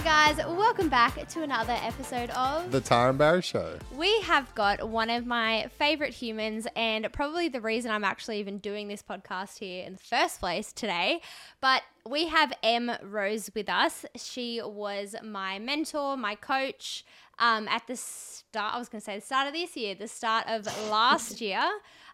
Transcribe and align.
Hi, 0.00 0.32
guys. 0.32 0.46
Welcome 0.46 0.88
back 0.88 1.26
to 1.26 1.42
another 1.42 1.76
episode 1.82 2.30
of 2.30 2.70
The 2.70 2.80
and 2.94 3.18
Barry 3.18 3.42
Show. 3.42 3.80
We 3.96 4.20
have 4.20 4.54
got 4.54 4.88
one 4.88 5.10
of 5.10 5.26
my 5.26 5.68
favorite 5.76 6.14
humans, 6.14 6.68
and 6.76 7.12
probably 7.12 7.48
the 7.48 7.60
reason 7.60 7.90
I'm 7.90 8.04
actually 8.04 8.38
even 8.38 8.58
doing 8.58 8.86
this 8.86 9.02
podcast 9.02 9.58
here 9.58 9.84
in 9.84 9.94
the 9.94 9.98
first 9.98 10.38
place 10.38 10.72
today. 10.72 11.20
But 11.60 11.82
we 12.08 12.28
have 12.28 12.52
Em 12.62 12.92
Rose 13.02 13.50
with 13.56 13.68
us. 13.68 14.06
She 14.14 14.62
was 14.62 15.16
my 15.20 15.58
mentor, 15.58 16.16
my 16.16 16.36
coach 16.36 17.04
um, 17.38 17.68
at 17.68 17.86
the 17.86 17.96
start, 17.96 18.74
I 18.74 18.78
was 18.78 18.88
going 18.88 19.00
to 19.00 19.04
say 19.04 19.16
the 19.16 19.24
start 19.24 19.46
of 19.46 19.52
this 19.52 19.76
year, 19.76 19.94
the 19.94 20.08
start 20.08 20.46
of 20.48 20.66
last 20.90 21.40
year. 21.40 21.62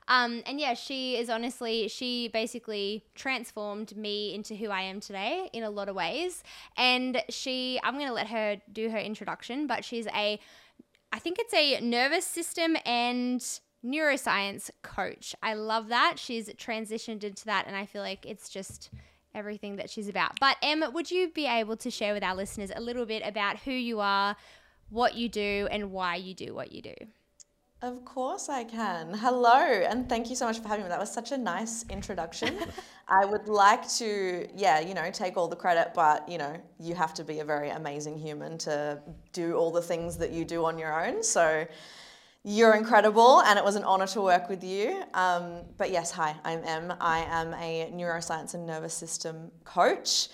Um, 0.06 0.42
and 0.46 0.60
yeah, 0.60 0.74
she 0.74 1.16
is 1.16 1.30
honestly, 1.30 1.88
she 1.88 2.28
basically 2.28 3.04
transformed 3.14 3.96
me 3.96 4.34
into 4.34 4.54
who 4.54 4.68
I 4.68 4.82
am 4.82 5.00
today 5.00 5.48
in 5.52 5.62
a 5.62 5.70
lot 5.70 5.88
of 5.88 5.96
ways. 5.96 6.42
And 6.76 7.22
she, 7.30 7.80
I'm 7.82 7.94
going 7.94 8.08
to 8.08 8.12
let 8.12 8.28
her 8.28 8.56
do 8.72 8.90
her 8.90 8.98
introduction, 8.98 9.66
but 9.66 9.84
she's 9.84 10.06
a, 10.08 10.38
I 11.12 11.18
think 11.18 11.38
it's 11.38 11.54
a 11.54 11.80
nervous 11.80 12.26
system 12.26 12.76
and 12.84 13.40
neuroscience 13.84 14.70
coach. 14.82 15.34
I 15.42 15.54
love 15.54 15.88
that. 15.88 16.18
She's 16.18 16.48
transitioned 16.54 17.22
into 17.22 17.44
that, 17.46 17.66
and 17.66 17.76
I 17.76 17.86
feel 17.86 18.02
like 18.02 18.26
it's 18.26 18.48
just 18.48 18.90
everything 19.34 19.76
that 19.76 19.90
she's 19.90 20.08
about. 20.08 20.38
But 20.40 20.56
Em, 20.62 20.84
would 20.92 21.10
you 21.10 21.28
be 21.28 21.46
able 21.46 21.76
to 21.78 21.90
share 21.90 22.14
with 22.14 22.22
our 22.22 22.34
listeners 22.34 22.70
a 22.74 22.80
little 22.80 23.06
bit 23.06 23.22
about 23.24 23.58
who 23.60 23.72
you 23.72 24.00
are, 24.00 24.36
what 24.90 25.14
you 25.14 25.28
do, 25.28 25.68
and 25.70 25.92
why 25.92 26.16
you 26.16 26.34
do 26.34 26.54
what 26.54 26.72
you 26.72 26.82
do? 26.82 26.94
Of 27.84 28.02
course 28.06 28.48
I 28.48 28.64
can. 28.64 29.12
Hello, 29.12 29.58
and 29.58 30.08
thank 30.08 30.30
you 30.30 30.36
so 30.36 30.46
much 30.46 30.58
for 30.58 30.68
having 30.68 30.84
me. 30.84 30.88
That 30.88 30.98
was 30.98 31.12
such 31.12 31.32
a 31.32 31.36
nice 31.36 31.84
introduction. 31.90 32.56
I 33.08 33.26
would 33.26 33.46
like 33.46 33.86
to, 33.98 34.48
yeah, 34.56 34.80
you 34.80 34.94
know, 34.94 35.10
take 35.10 35.36
all 35.36 35.48
the 35.48 35.56
credit, 35.56 35.92
but, 35.94 36.26
you 36.26 36.38
know, 36.38 36.56
you 36.80 36.94
have 36.94 37.12
to 37.12 37.24
be 37.24 37.40
a 37.40 37.44
very 37.44 37.68
amazing 37.68 38.16
human 38.16 38.56
to 38.58 39.02
do 39.34 39.56
all 39.56 39.70
the 39.70 39.82
things 39.82 40.16
that 40.16 40.30
you 40.30 40.46
do 40.46 40.64
on 40.64 40.78
your 40.78 40.98
own. 40.98 41.22
So 41.22 41.66
you're 42.42 42.74
incredible, 42.74 43.42
and 43.42 43.58
it 43.58 43.64
was 43.66 43.76
an 43.76 43.84
honor 43.84 44.06
to 44.06 44.22
work 44.22 44.48
with 44.48 44.64
you. 44.64 45.02
Um, 45.12 45.60
but 45.76 45.90
yes, 45.90 46.10
hi, 46.10 46.34
I'm 46.42 46.64
Em. 46.64 46.94
I 47.02 47.18
am 47.28 47.52
a 47.52 47.92
neuroscience 47.92 48.54
and 48.54 48.66
nervous 48.66 48.94
system 48.94 49.50
coach. 49.64 50.28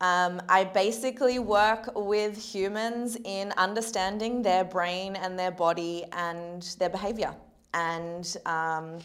Um, 0.00 0.40
I 0.48 0.64
basically 0.64 1.38
work 1.38 1.90
with 1.94 2.36
humans 2.36 3.18
in 3.24 3.52
understanding 3.58 4.40
their 4.40 4.64
brain 4.64 5.16
and 5.16 5.38
their 5.38 5.50
body 5.50 6.04
and 6.12 6.62
their 6.78 6.88
behavior. 6.88 7.34
And 7.74 8.36
um, 8.46 8.98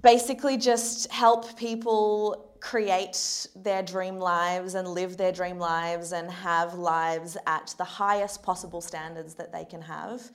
basically 0.00 0.56
just 0.56 1.10
help 1.12 1.56
people 1.56 2.52
create 2.60 3.48
their 3.56 3.82
dream 3.82 4.18
lives 4.18 4.74
and 4.74 4.88
live 4.88 5.16
their 5.16 5.32
dream 5.32 5.58
lives 5.58 6.12
and 6.12 6.30
have 6.30 6.74
lives 6.74 7.36
at 7.46 7.74
the 7.78 7.84
highest 7.84 8.42
possible 8.42 8.80
standards 8.80 9.34
that 9.34 9.52
they 9.52 9.64
can 9.64 9.82
have 9.82 10.30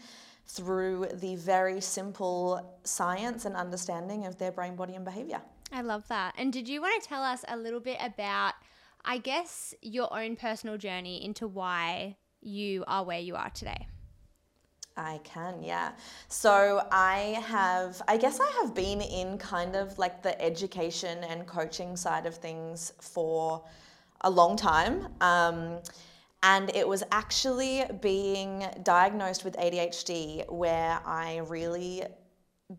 through 0.45 1.07
the 1.15 1.35
very 1.35 1.81
simple 1.81 2.79
science 2.83 3.45
and 3.45 3.55
understanding 3.55 4.25
of 4.25 4.37
their 4.37 4.51
brain, 4.51 4.75
body, 4.75 4.95
and 4.95 5.03
behavior. 5.03 5.41
I 5.71 5.81
love 5.81 6.07
that. 6.07 6.35
And 6.37 6.53
did 6.53 6.69
you 6.69 6.81
want 6.81 7.01
to 7.01 7.07
tell 7.07 7.21
us 7.21 7.43
a 7.47 7.57
little 7.57 7.81
bit 7.81 7.97
about? 8.01 8.53
I 9.09 9.19
guess, 9.19 9.73
your 9.81 10.13
own 10.13 10.35
personal 10.35 10.77
journey 10.77 11.23
into 11.23 11.47
why 11.47 12.17
you 12.41 12.83
are 12.87 13.05
where 13.05 13.19
you 13.19 13.35
are 13.35 13.49
today. 13.49 13.87
I 14.97 15.19
can, 15.23 15.63
yeah. 15.63 15.91
So 16.27 16.85
I 16.91 17.41
have, 17.47 18.01
I 18.09 18.17
guess 18.17 18.41
I 18.41 18.51
have 18.61 18.75
been 18.75 18.99
in 18.99 19.37
kind 19.37 19.77
of 19.77 19.97
like 19.97 20.21
the 20.21 20.39
education 20.41 21.23
and 21.23 21.47
coaching 21.47 21.95
side 21.95 22.25
of 22.25 22.35
things 22.35 22.91
for 22.99 23.63
a 24.21 24.29
long 24.29 24.57
time. 24.57 25.07
Um, 25.21 25.79
and 26.43 26.75
it 26.75 26.85
was 26.85 27.03
actually 27.11 27.85
being 28.01 28.65
diagnosed 28.83 29.45
with 29.45 29.55
ADHD 29.55 30.51
where 30.51 30.99
I 31.05 31.37
really 31.47 32.03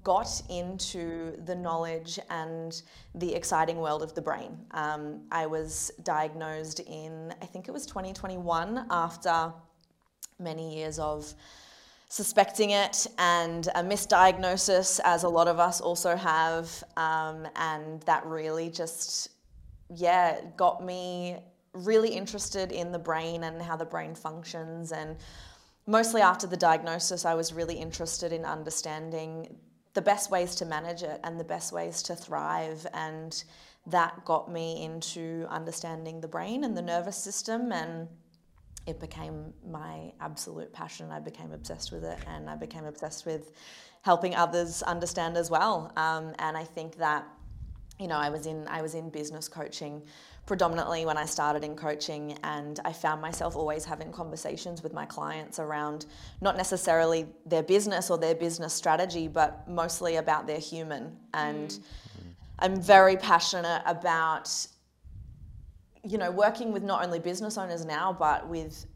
got 0.02 0.42
into 0.50 1.34
the 1.46 1.54
knowledge 1.54 2.18
and 2.28 2.82
the 3.14 3.34
exciting 3.34 3.78
world 3.78 4.02
of 4.02 4.14
the 4.14 4.20
brain. 4.20 4.58
Um, 4.72 5.22
I 5.32 5.46
was 5.46 5.90
diagnosed 6.02 6.80
in, 6.80 7.34
I 7.40 7.46
think 7.46 7.68
it 7.68 7.70
was 7.70 7.86
2021, 7.86 8.86
after 8.90 9.52
many 10.38 10.76
years 10.76 10.98
of 10.98 11.32
suspecting 12.10 12.70
it 12.70 13.06
and 13.18 13.68
a 13.74 13.82
misdiagnosis, 13.82 15.00
as 15.04 15.22
a 15.22 15.28
lot 15.28 15.48
of 15.48 15.58
us 15.58 15.80
also 15.80 16.16
have. 16.16 16.70
Um, 16.98 17.48
and 17.56 18.02
that 18.02 18.26
really 18.26 18.68
just, 18.68 19.30
yeah, 19.88 20.40
got 20.58 20.84
me 20.84 21.38
really 21.72 22.10
interested 22.10 22.72
in 22.72 22.92
the 22.92 22.98
brain 22.98 23.44
and 23.44 23.62
how 23.62 23.76
the 23.76 23.86
brain 23.86 24.14
functions. 24.14 24.92
And 24.92 25.16
mostly 25.86 26.20
after 26.20 26.46
the 26.46 26.56
diagnosis, 26.58 27.24
I 27.24 27.32
was 27.32 27.54
really 27.54 27.76
interested 27.76 28.32
in 28.32 28.44
understanding 28.44 29.56
the 29.94 30.02
best 30.02 30.30
ways 30.30 30.54
to 30.56 30.64
manage 30.64 31.02
it 31.02 31.20
and 31.24 31.38
the 31.38 31.44
best 31.44 31.72
ways 31.72 32.02
to 32.04 32.14
thrive. 32.14 32.86
And 32.92 33.42
that 33.86 34.24
got 34.24 34.50
me 34.50 34.84
into 34.84 35.46
understanding 35.48 36.20
the 36.20 36.28
brain 36.28 36.64
and 36.64 36.76
the 36.76 36.82
nervous 36.82 37.16
system. 37.16 37.72
And 37.72 38.08
it 38.86 39.00
became 39.00 39.52
my 39.66 40.12
absolute 40.20 40.72
passion. 40.72 41.10
I 41.10 41.20
became 41.20 41.52
obsessed 41.52 41.92
with 41.92 42.04
it 42.04 42.18
and 42.26 42.48
I 42.48 42.56
became 42.56 42.86
obsessed 42.86 43.26
with 43.26 43.52
helping 44.02 44.34
others 44.34 44.82
understand 44.82 45.36
as 45.36 45.50
well. 45.50 45.92
Um, 45.96 46.34
and 46.38 46.56
I 46.56 46.64
think 46.64 46.96
that, 46.96 47.26
you 47.98 48.06
know, 48.06 48.16
I 48.16 48.30
was 48.30 48.46
in 48.46 48.66
I 48.68 48.80
was 48.80 48.94
in 48.94 49.10
business 49.10 49.48
coaching 49.48 50.02
predominantly 50.48 51.04
when 51.04 51.18
I 51.18 51.26
started 51.26 51.62
in 51.62 51.76
coaching, 51.76 52.38
and 52.42 52.80
I 52.82 52.92
found 52.92 53.20
myself 53.20 53.54
always 53.54 53.84
having 53.84 54.10
conversations 54.10 54.82
with 54.82 54.94
my 54.94 55.04
clients 55.04 55.58
around 55.58 56.06
not 56.40 56.56
necessarily 56.56 57.26
their 57.44 57.62
business 57.62 58.10
or 58.10 58.16
their 58.16 58.34
business 58.34 58.72
strategy, 58.72 59.28
but 59.28 59.68
mostly 59.68 60.16
about 60.16 60.46
their 60.46 60.58
human. 60.58 61.14
And 61.34 61.68
mm. 61.68 61.80
I'm 62.60 62.80
very 62.80 63.18
passionate 63.18 63.82
about, 63.84 64.48
you 66.02 66.16
know, 66.16 66.30
working 66.30 66.72
with 66.72 66.82
not 66.82 67.04
only 67.04 67.18
business 67.18 67.58
owners 67.58 67.84
now, 67.84 68.16
but 68.18 68.48
with 68.48 68.86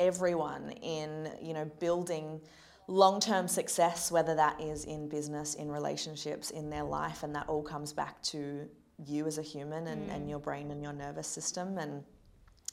everyone 0.00 0.72
in, 0.82 1.30
you 1.40 1.54
know, 1.54 1.70
building 1.78 2.40
long-term 2.88 3.46
success 3.46 4.10
whether 4.10 4.34
that 4.34 4.60
is 4.60 4.84
in 4.84 5.08
business 5.08 5.54
in 5.54 5.70
relationships 5.70 6.50
in 6.50 6.68
their 6.68 6.82
life 6.82 7.22
and 7.22 7.32
that 7.32 7.48
all 7.48 7.62
comes 7.62 7.92
back 7.92 8.20
to 8.20 8.68
you 9.06 9.26
as 9.26 9.38
a 9.38 9.42
human 9.42 9.86
and, 9.86 10.08
mm. 10.08 10.14
and 10.14 10.28
your 10.28 10.38
brain 10.38 10.70
and 10.70 10.82
your 10.82 10.92
nervous 10.92 11.26
system 11.26 11.78
and 11.78 12.02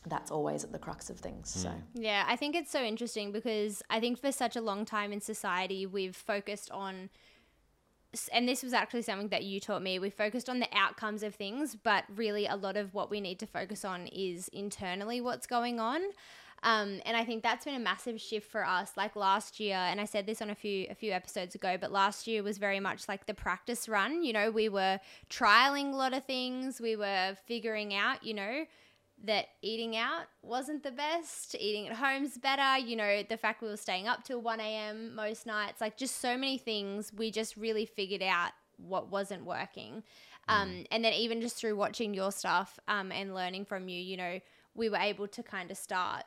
that's 0.06 0.32
always 0.32 0.64
at 0.64 0.72
the 0.72 0.80
crux 0.80 1.10
of 1.10 1.18
things 1.18 1.50
so 1.50 1.70
mm. 1.70 1.82
yeah 1.94 2.26
i 2.28 2.36
think 2.36 2.56
it's 2.56 2.72
so 2.72 2.82
interesting 2.82 3.32
because 3.32 3.82
i 3.90 4.00
think 4.00 4.20
for 4.20 4.32
such 4.32 4.56
a 4.56 4.62
long 4.62 4.86
time 4.86 5.12
in 5.12 5.20
society 5.20 5.86
we've 5.86 6.16
focused 6.16 6.72
on 6.72 7.10
and 8.32 8.48
this 8.48 8.64
was 8.64 8.74
actually 8.74 9.02
something 9.02 9.28
that 9.30 9.44
you 9.44 9.60
taught 9.60 9.82
me 9.82 10.00
we 10.00 10.10
focused 10.10 10.50
on 10.50 10.60
the 10.60 10.68
outcomes 10.74 11.24
of 11.24 11.36
things 11.36 11.76
but 11.76 12.04
really 12.16 12.46
a 12.46 12.56
lot 12.56 12.78
of 12.78 12.94
what 12.94 13.10
we 13.10 13.20
need 13.20 13.40
to 13.40 13.46
focus 13.46 13.84
on 13.84 14.08
is 14.08 14.48
internally 14.50 15.20
what's 15.20 15.48
going 15.48 15.80
on 15.80 16.02
um, 16.63 17.01
and 17.06 17.16
I 17.16 17.23
think 17.23 17.44
that's 17.44 17.66
been 17.66 17.75
a 17.75 17.79
massive 17.79 18.19
shift 18.19 18.50
for 18.50 18.66
us. 18.66 18.91
Like 18.97 19.16
last 19.16 19.59
year, 19.59 19.75
and 19.75 20.01
I 20.01 20.06
said 20.06 20.25
this 20.25 20.41
on 20.41 20.50
a 20.50 20.56
few 20.56 20.88
a 20.90 20.95
few 20.95 21.12
episodes 21.12 21.56
ago, 21.56 21.78
but 21.79 21.91
last 21.91 22.28
year 22.28 22.41
was 22.41 22.57
very 22.57 22.79
much 22.79 23.07
like 23.07 23.25
the 23.25 23.34
practice 23.34 23.88
run. 23.88 24.23
You 24.23 24.34
know, 24.34 24.51
we 24.51 24.68
were 24.69 25.00
trialing 25.29 25.94
a 25.94 25.95
lot 25.95 26.13
of 26.13 26.25
things. 26.25 26.81
We 26.81 26.95
were 26.95 27.35
figuring 27.45 27.94
out, 27.94 28.23
you 28.23 28.34
know, 28.34 28.66
that 29.23 29.47
eating 29.62 29.95
out 29.95 30.25
wasn't 30.41 30.84
the 30.84 30.91
best, 30.91 31.56
eating 31.59 31.88
at 31.88 31.95
home's 31.95 32.38
better, 32.38 32.78
you 32.78 32.95
know, 32.95 33.24
the 33.28 33.38
fact 33.38 33.62
we 33.62 33.68
were 33.68 33.78
staying 33.78 34.07
up 34.07 34.24
till 34.24 34.41
1 34.41 34.59
a.m. 34.59 35.16
most 35.16 35.45
nights, 35.45 35.81
like 35.81 35.97
just 35.97 36.22
so 36.22 36.38
many 36.38 36.57
things, 36.57 37.12
we 37.13 37.31
just 37.31 37.57
really 37.57 37.85
figured 37.85 38.22
out 38.22 38.51
what 38.78 39.09
wasn't 39.09 39.44
working. 39.44 40.03
Um, 40.47 40.69
mm. 40.69 40.88
and 40.91 41.03
then 41.03 41.13
even 41.13 41.41
just 41.41 41.57
through 41.57 41.75
watching 41.75 42.13
your 42.13 42.31
stuff 42.31 42.80
um, 42.88 43.12
and 43.12 43.33
learning 43.33 43.65
from 43.65 43.89
you, 43.89 44.00
you 44.00 44.18
know, 44.18 44.39
we 44.75 44.88
were 44.89 44.98
able 44.98 45.27
to 45.27 45.44
kind 45.44 45.71
of 45.71 45.77
start 45.77 46.24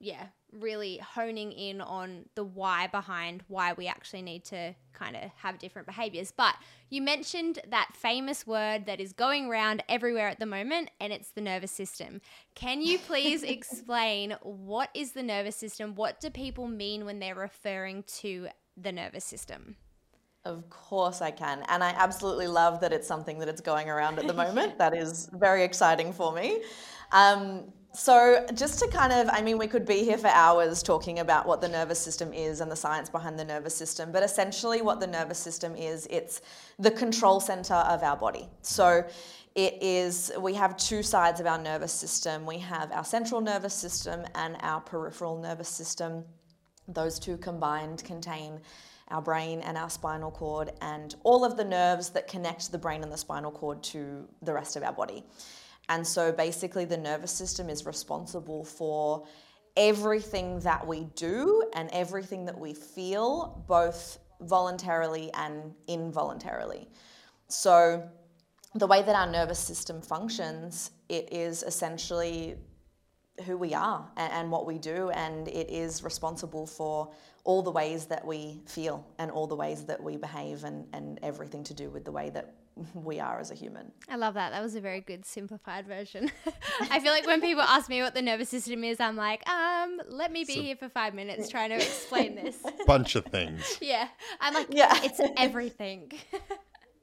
yeah, 0.00 0.26
really 0.52 0.98
honing 0.98 1.52
in 1.52 1.80
on 1.80 2.24
the 2.34 2.42
why 2.42 2.86
behind 2.88 3.44
why 3.48 3.74
we 3.74 3.86
actually 3.86 4.22
need 4.22 4.44
to 4.46 4.74
kind 4.94 5.14
of 5.14 5.30
have 5.36 5.58
different 5.58 5.86
behaviors. 5.86 6.32
But 6.32 6.56
you 6.88 7.02
mentioned 7.02 7.60
that 7.68 7.90
famous 7.94 8.46
word 8.46 8.86
that 8.86 8.98
is 8.98 9.12
going 9.12 9.46
around 9.46 9.84
everywhere 9.88 10.28
at 10.28 10.40
the 10.40 10.46
moment, 10.46 10.90
and 11.00 11.12
it's 11.12 11.30
the 11.30 11.42
nervous 11.42 11.70
system. 11.70 12.20
Can 12.54 12.80
you 12.80 12.98
please 13.06 13.42
explain 13.42 14.36
what 14.42 14.88
is 14.94 15.12
the 15.12 15.22
nervous 15.22 15.56
system? 15.56 15.94
What 15.94 16.18
do 16.18 16.30
people 16.30 16.66
mean 16.66 17.04
when 17.04 17.20
they're 17.20 17.34
referring 17.34 18.02
to 18.18 18.48
the 18.76 18.90
nervous 18.90 19.24
system? 19.24 19.76
Of 20.46 20.70
course 20.70 21.20
I 21.20 21.30
can. 21.30 21.62
And 21.68 21.84
I 21.84 21.90
absolutely 21.90 22.46
love 22.46 22.80
that 22.80 22.94
it's 22.94 23.06
something 23.06 23.38
that 23.40 23.48
it's 23.48 23.60
going 23.60 23.90
around 23.90 24.18
at 24.18 24.26
the 24.26 24.32
moment. 24.46 24.78
that 24.78 24.96
is 24.96 25.28
very 25.34 25.62
exciting 25.62 26.14
for 26.14 26.32
me. 26.32 26.62
Um, 27.12 27.72
so, 27.92 28.46
just 28.54 28.78
to 28.78 28.88
kind 28.88 29.12
of, 29.12 29.28
I 29.32 29.42
mean, 29.42 29.58
we 29.58 29.66
could 29.66 29.84
be 29.84 30.04
here 30.04 30.16
for 30.16 30.28
hours 30.28 30.80
talking 30.80 31.18
about 31.18 31.44
what 31.44 31.60
the 31.60 31.68
nervous 31.68 31.98
system 31.98 32.32
is 32.32 32.60
and 32.60 32.70
the 32.70 32.76
science 32.76 33.10
behind 33.10 33.36
the 33.36 33.44
nervous 33.44 33.74
system, 33.74 34.12
but 34.12 34.22
essentially, 34.22 34.80
what 34.80 35.00
the 35.00 35.08
nervous 35.08 35.38
system 35.38 35.74
is, 35.74 36.06
it's 36.08 36.40
the 36.78 36.92
control 36.92 37.40
center 37.40 37.74
of 37.74 38.04
our 38.04 38.16
body. 38.16 38.48
So, 38.62 39.04
it 39.56 39.82
is 39.82 40.30
we 40.38 40.54
have 40.54 40.76
two 40.76 41.02
sides 41.02 41.40
of 41.40 41.46
our 41.46 41.58
nervous 41.58 41.92
system. 41.92 42.46
We 42.46 42.58
have 42.58 42.92
our 42.92 43.04
central 43.04 43.40
nervous 43.40 43.74
system 43.74 44.24
and 44.36 44.56
our 44.60 44.80
peripheral 44.80 45.40
nervous 45.40 45.68
system. 45.68 46.24
Those 46.86 47.18
two 47.18 47.36
combined 47.38 48.04
contain 48.04 48.60
our 49.08 49.20
brain 49.20 49.60
and 49.62 49.76
our 49.76 49.90
spinal 49.90 50.30
cord 50.30 50.70
and 50.80 51.16
all 51.24 51.44
of 51.44 51.56
the 51.56 51.64
nerves 51.64 52.10
that 52.10 52.28
connect 52.28 52.70
the 52.70 52.78
brain 52.78 53.02
and 53.02 53.10
the 53.10 53.16
spinal 53.16 53.50
cord 53.50 53.82
to 53.82 54.28
the 54.42 54.52
rest 54.52 54.76
of 54.76 54.84
our 54.84 54.92
body 54.92 55.24
and 55.90 56.06
so 56.06 56.32
basically 56.32 56.84
the 56.84 56.96
nervous 56.96 57.32
system 57.32 57.68
is 57.68 57.84
responsible 57.84 58.64
for 58.64 59.26
everything 59.76 60.60
that 60.60 60.86
we 60.86 61.04
do 61.16 61.68
and 61.74 61.90
everything 61.92 62.44
that 62.44 62.58
we 62.58 62.72
feel 62.72 63.64
both 63.68 64.18
voluntarily 64.40 65.30
and 65.34 65.74
involuntarily. 65.88 66.88
So 67.48 68.08
the 68.74 68.86
way 68.86 69.02
that 69.02 69.16
our 69.16 69.30
nervous 69.30 69.58
system 69.58 70.00
functions, 70.00 70.92
it 71.08 71.32
is 71.32 71.64
essentially 71.64 72.56
who 73.44 73.56
we 73.56 73.74
are 73.74 74.08
and, 74.16 74.32
and, 74.32 74.50
what 74.50 74.66
we 74.66 74.78
do, 74.78 75.10
and 75.10 75.48
it 75.48 75.70
is 75.70 76.04
responsible 76.04 76.66
for 76.66 77.10
all 77.42 77.62
the 77.62 77.70
ways 77.70 78.06
that 78.06 78.24
we 78.24 78.60
feel 78.66 79.04
and 79.18 79.30
all 79.30 79.46
the 79.46 79.56
ways 79.56 79.84
that 79.86 80.00
we 80.00 80.16
behave 80.16 80.62
and, 80.64 80.86
and 80.92 81.18
everything 81.22 81.64
to 81.64 81.74
do 81.74 81.90
with 81.90 82.04
the 82.04 82.12
way 82.12 82.30
that 82.30 82.54
we 82.94 83.20
are 83.20 83.38
as 83.38 83.50
a 83.50 83.54
human. 83.54 83.92
I 84.08 84.16
love 84.16 84.34
that. 84.34 84.50
That 84.50 84.62
was 84.62 84.74
a 84.74 84.80
very 84.80 85.00
good 85.00 85.24
simplified 85.24 85.86
version. 85.86 86.30
I 86.90 87.00
feel 87.00 87.12
like 87.12 87.26
when 87.26 87.40
people 87.40 87.62
ask 87.62 87.88
me 87.88 88.02
what 88.02 88.14
the 88.14 88.22
nervous 88.22 88.48
system 88.48 88.84
is, 88.84 89.00
I'm 89.00 89.16
like, 89.16 89.48
um, 89.48 90.00
let 90.08 90.32
me 90.32 90.44
be 90.44 90.54
so, 90.54 90.62
here 90.62 90.76
for 90.76 90.88
five 90.88 91.14
minutes 91.14 91.48
trying 91.48 91.70
to 91.70 91.76
explain 91.76 92.34
this. 92.34 92.56
Bunch 92.86 93.16
of 93.16 93.24
things. 93.26 93.78
yeah. 93.80 94.08
I'm 94.40 94.54
like, 94.54 94.68
yeah. 94.70 94.98
it's 95.02 95.20
everything. 95.36 96.12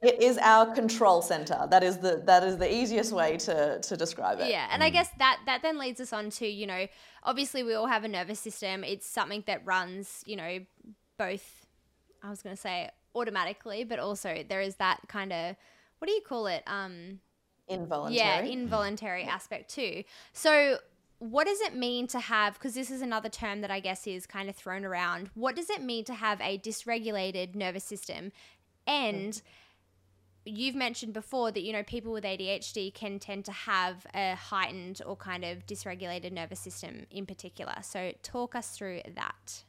It 0.00 0.22
is 0.22 0.38
our 0.38 0.72
control 0.74 1.22
center. 1.22 1.66
That 1.70 1.82
is 1.82 1.98
the 1.98 2.22
that 2.26 2.44
is 2.44 2.56
the 2.56 2.72
easiest 2.72 3.12
way 3.12 3.36
to 3.38 3.80
to 3.80 3.96
describe 3.96 4.38
it. 4.38 4.48
Yeah, 4.48 4.68
and 4.70 4.84
I 4.84 4.90
mm. 4.90 4.92
guess 4.92 5.10
that 5.18 5.40
that 5.46 5.62
then 5.62 5.76
leads 5.76 6.00
us 6.00 6.12
on 6.12 6.30
to 6.30 6.46
you 6.46 6.68
know 6.68 6.86
obviously 7.24 7.64
we 7.64 7.74
all 7.74 7.88
have 7.88 8.04
a 8.04 8.08
nervous 8.08 8.38
system. 8.38 8.84
It's 8.84 9.08
something 9.08 9.42
that 9.48 9.66
runs 9.66 10.22
you 10.24 10.36
know 10.36 10.60
both. 11.18 11.66
I 12.22 12.30
was 12.30 12.42
going 12.42 12.54
to 12.54 12.60
say 12.60 12.90
automatically, 13.18 13.84
but 13.84 13.98
also 13.98 14.44
there 14.48 14.60
is 14.60 14.76
that 14.76 15.00
kind 15.08 15.32
of 15.32 15.56
what 15.98 16.06
do 16.06 16.12
you 16.12 16.22
call 16.22 16.46
it? 16.46 16.62
Um, 16.66 17.20
involuntary. 17.68 18.16
Yeah, 18.16 18.40
involuntary 18.42 19.24
aspect 19.24 19.70
too. 19.74 20.04
So 20.32 20.78
what 21.18 21.46
does 21.46 21.60
it 21.60 21.74
mean 21.74 22.06
to 22.06 22.20
have 22.20 22.54
because 22.54 22.74
this 22.74 22.92
is 22.92 23.02
another 23.02 23.28
term 23.28 23.60
that 23.60 23.72
i 23.72 23.80
guess 23.80 24.06
is 24.06 24.24
kind 24.24 24.48
of 24.48 24.54
thrown 24.54 24.84
around 24.84 25.28
what 25.34 25.56
does 25.56 25.68
it 25.68 25.82
mean 25.82 26.04
to 26.04 26.14
have 26.14 26.40
a 26.40 26.56
dysregulated 26.58 27.56
nervous 27.56 27.82
system 27.82 28.30
and 28.86 29.32
mm 29.32 29.42
you've 30.48 30.74
mentioned 30.74 31.12
before 31.12 31.50
that 31.52 31.62
you 31.62 31.72
know 31.72 31.82
people 31.82 32.12
with 32.12 32.24
ADHD 32.24 32.92
can 32.92 33.18
tend 33.18 33.44
to 33.44 33.52
have 33.52 34.06
a 34.14 34.34
heightened 34.34 35.02
or 35.04 35.16
kind 35.16 35.44
of 35.44 35.66
dysregulated 35.66 36.32
nervous 36.32 36.60
system 36.60 37.06
in 37.10 37.26
particular. 37.26 37.74
So 37.82 38.12
talk 38.22 38.54
us 38.54 38.70
through 38.70 39.02
that. 39.14 39.64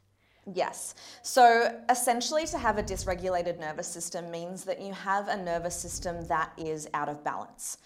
Yes. 0.54 0.94
So 1.22 1.80
essentially, 1.88 2.46
to 2.46 2.58
have 2.58 2.78
a 2.78 2.82
dysregulated 2.82 3.58
nervous 3.58 3.86
system 3.86 4.30
means 4.30 4.64
that 4.64 4.80
you 4.80 4.92
have 4.92 5.28
a 5.28 5.36
nervous 5.36 5.76
system 5.76 6.26
that 6.26 6.52
is 6.56 6.88
out 6.94 7.08
of 7.08 7.22
balance. 7.22 7.78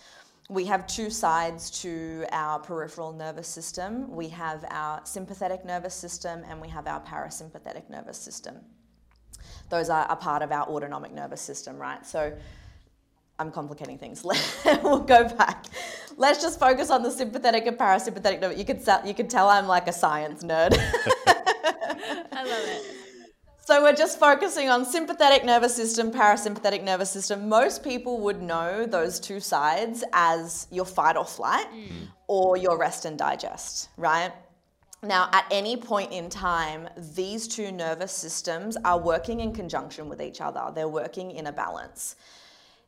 We 0.51 0.67
have 0.67 0.87
two 0.87 1.09
sides 1.09 1.71
to 1.83 2.27
our 2.31 2.59
peripheral 2.59 3.13
nervous 3.13 3.49
system. 3.49 4.15
We 4.15 4.29
have 4.29 4.65
our 4.69 5.01
sympathetic 5.05 5.65
nervous 5.65 5.95
system 5.95 6.43
and 6.49 6.61
we 6.61 6.69
have 6.69 6.87
our 6.87 7.01
parasympathetic 7.01 7.89
nervous 7.89 8.19
system. 8.19 8.57
Those 9.71 9.89
are 9.89 10.07
a 10.11 10.17
part 10.17 10.43
of 10.43 10.53
our 10.53 10.69
autonomic 10.69 11.13
nervous 11.13 11.41
system, 11.41 11.79
right? 11.79 12.05
So 12.05 12.33
I'm 13.39 13.51
complicating 13.51 13.99
things. 13.99 14.23
we'll 14.83 15.01
go 15.01 15.29
back. 15.29 15.65
Let's 16.17 16.43
just 16.43 16.61
focus 16.61 16.91
on 16.91 17.03
the 17.03 17.11
sympathetic 17.11 17.67
and 17.67 17.79
parasympathetic. 17.79 18.57
You 18.57 18.65
could 18.65 18.83
you 19.07 19.15
could 19.15 19.31
tell 19.31 19.49
I'm 19.49 19.67
like 19.67 19.89
a 19.89 19.93
science 19.93 20.45
nerd. 20.45 20.79
I 22.37 22.45
love 22.45 22.65
it. 22.67 23.05
So 23.67 23.83
we're 23.83 23.95
just 23.95 24.21
focusing 24.21 24.69
on 24.69 24.85
sympathetic 24.85 25.43
nervous 25.43 25.75
system, 25.75 26.13
parasympathetic 26.13 26.83
nervous 26.83 27.11
system. 27.11 27.49
Most 27.49 27.83
people 27.83 28.21
would 28.21 28.43
know 28.43 28.85
those 28.85 29.19
two 29.19 29.41
sides 29.41 30.05
as 30.13 30.67
your 30.71 30.85
fight 30.85 31.17
or 31.17 31.25
flight 31.25 31.67
mm. 31.73 32.09
or 32.29 32.59
your 32.59 32.77
rest 32.77 33.07
and 33.07 33.17
digest, 33.17 33.89
right? 33.97 34.33
Now, 35.03 35.31
at 35.33 35.47
any 35.51 35.79
point 35.79 36.13
in 36.13 36.29
time, 36.29 36.89
these 37.15 37.49
two 37.49 37.73
nervous 37.73 38.13
systems 38.13 38.77
are 38.85 38.99
working 38.99 39.41
in 39.41 39.55
conjunction 39.55 40.11
with 40.11 40.21
each 40.21 40.43
other. 40.43 40.71
They're 40.75 40.87
working 40.87 41.31
in 41.31 41.47
a 41.47 41.53
balance 41.53 42.17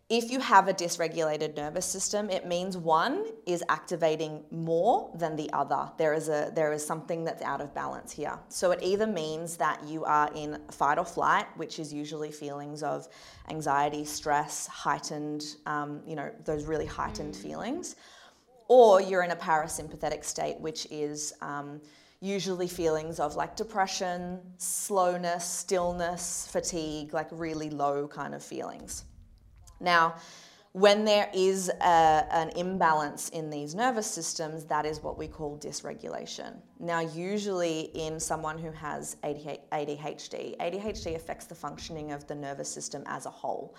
if 0.09 0.31
you 0.31 0.39
have 0.39 0.69
a 0.69 0.73
dysregulated 0.73 1.57
nervous 1.57 1.85
system, 1.85 2.31
it 2.31 2.47
means 2.47 2.77
one 2.77 3.25
is 3.45 3.65
activating 3.69 4.45
more 4.53 5.11
than 5.17 5.35
the 5.35 5.53
other. 5.53 5.91
There 5.99 6.15
is 6.15 6.29
a 6.29 6.53
there 6.55 6.73
is 6.73 6.87
something 6.87 7.25
that's 7.25 7.43
out 7.43 7.61
of 7.61 7.75
balance 7.75 8.13
here. 8.13 8.39
So 8.49 8.71
it 8.71 8.79
either 8.83 9.09
means 9.09 9.57
that 9.57 9.83
you 9.83 10.05
are 10.05 10.31
in 10.37 10.61
fight 10.71 10.99
or 10.99 11.05
flight, 11.05 11.47
which 11.57 11.81
is 11.81 11.93
usually 11.93 12.31
feelings 12.31 12.85
of 12.85 13.09
anxiety, 13.51 14.05
stress, 14.05 14.69
heightened, 14.69 15.57
um, 15.67 16.01
you 16.07 16.15
know, 16.15 16.31
those 16.45 16.67
really 16.67 16.87
heightened 16.87 17.35
mm. 17.35 17.43
feelings, 17.43 17.97
or 18.69 19.01
you're 19.01 19.25
in 19.25 19.33
a 19.33 19.37
parasympathetic 19.37 20.25
state, 20.25 20.61
which 20.61 20.87
is 20.89 21.33
um, 21.41 21.81
usually 22.21 22.69
feelings 22.69 23.19
of 23.19 23.35
like 23.35 23.57
depression, 23.57 24.39
slowness, 24.59 25.45
stillness, 25.45 26.49
fatigue, 26.53 27.13
like 27.13 27.27
really 27.33 27.71
low 27.71 28.07
kind 28.07 28.37
of 28.37 28.43
feelings. 28.45 29.05
Now, 29.81 30.17
when 30.77 31.07
there 31.07 31.31
is 31.33 31.71
a, 31.71 32.27
an 32.31 32.51
imbalance 32.51 33.31
in 33.31 33.49
these 33.49 33.75
nervous 33.75 34.07
systems, 34.07 34.65
that 34.65 34.85
is 34.85 35.03
what 35.03 35.17
we 35.17 35.27
call 35.27 35.57
dysregulation. 35.57 36.55
Now, 36.79 37.01
usually 37.01 37.91
in 37.95 38.21
someone 38.21 38.59
who 38.59 38.71
has 38.73 39.17
ADHD, 39.25 40.55
ADHD 40.59 41.17
affects 41.17 41.47
the 41.47 41.55
functioning 41.55 42.13
of 42.13 42.27
the 42.27 42.35
nervous 42.35 42.69
system 42.69 43.05
as 43.07 43.25
a 43.25 43.31
whole. 43.31 43.75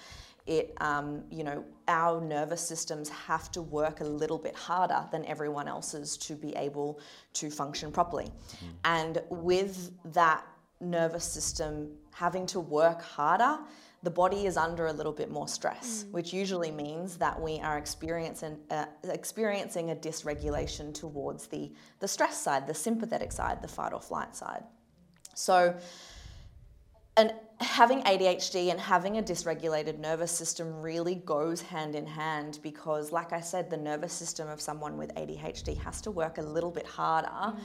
It, 0.47 0.73
um, 0.81 1.23
you 1.29 1.44
know, 1.44 1.63
our 1.88 2.19
nervous 2.19 2.67
systems 2.67 3.09
have 3.09 3.51
to 3.51 3.61
work 3.61 4.01
a 4.01 4.05
little 4.05 4.39
bit 4.39 4.55
harder 4.55 5.05
than 5.11 5.23
everyone 5.25 5.67
else's 5.67 6.17
to 6.17 6.33
be 6.33 6.55
able 6.55 7.00
to 7.33 7.51
function 7.51 7.91
properly. 7.91 8.25
Mm. 8.25 8.67
And 8.85 9.21
with 9.29 9.91
that 10.13 10.43
nervous 10.79 11.25
system 11.25 11.91
having 12.11 12.47
to 12.47 12.59
work 12.59 13.03
harder, 13.03 13.59
the 14.03 14.11
body 14.11 14.45
is 14.45 14.57
under 14.57 14.88
a 14.88 14.94
little 14.94 15.11
bit 15.11 15.31
more 15.31 15.47
stress, 15.47 16.03
mm. 16.03 16.11
which 16.11 16.31
usually 16.31 16.71
means 16.71 17.17
that 17.17 17.39
we 17.41 17.59
are 17.59 17.77
experiencing, 17.77 18.57
uh, 18.69 18.85
experiencing 19.03 19.89
a 19.91 19.95
dysregulation 19.95 20.93
towards 20.93 21.48
the, 21.48 21.72
the 22.00 22.07
stress 22.07 22.39
side, 22.39 22.67
the 22.67 22.74
sympathetic 22.74 23.31
side, 23.31 23.62
the 23.62 23.67
fight 23.67 23.93
or 23.93 24.01
flight 24.01 24.36
side. 24.36 24.63
So, 25.33 25.75
and 27.15 27.33
having 27.60 28.03
ADHD 28.03 28.69
and 28.69 28.79
having 28.79 29.17
a 29.17 29.24
dysregulated 29.24 29.98
nervous 29.98 30.31
system 30.31 30.79
really 30.79 31.15
goes 31.15 31.62
hand 31.62 31.95
in 31.95 32.05
hand 32.05 32.60
because, 32.62 33.12
like 33.12 33.33
I 33.33 33.41
said, 33.41 33.72
the 33.72 33.77
nervous 33.77 34.13
system 34.13 34.48
of 34.48 34.62
someone 34.62 34.98
with 34.98 35.13
ADHD 35.15 35.75
has 35.79 36.01
to 36.01 36.12
work 36.12 36.38
a 36.38 36.43
little 36.43 36.69
bit 36.69 36.86
harder 36.86 37.27
mm. 37.27 37.60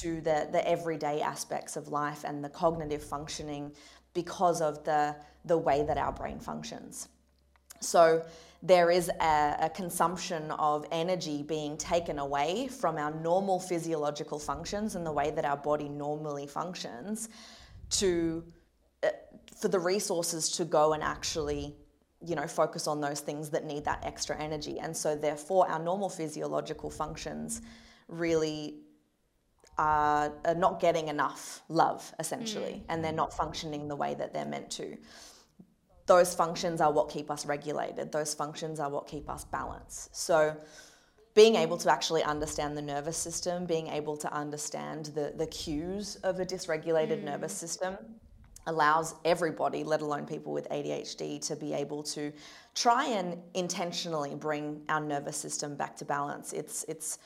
to 0.00 0.20
the, 0.22 0.48
the 0.50 0.68
everyday 0.68 1.20
aspects 1.20 1.76
of 1.76 1.86
life 1.86 2.24
and 2.24 2.44
the 2.44 2.48
cognitive 2.48 3.04
functioning 3.04 3.72
because 4.14 4.60
of 4.60 4.82
the, 4.82 5.14
the 5.48 5.58
way 5.58 5.82
that 5.82 5.98
our 5.98 6.12
brain 6.12 6.38
functions. 6.38 7.08
So 7.80 8.24
there 8.62 8.90
is 8.90 9.08
a, 9.20 9.56
a, 9.60 9.70
consumption 9.70 10.50
of 10.52 10.84
energy 10.90 11.44
being 11.44 11.76
taken 11.76 12.18
away 12.18 12.68
from 12.68 12.98
our 12.98 13.12
normal 13.12 13.60
physiological 13.60 14.38
functions 14.38 14.96
and 14.96 15.06
the 15.06 15.12
way 15.12 15.30
that 15.30 15.44
our 15.44 15.56
body 15.56 15.88
normally 15.88 16.46
functions 16.46 17.28
to 17.90 18.44
uh, 19.04 19.10
for 19.60 19.68
the 19.68 19.78
resources 19.78 20.50
to 20.50 20.64
go 20.64 20.92
and 20.92 21.04
actually 21.04 21.72
you 22.20 22.34
know 22.34 22.48
focus 22.48 22.88
on 22.88 23.00
those 23.00 23.20
things 23.20 23.48
that 23.48 23.64
need 23.64 23.84
that 23.84 24.04
extra 24.04 24.36
energy 24.40 24.80
and 24.80 24.96
so 24.96 25.14
therefore 25.14 25.68
our 25.70 25.78
normal 25.78 26.08
physiological 26.08 26.90
functions 26.90 27.62
really 28.08 28.74
are, 29.78 30.32
are 30.44 30.54
not 30.54 30.80
getting 30.80 31.08
enough 31.08 31.62
love, 31.68 32.12
essentially, 32.18 32.72
mm. 32.72 32.82
and 32.88 33.02
they're 33.02 33.12
not 33.12 33.32
functioning 33.32 33.88
the 33.88 33.96
way 33.96 34.14
that 34.14 34.34
they're 34.34 34.44
meant 34.44 34.70
to. 34.72 34.96
Those 36.08 36.34
functions 36.34 36.80
are 36.80 36.90
what 36.90 37.08
keep 37.08 37.30
us 37.30 37.46
regulated, 37.46 38.10
those 38.10 38.34
functions 38.34 38.80
are 38.80 38.90
what 38.90 39.06
keep 39.06 39.30
us 39.30 39.44
balanced. 39.44 40.16
So, 40.16 40.56
being 41.34 41.54
able 41.54 41.76
to 41.76 41.92
actually 41.92 42.24
understand 42.24 42.76
the 42.76 42.82
nervous 42.82 43.16
system, 43.16 43.64
being 43.64 43.86
able 43.86 44.16
to 44.16 44.32
understand 44.32 45.06
the, 45.14 45.32
the 45.36 45.46
cues 45.46 46.16
of 46.24 46.40
a 46.40 46.44
dysregulated 46.44 47.20
mm. 47.20 47.24
nervous 47.24 47.52
system 47.52 47.96
allows 48.66 49.14
everybody, 49.24 49.84
let 49.84 50.00
alone 50.00 50.26
people 50.26 50.52
with 50.52 50.68
ADHD, 50.70 51.40
to 51.46 51.54
be 51.54 51.74
able 51.74 52.02
to 52.02 52.32
try 52.74 53.06
and 53.06 53.38
intentionally 53.54 54.34
bring 54.34 54.82
our 54.88 55.00
nervous 55.00 55.36
system 55.36 55.76
back 55.76 55.96
to 55.96 56.04
balance. 56.04 56.52
It's, 56.52 56.84
it's 56.88 57.18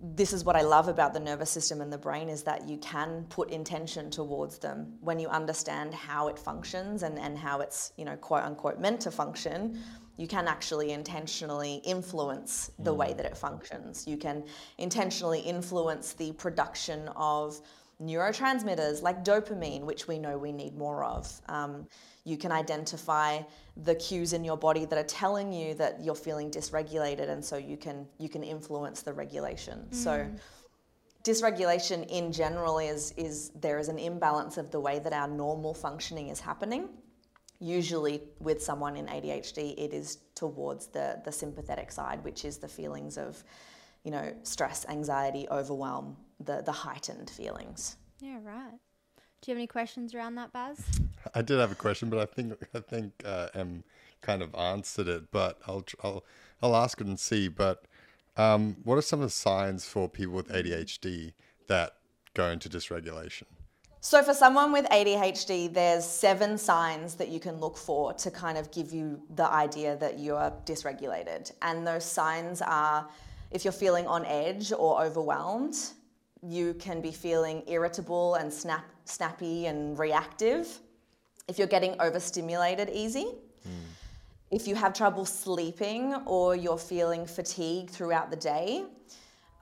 this 0.00 0.32
is 0.32 0.44
what 0.44 0.56
I 0.56 0.62
love 0.62 0.88
about 0.88 1.14
the 1.14 1.20
nervous 1.20 1.50
system 1.50 1.80
and 1.80 1.90
the 1.90 1.98
brain 1.98 2.28
is 2.28 2.42
that 2.42 2.68
you 2.68 2.76
can 2.78 3.24
put 3.30 3.50
intention 3.50 4.10
towards 4.10 4.58
them 4.58 4.92
when 5.00 5.18
you 5.18 5.28
understand 5.28 5.94
how 5.94 6.28
it 6.28 6.38
functions 6.38 7.02
and, 7.02 7.18
and 7.18 7.38
how 7.38 7.60
it's, 7.60 7.92
you 7.96 8.04
know, 8.04 8.16
quote 8.16 8.42
unquote 8.42 8.78
meant 8.78 9.00
to 9.02 9.10
function. 9.10 9.78
You 10.18 10.26
can 10.26 10.48
actually 10.48 10.92
intentionally 10.92 11.76
influence 11.84 12.70
the 12.78 12.92
way 12.92 13.08
mm. 13.08 13.16
that 13.16 13.26
it 13.26 13.36
functions. 13.36 14.06
You 14.06 14.16
can 14.18 14.44
intentionally 14.78 15.40
influence 15.40 16.12
the 16.12 16.32
production 16.32 17.08
of 17.16 17.60
neurotransmitters 18.02 19.02
like 19.02 19.24
dopamine, 19.24 19.82
which 19.82 20.06
we 20.06 20.18
know 20.18 20.36
we 20.36 20.52
need 20.52 20.76
more 20.76 21.04
of. 21.04 21.40
Um, 21.48 21.86
you 22.24 22.36
can 22.36 22.52
identify 22.52 23.40
the 23.84 23.94
cues 23.94 24.32
in 24.32 24.44
your 24.44 24.56
body 24.56 24.84
that 24.84 24.98
are 24.98 25.08
telling 25.08 25.52
you 25.52 25.74
that 25.74 26.02
you're 26.02 26.14
feeling 26.14 26.50
dysregulated, 26.50 27.28
and 27.28 27.44
so 27.44 27.56
you 27.56 27.76
can 27.76 28.06
you 28.18 28.28
can 28.28 28.42
influence 28.42 29.02
the 29.02 29.12
regulation. 29.12 29.86
Mm. 29.90 29.94
So 29.94 30.30
dysregulation 31.24 32.06
in 32.08 32.32
general 32.32 32.78
is 32.78 33.12
is 33.16 33.50
there 33.60 33.78
is 33.78 33.88
an 33.88 33.98
imbalance 33.98 34.58
of 34.58 34.70
the 34.70 34.80
way 34.80 34.98
that 34.98 35.12
our 35.12 35.28
normal 35.28 35.72
functioning 35.72 36.28
is 36.28 36.40
happening. 36.40 36.88
Usually, 37.58 38.20
with 38.38 38.62
someone 38.62 38.96
in 38.96 39.06
ADHD, 39.06 39.74
it 39.78 39.94
is 39.94 40.18
towards 40.34 40.88
the 40.88 41.22
the 41.24 41.32
sympathetic 41.32 41.90
side, 41.90 42.22
which 42.24 42.44
is 42.44 42.58
the 42.58 42.68
feelings 42.68 43.16
of, 43.16 43.42
you 44.04 44.10
know, 44.10 44.34
stress, 44.42 44.84
anxiety, 44.88 45.46
overwhelm, 45.50 46.16
the 46.40 46.62
the 46.62 46.72
heightened 46.72 47.30
feelings. 47.30 47.96
Yeah, 48.20 48.38
right. 48.42 48.78
Do 49.40 49.50
you 49.50 49.54
have 49.54 49.58
any 49.58 49.66
questions 49.66 50.14
around 50.14 50.34
that, 50.36 50.52
Baz? 50.52 50.84
I 51.34 51.42
did 51.42 51.58
have 51.58 51.72
a 51.72 51.76
question, 51.76 52.08
but 52.10 52.18
I 52.18 52.26
think 52.26 52.54
I 52.74 52.80
think 52.80 53.12
uh, 53.24 53.48
Em 53.54 53.84
kind 54.22 54.42
of 54.42 54.54
answered 54.54 55.08
it. 55.08 55.30
But 55.30 55.58
I'll 55.66 55.84
I'll 56.02 56.24
I'll 56.62 56.76
ask 56.76 57.00
it 57.00 57.06
and 57.06 57.18
see. 57.18 57.48
But 57.48 57.84
um, 58.36 58.76
what 58.84 58.96
are 58.96 59.02
some 59.02 59.20
of 59.20 59.26
the 59.26 59.30
signs 59.30 59.86
for 59.86 60.08
people 60.08 60.34
with 60.34 60.48
ADHD 60.48 61.32
that 61.68 61.96
go 62.34 62.50
into 62.50 62.68
dysregulation? 62.68 63.44
So, 64.00 64.22
for 64.22 64.34
someone 64.34 64.70
with 64.70 64.84
ADHD, 64.86 65.72
there's 65.72 66.04
seven 66.04 66.58
signs 66.58 67.14
that 67.16 67.28
you 67.28 67.40
can 67.40 67.58
look 67.58 67.76
for 67.76 68.12
to 68.12 68.30
kind 68.30 68.56
of 68.56 68.70
give 68.70 68.92
you 68.92 69.20
the 69.34 69.50
idea 69.50 69.96
that 69.96 70.18
you 70.18 70.36
are 70.36 70.52
dysregulated. 70.64 71.50
And 71.60 71.84
those 71.84 72.04
signs 72.04 72.62
are 72.62 73.08
if 73.50 73.64
you're 73.64 73.72
feeling 73.72 74.06
on 74.06 74.24
edge 74.26 74.72
or 74.72 75.02
overwhelmed, 75.02 75.76
you 76.48 76.74
can 76.74 77.00
be 77.00 77.10
feeling 77.10 77.62
irritable 77.66 78.34
and 78.34 78.52
snap, 78.52 78.84
snappy 79.04 79.66
and 79.66 79.98
reactive. 79.98 80.80
If 81.48 81.58
you're 81.58 81.66
getting 81.66 82.00
overstimulated 82.00 82.90
easy, 82.90 83.26
mm. 83.66 83.70
if 84.50 84.66
you 84.66 84.74
have 84.74 84.92
trouble 84.94 85.24
sleeping 85.24 86.14
or 86.26 86.56
you're 86.56 86.78
feeling 86.78 87.26
fatigue 87.26 87.90
throughout 87.90 88.30
the 88.30 88.36
day, 88.36 88.84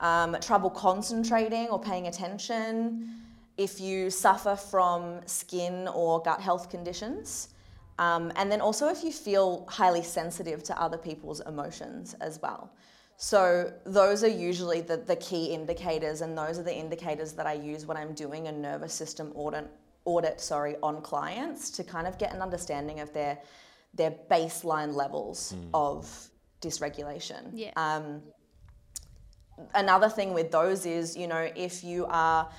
um, 0.00 0.36
trouble 0.40 0.70
concentrating 0.70 1.68
or 1.68 1.80
paying 1.80 2.06
attention, 2.08 3.08
if 3.56 3.80
you 3.80 4.10
suffer 4.10 4.56
from 4.56 5.20
skin 5.26 5.88
or 5.88 6.20
gut 6.22 6.40
health 6.40 6.70
conditions, 6.70 7.50
um, 7.98 8.32
and 8.36 8.50
then 8.50 8.60
also 8.60 8.88
if 8.88 9.04
you 9.04 9.12
feel 9.12 9.64
highly 9.68 10.02
sensitive 10.02 10.62
to 10.64 10.80
other 10.80 10.98
people's 10.98 11.40
emotions 11.40 12.14
as 12.20 12.40
well. 12.42 12.72
So 13.16 13.72
those 13.84 14.24
are 14.24 14.28
usually 14.28 14.80
the, 14.80 14.96
the 14.96 15.16
key 15.16 15.46
indicators, 15.46 16.20
and 16.20 16.36
those 16.36 16.58
are 16.58 16.62
the 16.62 16.74
indicators 16.74 17.32
that 17.32 17.46
I 17.46 17.54
use 17.54 17.86
when 17.86 17.96
I'm 17.96 18.12
doing 18.14 18.48
a 18.48 18.52
nervous 18.52 18.92
system 18.92 19.32
audit, 19.34 19.70
audit 20.04 20.40
sorry, 20.40 20.76
on 20.82 21.00
clients 21.00 21.70
to 21.70 21.84
kind 21.84 22.06
of 22.06 22.18
get 22.18 22.34
an 22.34 22.42
understanding 22.42 23.00
of 23.00 23.12
their 23.12 23.38
their 23.94 24.12
baseline 24.28 24.92
levels 24.92 25.54
mm. 25.56 25.68
of 25.72 26.28
dysregulation. 26.60 27.50
Yeah. 27.54 27.70
Um, 27.76 28.22
another 29.74 30.08
thing 30.08 30.34
with 30.34 30.50
those 30.50 30.84
is, 30.84 31.16
you 31.16 31.28
know, 31.28 31.48
if 31.54 31.84
you 31.84 32.06
are 32.06 32.50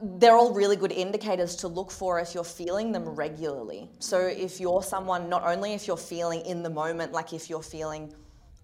they're 0.00 0.34
all 0.34 0.52
really 0.54 0.76
good 0.76 0.92
indicators 0.92 1.56
to 1.56 1.68
look 1.68 1.90
for 1.90 2.18
if 2.18 2.34
you're 2.34 2.42
feeling 2.42 2.90
them 2.90 3.06
regularly. 3.06 3.90
So 3.98 4.18
if 4.18 4.58
you're 4.58 4.82
someone, 4.82 5.28
not 5.28 5.44
only 5.44 5.74
if 5.74 5.86
you're 5.86 5.98
feeling 5.98 6.40
in 6.46 6.62
the 6.62 6.70
moment, 6.70 7.12
like 7.12 7.34
if 7.34 7.50
you're 7.50 7.62
feeling 7.62 8.14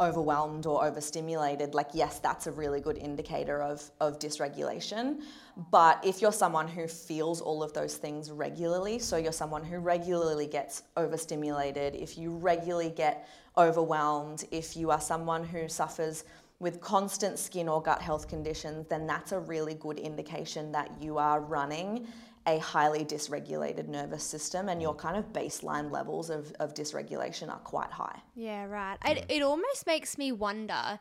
overwhelmed 0.01 0.67
or 0.67 0.85
overstimulated, 0.85 1.75
like, 1.75 1.89
yes, 1.93 2.19
that's 2.19 2.47
a 2.47 2.53
really 2.53 2.81
good 2.81 2.97
indicator 2.97 3.63
of, 3.63 3.89
of 4.01 4.19
dysregulation. 4.19 5.21
But 5.71 6.05
if 6.05 6.23
you're 6.23 6.33
someone 6.33 6.67
who 6.67 6.87
feels 6.87 7.41
all 7.41 7.63
of 7.63 7.73
those 7.73 7.97
things 7.97 8.31
regularly, 8.31 8.99
so 8.99 9.17
you're 9.17 9.33
someone 9.33 9.65
who 9.65 9.79
regularly 9.79 10.47
gets 10.47 10.85
overstimulated, 10.97 11.95
if 11.95 12.17
you 12.17 12.31
regularly 12.37 12.91
get 12.91 13.29
overwhelmed, 13.59 14.45
if 14.51 14.77
you 14.77 14.91
are 14.91 15.01
someone 15.01 15.45
who 15.45 15.69
suffers 15.69 16.25
with 16.61 16.81
constant 16.81 17.39
skin 17.39 17.69
or 17.69 17.83
gut 17.83 18.01
health 18.01 18.29
conditions, 18.29 18.87
then 18.89 19.07
that's 19.07 19.33
a 19.33 19.39
really 19.39 19.75
good 19.75 19.99
indication 19.99 20.73
that 20.73 20.91
you 21.01 21.19
are 21.19 21.41
running 21.41 22.07
a 22.47 22.59
highly 22.59 23.05
dysregulated 23.05 23.89
nervous 23.89 24.23
system 24.23 24.69
and 24.69 24.81
your 24.81 24.95
mm. 24.95 24.99
kind 24.99 25.17
of 25.17 25.33
baseline 25.33 25.91
levels 25.91 26.31
of, 26.31 26.53
of 26.59 26.75
dysregulation 26.75 27.51
are 27.51 27.59
quite 27.59 27.91
high. 27.91 28.21
Yeah, 28.35 28.65
right. 28.65 28.97
It, 29.05 29.27
it 29.29 29.43
almost 29.43 29.87
makes 29.87 30.17
me 30.17 30.33
wonder 30.33 30.99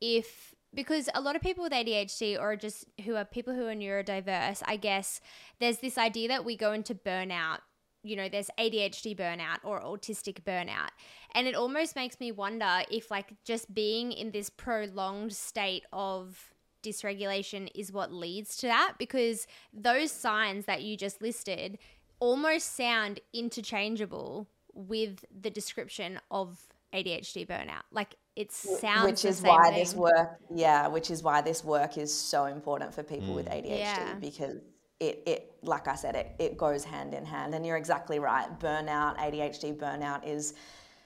if 0.00 0.54
because 0.74 1.08
a 1.14 1.20
lot 1.20 1.36
of 1.36 1.42
people 1.42 1.64
with 1.64 1.72
ADHD 1.72 2.40
or 2.40 2.56
just 2.56 2.86
who 3.04 3.14
are 3.16 3.24
people 3.24 3.54
who 3.54 3.66
are 3.66 3.74
neurodiverse, 3.74 4.62
I 4.66 4.76
guess 4.76 5.20
there's 5.60 5.78
this 5.78 5.98
idea 5.98 6.28
that 6.28 6.44
we 6.44 6.56
go 6.56 6.72
into 6.72 6.94
burnout. 6.94 7.58
You 8.02 8.16
know, 8.16 8.28
there's 8.28 8.50
ADHD 8.58 9.16
burnout 9.16 9.58
or 9.62 9.80
autistic 9.80 10.42
burnout. 10.42 10.88
And 11.34 11.46
it 11.46 11.54
almost 11.54 11.94
makes 11.94 12.18
me 12.18 12.32
wonder 12.32 12.82
if, 12.90 13.10
like, 13.10 13.34
just 13.44 13.72
being 13.72 14.12
in 14.12 14.32
this 14.32 14.50
prolonged 14.50 15.32
state 15.34 15.84
of 15.92 16.51
dysregulation 16.82 17.70
is 17.74 17.92
what 17.92 18.12
leads 18.12 18.56
to 18.58 18.66
that 18.66 18.94
because 18.98 19.46
those 19.72 20.10
signs 20.10 20.64
that 20.66 20.82
you 20.82 20.96
just 20.96 21.22
listed 21.22 21.78
almost 22.20 22.76
sound 22.76 23.20
interchangeable 23.32 24.48
with 24.74 25.24
the 25.40 25.50
description 25.50 26.20
of 26.30 26.60
ADHD 26.94 27.46
burnout. 27.46 27.82
Like 27.90 28.16
it 28.36 28.52
sounds 28.52 29.04
which 29.04 29.24
is 29.24 29.42
why 29.42 29.70
thing. 29.70 29.78
this 29.78 29.94
work 29.94 30.38
yeah 30.54 30.86
which 30.88 31.10
is 31.10 31.22
why 31.22 31.40
this 31.40 31.62
work 31.62 31.98
is 31.98 32.12
so 32.12 32.46
important 32.46 32.94
for 32.94 33.02
people 33.02 33.28
mm. 33.28 33.36
with 33.36 33.46
ADHD 33.46 33.78
yeah. 33.78 34.14
because 34.14 34.56
it, 35.00 35.22
it 35.26 35.54
like 35.62 35.88
I 35.88 35.94
said 35.94 36.14
it, 36.14 36.34
it 36.38 36.56
goes 36.56 36.84
hand 36.84 37.12
in 37.12 37.24
hand 37.24 37.54
and 37.54 37.66
you're 37.66 37.76
exactly 37.76 38.18
right 38.18 38.48
burnout 38.58 39.18
ADHD 39.18 39.76
burnout 39.76 40.26
is 40.26 40.54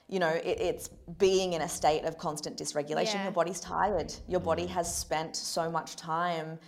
you 0.07 0.19
know, 0.19 0.29
it, 0.29 0.59
it's 0.59 0.87
being 1.17 1.53
in 1.53 1.61
a 1.61 1.69
state 1.69 2.03
of 2.05 2.17
constant 2.17 2.57
dysregulation. 2.57 3.15
Yeah. 3.15 3.23
Your 3.23 3.31
body's 3.31 3.59
tired. 3.59 4.13
Your 4.27 4.39
body 4.39 4.63
mm. 4.63 4.69
has 4.69 4.93
spent 4.95 5.35
so 5.35 5.69
much 5.69 5.95
time 5.95 6.59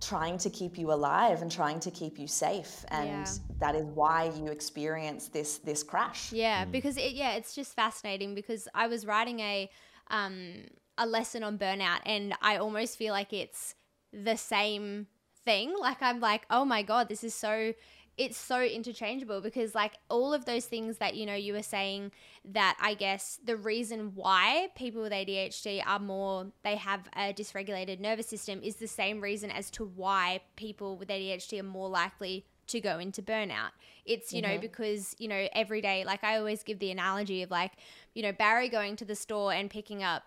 trying 0.00 0.38
to 0.38 0.48
keep 0.50 0.78
you 0.78 0.92
alive 0.92 1.42
and 1.42 1.52
trying 1.52 1.78
to 1.78 1.90
keep 1.90 2.18
you 2.18 2.26
safe 2.26 2.84
and 2.88 3.26
yeah. 3.26 3.26
that 3.58 3.74
is 3.74 3.84
why 3.94 4.32
you 4.36 4.46
experience 4.46 5.28
this 5.28 5.58
this 5.58 5.82
crash 5.82 6.32
yeah 6.32 6.64
mm. 6.64 6.72
because 6.72 6.96
it 6.96 7.12
yeah 7.12 7.32
it's 7.32 7.54
just 7.54 7.76
fascinating 7.76 8.34
because 8.34 8.66
i 8.74 8.86
was 8.86 9.04
writing 9.04 9.40
a 9.40 9.68
um 10.10 10.54
a 10.96 11.06
lesson 11.06 11.42
on 11.42 11.58
burnout 11.58 12.00
and 12.06 12.32
i 12.40 12.56
almost 12.56 12.96
feel 12.96 13.12
like 13.12 13.32
it's 13.32 13.74
the 14.12 14.36
same 14.36 15.06
thing 15.44 15.74
like 15.78 16.00
i'm 16.00 16.20
like 16.20 16.46
oh 16.48 16.64
my 16.64 16.82
god 16.82 17.08
this 17.08 17.22
is 17.22 17.34
so 17.34 17.72
it's 18.20 18.36
so 18.36 18.60
interchangeable 18.60 19.40
because 19.40 19.74
like 19.74 19.94
all 20.10 20.34
of 20.34 20.44
those 20.44 20.66
things 20.66 20.98
that 20.98 21.14
you 21.14 21.24
know 21.24 21.34
you 21.34 21.54
were 21.54 21.62
saying 21.62 22.12
that 22.44 22.76
I 22.78 22.92
guess 22.92 23.40
the 23.42 23.56
reason 23.56 24.12
why 24.14 24.68
people 24.76 25.00
with 25.00 25.10
ADHD 25.10 25.82
are 25.86 25.98
more 25.98 26.48
they 26.62 26.76
have 26.76 27.08
a 27.16 27.32
dysregulated 27.32 27.98
nervous 27.98 28.26
system 28.26 28.60
is 28.62 28.76
the 28.76 28.86
same 28.86 29.22
reason 29.22 29.50
as 29.50 29.70
to 29.70 29.86
why 29.86 30.42
people 30.56 30.98
with 30.98 31.08
ADHD 31.08 31.60
are 31.60 31.62
more 31.62 31.88
likely 31.88 32.44
to 32.66 32.80
go 32.80 32.98
into 32.98 33.22
burnout. 33.22 33.70
It's, 34.04 34.32
you 34.32 34.42
mm-hmm. 34.42 34.52
know, 34.52 34.58
because, 34.60 35.16
you 35.18 35.26
know, 35.26 35.48
every 35.52 35.80
day, 35.80 36.04
like 36.04 36.22
I 36.22 36.36
always 36.36 36.62
give 36.62 36.78
the 36.78 36.92
analogy 36.92 37.42
of 37.42 37.50
like, 37.50 37.72
you 38.14 38.22
know, 38.22 38.32
Barry 38.32 38.68
going 38.68 38.94
to 38.96 39.04
the 39.04 39.16
store 39.16 39.52
and 39.52 39.68
picking 39.68 40.04
up 40.04 40.22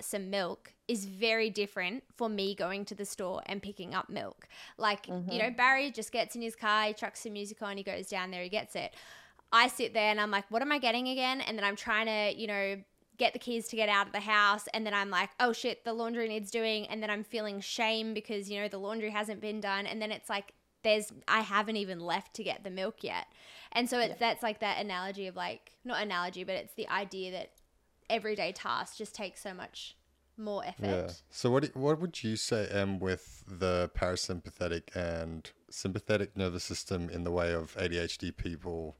some 0.00 0.30
milk 0.30 0.72
is 0.86 1.04
very 1.04 1.50
different 1.50 2.04
for 2.16 2.28
me 2.28 2.54
going 2.54 2.84
to 2.86 2.94
the 2.94 3.04
store 3.04 3.42
and 3.46 3.62
picking 3.62 3.94
up 3.94 4.08
milk. 4.08 4.48
Like, 4.76 5.06
mm-hmm. 5.06 5.30
you 5.30 5.42
know, 5.42 5.50
Barry 5.50 5.90
just 5.90 6.12
gets 6.12 6.36
in 6.36 6.42
his 6.42 6.56
car, 6.56 6.84
he 6.84 6.92
trucks 6.94 7.20
some 7.20 7.32
music 7.32 7.60
on, 7.62 7.76
he 7.76 7.82
goes 7.82 8.08
down 8.08 8.30
there, 8.30 8.42
he 8.42 8.48
gets 8.48 8.74
it. 8.76 8.94
I 9.52 9.68
sit 9.68 9.94
there 9.94 10.10
and 10.10 10.20
I'm 10.20 10.30
like, 10.30 10.44
what 10.50 10.62
am 10.62 10.72
I 10.72 10.78
getting 10.78 11.08
again? 11.08 11.40
And 11.40 11.56
then 11.56 11.64
I'm 11.64 11.76
trying 11.76 12.06
to, 12.06 12.38
you 12.38 12.46
know, 12.46 12.76
get 13.16 13.32
the 13.32 13.38
keys 13.38 13.66
to 13.68 13.76
get 13.76 13.88
out 13.88 14.06
of 14.06 14.12
the 14.12 14.20
house 14.20 14.66
and 14.72 14.86
then 14.86 14.94
I'm 14.94 15.10
like, 15.10 15.30
oh 15.40 15.52
shit, 15.52 15.84
the 15.84 15.92
laundry 15.92 16.28
needs 16.28 16.50
doing 16.50 16.86
and 16.86 17.02
then 17.02 17.10
I'm 17.10 17.24
feeling 17.24 17.60
shame 17.60 18.14
because, 18.14 18.48
you 18.48 18.60
know, 18.60 18.68
the 18.68 18.78
laundry 18.78 19.10
hasn't 19.10 19.40
been 19.40 19.60
done 19.60 19.86
and 19.86 20.00
then 20.00 20.12
it's 20.12 20.30
like 20.30 20.54
there's 20.84 21.12
I 21.26 21.40
haven't 21.40 21.76
even 21.76 21.98
left 21.98 22.34
to 22.34 22.44
get 22.44 22.62
the 22.62 22.70
milk 22.70 23.02
yet. 23.02 23.26
And 23.72 23.90
so 23.90 23.98
it's 23.98 24.10
yeah. 24.10 24.16
that's 24.20 24.42
like 24.42 24.60
that 24.60 24.80
analogy 24.80 25.26
of 25.26 25.36
like 25.36 25.72
not 25.84 26.00
analogy, 26.02 26.44
but 26.44 26.54
it's 26.54 26.74
the 26.74 26.88
idea 26.88 27.32
that 27.32 27.50
everyday 28.10 28.52
tasks 28.52 28.96
just 28.96 29.14
take 29.14 29.36
so 29.36 29.54
much 29.54 29.96
more 30.36 30.64
effort. 30.64 30.86
Yeah. 30.86 31.10
So 31.30 31.50
what 31.50 31.74
what 31.76 32.00
would 32.00 32.22
you 32.22 32.36
say, 32.36 32.68
Em, 32.68 32.98
with 32.98 33.44
the 33.46 33.90
parasympathetic 33.94 34.94
and 34.94 35.50
sympathetic 35.70 36.36
nervous 36.36 36.64
system 36.64 37.10
in 37.10 37.24
the 37.24 37.30
way 37.30 37.52
of 37.52 37.76
ADHD 37.76 38.36
people, 38.36 38.96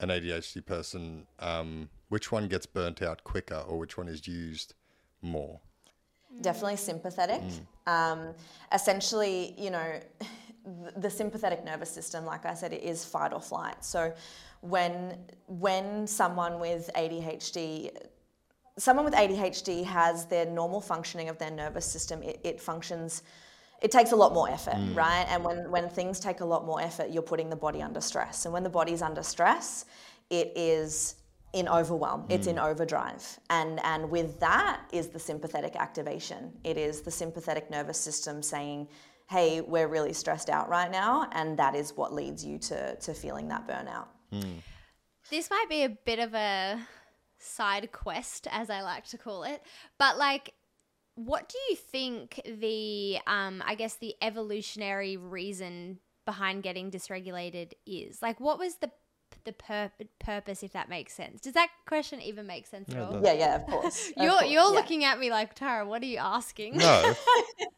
an 0.00 0.08
ADHD 0.08 0.64
person, 0.64 1.26
um, 1.38 1.90
which 2.08 2.32
one 2.32 2.48
gets 2.48 2.66
burnt 2.66 3.02
out 3.02 3.24
quicker 3.24 3.62
or 3.68 3.78
which 3.78 3.96
one 3.96 4.08
is 4.08 4.26
used 4.26 4.74
more? 5.20 5.60
definitely 6.40 6.76
sympathetic. 6.76 7.42
Um, 7.86 8.34
essentially, 8.72 9.54
you 9.58 9.70
know, 9.70 10.00
the 10.96 11.10
sympathetic 11.10 11.64
nervous 11.64 11.90
system, 11.90 12.24
like 12.24 12.46
I 12.46 12.54
said, 12.54 12.72
it 12.72 12.82
is 12.82 13.04
fight 13.04 13.32
or 13.32 13.40
flight. 13.40 13.84
So 13.84 14.12
when 14.60 15.18
when 15.46 16.06
someone 16.06 16.58
with 16.58 16.90
ADHD 16.96 17.90
someone 18.78 19.04
with 19.04 19.14
ADHD 19.14 19.84
has 19.84 20.26
their 20.26 20.46
normal 20.46 20.80
functioning 20.80 21.28
of 21.28 21.38
their 21.38 21.50
nervous 21.50 21.86
system, 21.86 22.22
it, 22.22 22.40
it 22.42 22.60
functions 22.60 23.22
it 23.84 23.90
takes 23.90 24.12
a 24.12 24.16
lot 24.16 24.32
more 24.32 24.48
effort, 24.48 24.76
mm. 24.76 24.96
right? 24.96 25.26
And 25.28 25.44
when, 25.44 25.70
when 25.70 25.90
things 25.90 26.18
take 26.18 26.40
a 26.40 26.44
lot 26.44 26.64
more 26.64 26.80
effort, 26.80 27.10
you're 27.10 27.22
putting 27.22 27.50
the 27.50 27.56
body 27.56 27.82
under 27.82 28.00
stress. 28.00 28.46
And 28.46 28.54
when 28.54 28.62
the 28.62 28.70
body's 28.70 29.02
under 29.02 29.22
stress, 29.22 29.84
it 30.30 30.52
is 30.56 31.16
in 31.52 31.68
overwhelm, 31.68 32.22
mm. 32.22 32.30
it's 32.30 32.46
in 32.46 32.58
overdrive. 32.58 33.38
And, 33.50 33.84
and 33.84 34.10
with 34.10 34.40
that 34.40 34.80
is 34.90 35.08
the 35.08 35.18
sympathetic 35.18 35.76
activation. 35.76 36.50
It 36.64 36.78
is 36.78 37.02
the 37.02 37.10
sympathetic 37.10 37.70
nervous 37.70 37.98
system 37.98 38.42
saying, 38.42 38.88
hey, 39.28 39.60
we're 39.60 39.88
really 39.88 40.14
stressed 40.14 40.48
out 40.48 40.70
right 40.70 40.90
now. 40.90 41.28
And 41.32 41.58
that 41.58 41.74
is 41.74 41.94
what 41.94 42.12
leads 42.14 42.42
you 42.42 42.58
to, 42.58 42.96
to 42.96 43.12
feeling 43.12 43.48
that 43.48 43.68
burnout. 43.68 44.06
Mm. 44.32 44.62
This 45.30 45.50
might 45.50 45.66
be 45.68 45.82
a 45.82 45.90
bit 45.90 46.20
of 46.20 46.34
a 46.34 46.78
side 47.44 47.92
quest, 47.92 48.46
as 48.50 48.70
I 48.70 48.82
like 48.82 49.04
to 49.08 49.18
call 49.18 49.44
it, 49.44 49.62
but 49.98 50.18
like, 50.18 50.54
what 51.16 51.48
do 51.48 51.58
you 51.70 51.76
think 51.76 52.40
the, 52.44 53.18
um, 53.26 53.62
I 53.64 53.74
guess, 53.76 53.94
the 53.94 54.14
evolutionary 54.20 55.16
reason 55.16 56.00
behind 56.26 56.62
getting 56.62 56.90
dysregulated 56.90 57.72
is? 57.86 58.20
Like, 58.20 58.40
what 58.40 58.58
was 58.58 58.76
the 58.76 58.90
the 59.44 59.52
pur- 59.52 59.90
purpose, 60.20 60.62
if 60.62 60.72
that 60.72 60.88
makes 60.88 61.12
sense? 61.12 61.40
Does 61.40 61.52
that 61.54 61.68
question 61.86 62.20
even 62.20 62.46
make 62.46 62.66
sense 62.66 62.88
at 62.90 63.00
all? 63.00 63.16
it 63.16 63.24
Yeah, 63.24 63.32
yeah, 63.32 63.56
of 63.56 63.66
course. 63.66 64.12
You're 64.16 64.30
course, 64.30 64.44
you're 64.44 64.62
yeah. 64.62 64.68
looking 64.68 65.04
at 65.04 65.18
me 65.18 65.30
like 65.30 65.54
Tarah. 65.54 65.86
What 65.86 66.02
are 66.02 66.06
you 66.06 66.18
asking? 66.18 66.78
No. 66.78 67.14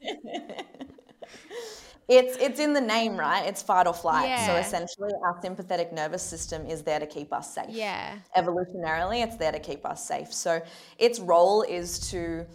It's 2.09 2.37
it's 2.37 2.61
in 2.61 2.73
the 2.73 2.81
name, 2.81 3.15
mm. 3.15 3.19
right? 3.19 3.47
It's 3.47 3.63
fight 3.63 3.87
or 3.87 3.95
flight. 3.95 4.47
So 4.47 4.55
essentially, 4.55 5.11
our 5.25 5.39
sympathetic 5.43 5.93
nervous 5.93 6.23
system 6.23 6.67
is 6.67 6.83
there 6.83 7.01
to 7.01 7.07
keep 7.07 7.33
us 7.33 7.53
safe. 7.53 7.71
Yeah. 7.71 8.17
Evolutionarily, 8.37 9.25
it's 9.25 9.37
there 9.37 9.53
to 9.53 9.59
keep 9.59 9.85
us 9.85 10.07
safe. 10.07 10.33
So 10.33 10.63
its 10.99 11.19
role 11.19 11.63
is 11.63 11.99
to 12.11 12.47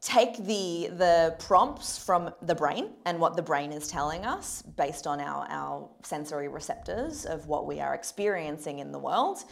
take 0.00 0.36
the 0.38 0.90
the 0.98 1.36
prompts 1.38 1.96
from 1.96 2.30
the 2.42 2.54
brain 2.54 2.90
and 3.06 3.18
what 3.18 3.36
the 3.36 3.42
brain 3.42 3.72
is 3.72 3.88
telling 3.88 4.26
us 4.26 4.62
based 4.76 5.06
on 5.06 5.20
our, 5.20 5.46
our 5.48 5.88
sensory 6.02 6.48
receptors 6.48 7.24
of 7.24 7.46
what 7.46 7.66
we 7.66 7.80
are 7.80 7.94
experiencing 7.94 8.80
in 8.80 8.92
the 8.92 8.98
world. 8.98 9.44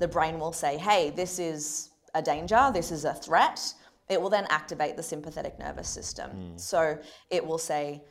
The 0.00 0.08
brain 0.08 0.40
will 0.40 0.52
say, 0.52 0.78
hey, 0.78 1.10
this 1.10 1.38
is 1.38 1.90
a 2.14 2.22
danger, 2.22 2.70
this 2.72 2.90
is 2.90 3.04
a 3.04 3.14
threat. 3.14 3.74
It 4.08 4.20
will 4.20 4.30
then 4.30 4.46
activate 4.48 4.96
the 4.96 5.02
sympathetic 5.02 5.58
nervous 5.58 5.88
system. 5.88 6.30
Mm. 6.30 6.60
So 6.60 6.98
it 7.30 7.46
will 7.46 7.58
say, 7.58 8.02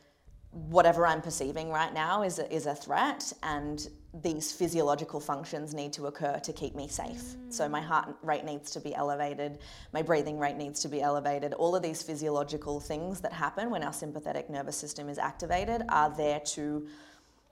whatever 0.52 1.06
I'm 1.06 1.22
perceiving 1.22 1.70
right 1.70 1.94
now 1.94 2.24
is 2.24 2.40
a, 2.40 2.54
is 2.54 2.66
a 2.66 2.74
threat, 2.74 3.32
and 3.44 3.88
these 4.24 4.52
physiological 4.52 5.20
functions 5.20 5.74
need 5.76 5.94
to 5.94 6.08
occur 6.08 6.40
to 6.40 6.54
keep 6.54 6.76
me 6.76 6.88
safe. 6.88 7.36
So 7.50 7.70
my 7.70 7.82
heart 7.82 8.16
rate 8.24 8.44
needs 8.44 8.72
to 8.72 8.80
be 8.80 8.96
elevated, 8.96 9.60
my 9.94 10.02
breathing 10.02 10.40
rate 10.40 10.58
needs 10.58 10.80
to 10.82 10.88
be 10.88 11.02
elevated. 11.02 11.54
All 11.54 11.76
of 11.76 11.84
these 11.84 12.02
physiological 12.02 12.80
things 12.80 13.22
that 13.22 13.32
happen 13.32 13.70
when 13.70 13.84
our 13.84 13.94
sympathetic 13.94 14.50
nervous 14.50 14.76
system 14.76 15.08
is 15.08 15.20
activated 15.20 15.84
are 15.90 16.10
there 16.16 16.40
to 16.40 16.88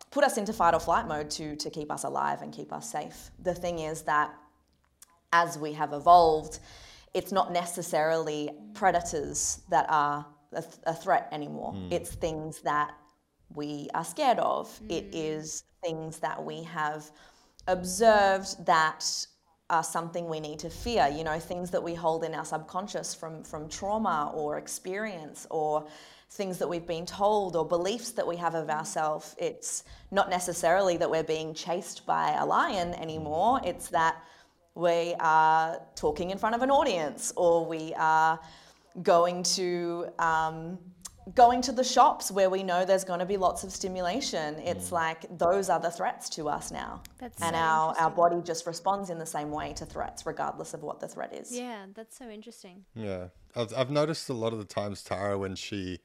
put 0.10 0.24
us 0.24 0.38
into 0.38 0.54
fight 0.54 0.74
or 0.74 0.80
flight 0.80 1.08
mode 1.08 1.30
to, 1.32 1.56
to 1.58 1.70
keep 1.70 1.92
us 1.92 2.04
alive 2.04 2.42
and 2.42 2.52
keep 2.52 2.74
us 2.74 2.92
safe. 2.92 3.30
The 3.44 3.54
thing 3.54 3.80
is 3.80 4.02
that 4.04 4.34
as 5.34 5.58
we 5.58 5.74
have 5.74 5.94
evolved, 5.94 6.60
it's 7.14 7.32
not 7.32 7.52
necessarily 7.52 8.50
predators 8.74 9.62
that 9.70 9.86
are 9.90 10.26
a, 10.54 10.62
th- 10.62 10.74
a 10.86 10.94
threat 10.94 11.28
anymore. 11.32 11.74
Hmm. 11.74 11.88
It's 11.92 12.14
things 12.14 12.60
that 12.62 12.92
we 13.54 13.90
are 13.94 14.04
scared 14.04 14.40
of. 14.40 14.76
Hmm. 14.80 14.92
It 14.92 15.06
is 15.14 15.64
things 15.84 16.20
that 16.20 16.44
we 16.44 16.64
have 16.64 17.10
observed 17.68 18.66
that 18.66 19.06
are 19.70 19.84
something 19.84 20.30
we 20.30 20.40
need 20.40 20.60
to 20.60 20.70
fear. 20.70 21.08
You 21.08 21.24
know, 21.24 21.40
things 21.40 21.72
that 21.72 21.84
we 21.84 21.94
hold 21.94 22.24
in 22.24 22.34
our 22.34 22.46
subconscious 22.46 23.14
from 23.14 23.44
from 23.44 23.68
trauma 23.68 24.32
or 24.34 24.58
experience 24.58 25.46
or 25.50 25.88
things 26.30 26.58
that 26.58 26.68
we've 26.68 26.88
been 26.88 27.06
told 27.06 27.56
or 27.56 27.66
beliefs 27.66 28.12
that 28.12 28.28
we 28.28 28.36
have 28.38 28.56
of 28.56 28.66
hmm. 28.66 28.72
ourselves. 28.72 29.36
It's 29.38 29.84
not 30.12 30.30
necessarily 30.30 30.98
that 30.98 31.10
we're 31.10 31.24
being 31.24 31.54
chased 31.54 32.06
by 32.06 32.34
a 32.34 32.46
lion 32.46 32.94
anymore. 32.96 33.62
It's 33.64 33.88
that 33.90 34.24
we 34.78 35.16
are 35.20 35.82
talking 35.96 36.30
in 36.30 36.38
front 36.38 36.56
of 36.56 36.62
an 36.62 36.70
audience 36.70 37.34
or 37.36 37.66
we 37.66 37.94
are 37.98 38.40
going 39.04 39.44
to 39.44 40.08
um, 40.20 40.80
going 41.36 41.62
to 41.62 41.72
the 41.72 41.84
shops 41.84 42.32
where 42.32 42.50
we 42.50 42.64
know 42.64 42.86
there's 42.86 43.04
going 43.04 43.20
to 43.20 43.26
be 43.26 43.38
lots 43.38 43.64
of 43.64 43.72
stimulation. 43.72 44.56
It's 44.60 44.92
like 44.92 45.26
those 45.38 45.70
are 45.70 45.80
the 45.80 45.92
threats 45.92 46.30
to 46.30 46.48
us 46.48 46.72
now. 46.72 47.02
That's 47.18 47.42
and 47.42 47.56
so 47.56 47.60
our, 47.60 47.96
our 48.00 48.10
body 48.10 48.42
just 48.42 48.66
responds 48.66 49.10
in 49.10 49.18
the 49.18 49.26
same 49.26 49.52
way 49.52 49.74
to 49.74 49.86
threats 49.86 50.26
regardless 50.26 50.74
of 50.74 50.84
what 50.84 51.00
the 51.00 51.08
threat 51.08 51.34
is. 51.34 51.56
Yeah, 51.56 51.86
that's 51.94 52.18
so 52.18 52.30
interesting. 52.30 52.86
Yeah, 52.96 53.28
I've 53.56 53.74
I've 53.76 53.92
noticed 53.92 54.30
a 54.30 54.34
lot 54.34 54.54
of 54.54 54.60
the 54.60 54.66
times 54.66 55.04
Tarah 55.04 55.38
when 55.38 55.56
she 55.56 56.00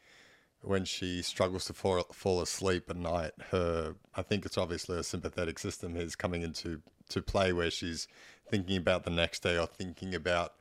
when 0.63 0.85
she 0.85 1.23
struggles 1.23 1.65
to 1.67 1.73
fall 1.73 2.03
fall 2.13 2.41
asleep 2.41 2.85
at 2.89 2.97
night, 2.97 3.33
her 3.51 3.95
I 4.15 4.23
think 4.23 4.45
it's 4.45 4.59
obviously 4.59 4.97
her 4.97 5.03
sympathetic 5.03 5.59
system 5.59 5.97
is 5.97 6.17
coming 6.17 6.43
into 6.43 6.83
to 7.11 7.23
play 7.23 7.53
where 7.53 7.71
she's 7.71 8.09
thinking 8.49 8.77
about 8.77 9.05
the 9.05 9.11
next 9.11 9.43
day 9.43 9.59
or 9.59 9.67
thinking 9.67 10.15
about 10.15 10.55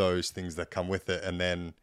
those 0.00 0.30
things 0.30 0.56
that 0.56 0.70
come 0.70 0.88
with 0.88 1.10
it, 1.10 1.22
and 1.22 1.38
then 1.38 1.74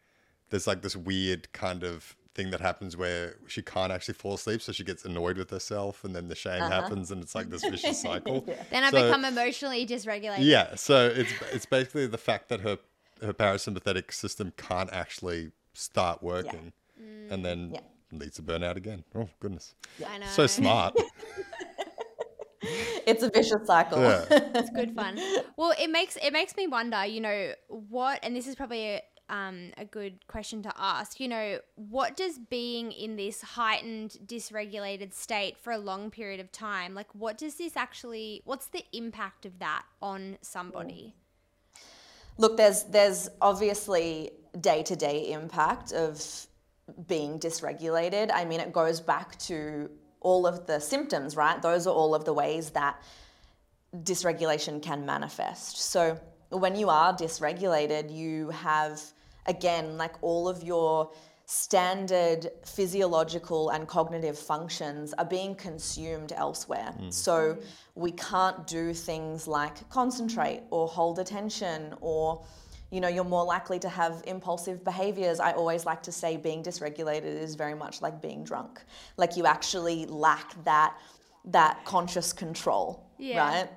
there's 0.49 0.65
like 0.65 0.81
this 0.81 0.95
weird 0.95 1.51
kind 1.53 1.83
of 1.83 2.15
thing 2.33 2.49
that 2.49 2.61
happens 2.61 2.97
where 2.97 3.35
she 3.47 3.61
can't 3.61 3.91
actually 3.91 4.15
fall 4.15 4.33
asleep, 4.33 4.59
so 4.61 4.71
she 4.71 4.83
gets 4.83 5.05
annoyed 5.05 5.37
with 5.37 5.51
herself, 5.51 6.03
and 6.03 6.15
then 6.15 6.27
the 6.27 6.35
shame 6.35 6.63
uh-huh. 6.63 6.81
happens, 6.81 7.11
and 7.11 7.21
it's 7.21 7.35
like 7.35 7.49
this 7.49 7.63
vicious 7.63 8.01
cycle. 8.09 8.41
Then 8.71 8.83
I 8.83 8.89
So- 8.89 9.03
become 9.03 9.23
emotionally 9.23 9.85
dysregulated. 9.85 10.45
yeah, 10.55 10.73
so 10.75 11.07
it's 11.21 11.31
it's 11.51 11.67
basically 11.67 12.07
the 12.07 12.17
fact 12.29 12.49
that 12.49 12.61
her 12.61 12.79
her 13.21 13.33
parasympathetic 13.33 14.11
system 14.13 14.51
can't 14.57 14.91
actually 14.91 15.51
start 15.73 16.23
working, 16.23 16.73
and 17.29 17.45
then 17.45 17.59
Yeah. 17.75 17.81
leads 18.11 18.35
to 18.37 18.41
burnout 18.41 18.77
again. 18.77 19.03
Oh 19.13 19.29
goodness, 19.39 19.75
I 20.07 20.17
know. 20.17 20.27
so 20.27 20.47
smart. 20.47 20.95
it's 23.05 23.23
a 23.23 23.29
vicious 23.29 23.65
cycle 23.65 24.01
yeah, 24.01 24.25
it's 24.29 24.69
good 24.71 24.95
fun. 24.95 25.19
Well, 25.57 25.73
it 25.79 25.89
makes 25.89 26.17
it 26.17 26.33
makes 26.33 26.55
me 26.55 26.67
wonder. 26.67 27.05
You 27.05 27.21
know 27.21 27.53
what? 27.67 28.19
And 28.23 28.35
this 28.35 28.47
is 28.47 28.55
probably 28.55 28.85
a 28.85 29.01
um, 29.29 29.71
a 29.77 29.85
good 29.85 30.25
question 30.27 30.63
to 30.63 30.73
ask. 30.77 31.19
You 31.19 31.27
know, 31.27 31.59
what 31.75 32.15
does 32.15 32.39
being 32.39 32.91
in 32.91 33.15
this 33.15 33.41
heightened, 33.41 34.17
dysregulated 34.25 35.13
state 35.13 35.57
for 35.57 35.71
a 35.71 35.77
long 35.77 36.09
period 36.09 36.39
of 36.39 36.51
time, 36.51 36.93
like, 36.93 37.13
what 37.13 37.37
does 37.37 37.55
this 37.55 37.75
actually? 37.75 38.41
What's 38.45 38.67
the 38.67 38.85
impact 38.93 39.45
of 39.45 39.59
that 39.59 39.83
on 40.01 40.37
somebody? 40.41 41.13
Look, 42.37 42.57
there's 42.57 42.83
there's 42.83 43.29
obviously 43.41 44.31
day 44.59 44.83
to 44.83 44.95
day 44.95 45.31
impact 45.31 45.91
of 45.91 46.47
being 47.07 47.39
dysregulated. 47.39 48.31
I 48.33 48.45
mean, 48.45 48.59
it 48.59 48.71
goes 48.71 49.01
back 49.01 49.37
to 49.39 49.89
all 50.21 50.47
of 50.47 50.65
the 50.67 50.79
symptoms, 50.79 51.35
right? 51.35 51.61
Those 51.61 51.87
are 51.87 51.93
all 51.93 52.15
of 52.15 52.25
the 52.25 52.33
ways 52.33 52.71
that 52.71 53.01
dysregulation 53.95 54.81
can 54.81 55.05
manifest. 55.05 55.77
So 55.77 56.19
when 56.49 56.75
you 56.75 56.89
are 56.89 57.13
dysregulated, 57.13 58.13
you 58.13 58.49
have 58.49 59.01
again 59.45 59.97
like 59.97 60.15
all 60.21 60.47
of 60.47 60.63
your 60.63 61.11
standard 61.49 62.49
physiological 62.65 63.69
and 63.69 63.87
cognitive 63.87 64.37
functions 64.37 65.13
are 65.17 65.25
being 65.25 65.55
consumed 65.55 66.33
elsewhere. 66.35 66.93
Mm. 66.99 67.13
So 67.13 67.57
we 67.95 68.11
can't 68.11 68.67
do 68.67 68.93
things 68.93 69.47
like 69.47 69.89
concentrate 69.89 70.63
or 70.71 70.89
hold 70.89 71.19
attention 71.19 71.95
or 72.01 72.43
you 72.91 73.01
know, 73.01 73.07
you're 73.07 73.23
more 73.23 73.43
likely 73.43 73.79
to 73.79 73.89
have 73.89 74.23
impulsive 74.27 74.83
behaviors. 74.83 75.39
I 75.39 75.51
always 75.51 75.85
like 75.85 76.01
to 76.03 76.11
say 76.11 76.37
being 76.37 76.63
dysregulated 76.63 77.25
is 77.25 77.55
very 77.55 77.75
much 77.75 78.01
like 78.01 78.21
being 78.21 78.43
drunk. 78.43 78.81
Like 79.17 79.35
you 79.35 79.45
actually 79.45 80.05
lack 80.05 80.63
that 80.63 80.97
that 81.45 81.83
conscious 81.85 82.33
control, 82.33 83.09
Yeah. 83.17 83.39
right? 83.39 83.69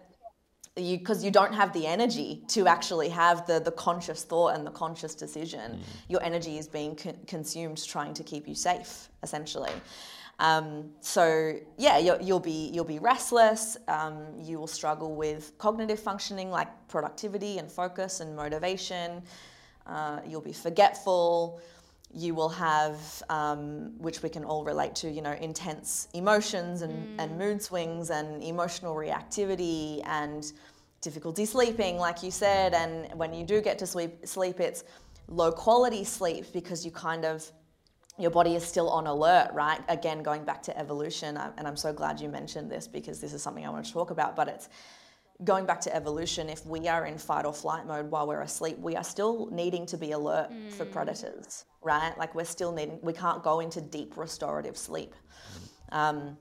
You 0.76 0.98
because 0.98 1.24
you 1.24 1.30
don't 1.30 1.52
have 1.52 1.72
the 1.72 1.86
energy 1.86 2.44
to 2.48 2.66
actually 2.68 3.08
have 3.08 3.46
the 3.46 3.58
the 3.60 3.72
conscious 3.72 4.22
thought 4.22 4.54
and 4.54 4.66
the 4.66 4.70
conscious 4.70 5.14
decision. 5.14 5.72
Mm. 5.72 5.82
Your 6.08 6.22
energy 6.22 6.58
is 6.58 6.68
being 6.68 6.94
con- 6.94 7.18
consumed 7.26 7.84
trying 7.84 8.14
to 8.14 8.22
keep 8.22 8.46
you 8.46 8.54
safe, 8.54 9.08
essentially. 9.22 9.72
Um, 10.40 10.90
so 11.00 11.54
yeah, 11.76 11.98
you'll, 11.98 12.20
you'll 12.20 12.40
be 12.40 12.70
you'll 12.72 12.84
be 12.84 12.98
restless. 12.98 13.76
Um, 13.88 14.24
you 14.38 14.58
will 14.58 14.66
struggle 14.66 15.14
with 15.14 15.52
cognitive 15.58 16.00
functioning 16.00 16.50
like 16.50 16.68
productivity 16.88 17.58
and 17.58 17.70
focus 17.70 18.20
and 18.20 18.34
motivation. 18.34 19.22
Uh, 19.86 20.20
you'll 20.26 20.40
be 20.40 20.54
forgetful. 20.54 21.60
You 22.12 22.34
will 22.34 22.48
have, 22.48 23.22
um, 23.28 23.92
which 23.98 24.22
we 24.22 24.28
can 24.28 24.44
all 24.44 24.64
relate 24.64 24.96
to, 24.96 25.10
you 25.10 25.22
know, 25.22 25.36
intense 25.40 26.08
emotions 26.12 26.82
and, 26.82 27.20
and 27.20 27.38
mood 27.38 27.62
swings 27.62 28.10
and 28.10 28.42
emotional 28.42 28.96
reactivity 28.96 30.02
and 30.06 30.52
difficulty 31.02 31.44
sleeping, 31.44 31.98
like 31.98 32.22
you 32.22 32.32
said. 32.32 32.74
And 32.74 33.16
when 33.16 33.32
you 33.32 33.44
do 33.44 33.60
get 33.60 33.78
to 33.78 33.86
sleep, 33.86 34.26
sleep, 34.26 34.58
it's 34.58 34.82
low 35.28 35.52
quality 35.52 36.02
sleep 36.02 36.46
because 36.52 36.84
you 36.84 36.90
kind 36.90 37.24
of 37.24 37.48
your 38.20 38.30
body 38.30 38.54
is 38.54 38.64
still 38.64 38.88
on 38.90 39.06
alert, 39.06 39.50
right? 39.52 39.80
Again, 39.88 40.22
going 40.22 40.44
back 40.44 40.62
to 40.64 40.78
evolution, 40.78 41.36
and 41.36 41.66
I'm 41.66 41.76
so 41.76 41.92
glad 41.92 42.20
you 42.20 42.28
mentioned 42.28 42.70
this 42.70 42.86
because 42.86 43.20
this 43.20 43.32
is 43.32 43.42
something 43.42 43.64
I 43.64 43.70
want 43.70 43.84
to 43.86 43.92
talk 43.92 44.10
about, 44.10 44.36
but 44.36 44.48
it's 44.48 44.68
going 45.44 45.64
back 45.64 45.80
to 45.80 45.94
evolution, 45.94 46.48
if 46.48 46.66
we 46.66 46.86
are 46.86 47.06
in 47.06 47.16
fight 47.16 47.46
or 47.46 47.52
flight 47.52 47.86
mode 47.86 48.10
while 48.10 48.26
we're 48.26 48.42
asleep, 48.42 48.78
we 48.78 48.94
are 48.96 49.04
still 49.04 49.48
needing 49.50 49.86
to 49.86 49.96
be 49.96 50.12
alert 50.12 50.50
mm. 50.50 50.70
for 50.72 50.84
predators, 50.84 51.64
right? 51.82 52.16
Like 52.18 52.34
we're 52.34 52.44
still 52.44 52.72
needing, 52.72 52.98
we 53.02 53.12
can't 53.12 53.42
go 53.42 53.60
into 53.60 53.80
deep 53.80 54.16
restorative 54.16 54.76
sleep. 54.76 55.14
Um, 55.92 56.36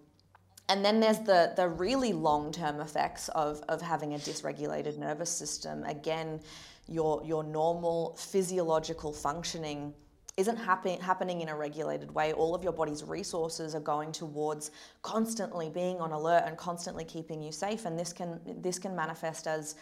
and 0.68 0.86
then 0.86 1.00
there's 1.00 1.20
the, 1.20 1.54
the 1.56 1.68
really 1.68 2.14
long 2.14 2.52
term 2.52 2.80
effects 2.82 3.30
of, 3.30 3.64
of 3.70 3.82
having 3.82 4.14
a 4.14 4.18
dysregulated 4.18 4.98
nervous 4.98 5.32
system. 5.32 5.84
Again, 5.86 6.42
your, 6.88 7.24
your 7.26 7.44
normal 7.44 8.16
physiological 8.18 9.14
functioning 9.14 9.94
isn't 10.40 10.56
happen, 10.56 11.00
happening 11.02 11.42
in 11.42 11.50
a 11.50 11.56
regulated 11.56 12.10
way. 12.12 12.32
All 12.32 12.56
of 12.56 12.64
your 12.64 12.72
body's 12.72 13.04
resources 13.04 13.76
are 13.76 13.82
going 13.82 14.14
towards 14.14 14.72
constantly 15.02 15.70
being 15.70 16.00
on 16.00 16.14
alert 16.14 16.44
and 16.46 16.58
constantly 16.58 17.04
keeping 17.04 17.44
you 17.44 17.52
safe. 17.52 17.86
And 17.86 18.00
this 18.00 18.14
can 18.14 18.40
this 18.62 18.80
can 18.80 18.96
manifest 18.96 19.48
as 19.48 19.76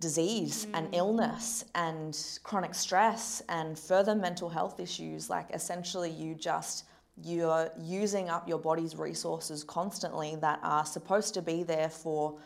disease 0.00 0.66
mm. 0.66 0.76
and 0.76 0.92
illness 0.92 1.64
and 1.76 2.18
chronic 2.42 2.74
stress 2.74 3.40
and 3.48 3.78
further 3.78 4.16
mental 4.16 4.48
health 4.48 4.80
issues. 4.80 5.30
Like 5.30 5.48
essentially, 5.54 6.10
you 6.10 6.34
just 6.34 6.84
you're 7.22 7.70
using 7.78 8.28
up 8.28 8.48
your 8.48 8.58
body's 8.58 8.96
resources 8.96 9.62
constantly 9.62 10.34
that 10.40 10.58
are 10.64 10.84
supposed 10.84 11.32
to 11.34 11.42
be 11.42 11.62
there 11.62 11.88
for 11.88 12.36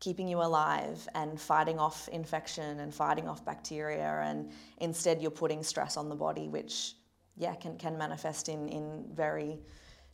keeping 0.00 0.26
you 0.26 0.42
alive 0.42 1.06
and 1.14 1.40
fighting 1.40 1.78
off 1.78 2.08
infection 2.08 2.80
and 2.80 2.92
fighting 2.92 3.28
off 3.28 3.44
bacteria 3.44 4.22
and 4.24 4.50
instead 4.78 5.20
you're 5.22 5.30
putting 5.30 5.62
stress 5.62 5.96
on 5.96 6.08
the 6.08 6.14
body 6.16 6.48
which 6.48 6.94
yeah 7.36 7.54
can, 7.54 7.76
can 7.76 7.96
manifest 7.96 8.48
in, 8.48 8.68
in 8.68 9.04
very 9.12 9.58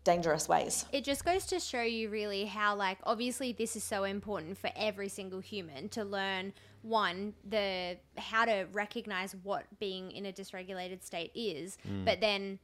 dangerous 0.04 0.48
ways 0.48 0.84
it 0.92 1.02
just 1.02 1.24
goes 1.24 1.46
to 1.46 1.58
show 1.58 1.82
you 1.82 2.08
really 2.08 2.44
how 2.44 2.76
like 2.76 2.98
obviously 3.04 3.52
this 3.52 3.74
is 3.74 3.82
so 3.82 4.04
important 4.04 4.56
for 4.56 4.70
every 4.76 5.08
single 5.08 5.40
human 5.40 5.88
to 5.88 6.04
learn 6.04 6.52
one 6.82 7.32
the 7.48 7.96
how 8.16 8.44
to 8.44 8.66
recognize 8.72 9.34
what 9.42 9.64
being 9.80 10.12
in 10.12 10.26
a 10.26 10.32
dysregulated 10.32 11.02
state 11.02 11.32
is 11.34 11.76
mm. 11.88 12.04
but 12.04 12.20
then 12.20 12.58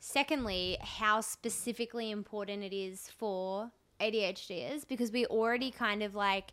secondly 0.00 0.76
how 0.80 1.20
specifically 1.20 2.10
important 2.10 2.64
it 2.64 2.74
is 2.74 3.08
for 3.16 3.70
ADHDers 4.02 4.86
because 4.86 5.12
we 5.12 5.26
already 5.26 5.70
kind 5.70 6.02
of 6.02 6.14
like 6.14 6.52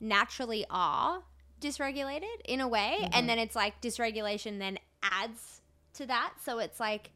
naturally 0.00 0.66
are 0.68 1.22
dysregulated 1.60 2.40
in 2.44 2.60
a 2.60 2.68
way. 2.68 2.96
Mm-hmm. 3.00 3.10
And 3.14 3.28
then 3.28 3.38
it's 3.38 3.56
like 3.56 3.80
dysregulation 3.80 4.58
then 4.58 4.78
adds 5.02 5.62
to 5.94 6.06
that. 6.06 6.34
So 6.44 6.58
it's 6.58 6.80
like 6.80 7.10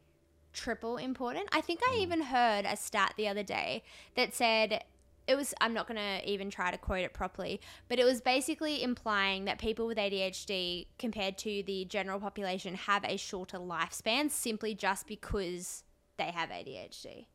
triple 0.53 0.97
important. 0.97 1.49
I 1.51 1.61
think 1.61 1.81
I 1.91 1.95
mm. 1.95 1.99
even 1.99 2.21
heard 2.21 2.65
a 2.65 2.75
stat 2.75 3.13
the 3.17 3.27
other 3.27 3.43
day 3.43 3.83
that 4.15 4.33
said 4.33 4.83
it 5.27 5.35
was 5.35 5.53
I'm 5.59 5.73
not 5.73 5.87
going 5.87 5.97
to 5.97 6.29
even 6.29 6.49
try 6.49 6.71
to 6.71 6.77
quote 6.77 7.01
it 7.01 7.13
properly, 7.13 7.59
but 7.89 7.99
it 7.99 8.05
was 8.05 8.21
basically 8.21 8.81
implying 8.81 9.45
that 9.45 9.59
people 9.59 9.85
with 9.85 9.97
ADHD 9.97 10.87
compared 10.97 11.37
to 11.39 11.63
the 11.63 11.85
general 11.85 12.19
population 12.19 12.75
have 12.75 13.03
a 13.03 13.17
shorter 13.17 13.57
lifespan 13.57 14.31
simply 14.31 14.73
just 14.73 15.05
because 15.05 15.83
they 16.17 16.31
have 16.31 16.49
ADHD. 16.49 17.25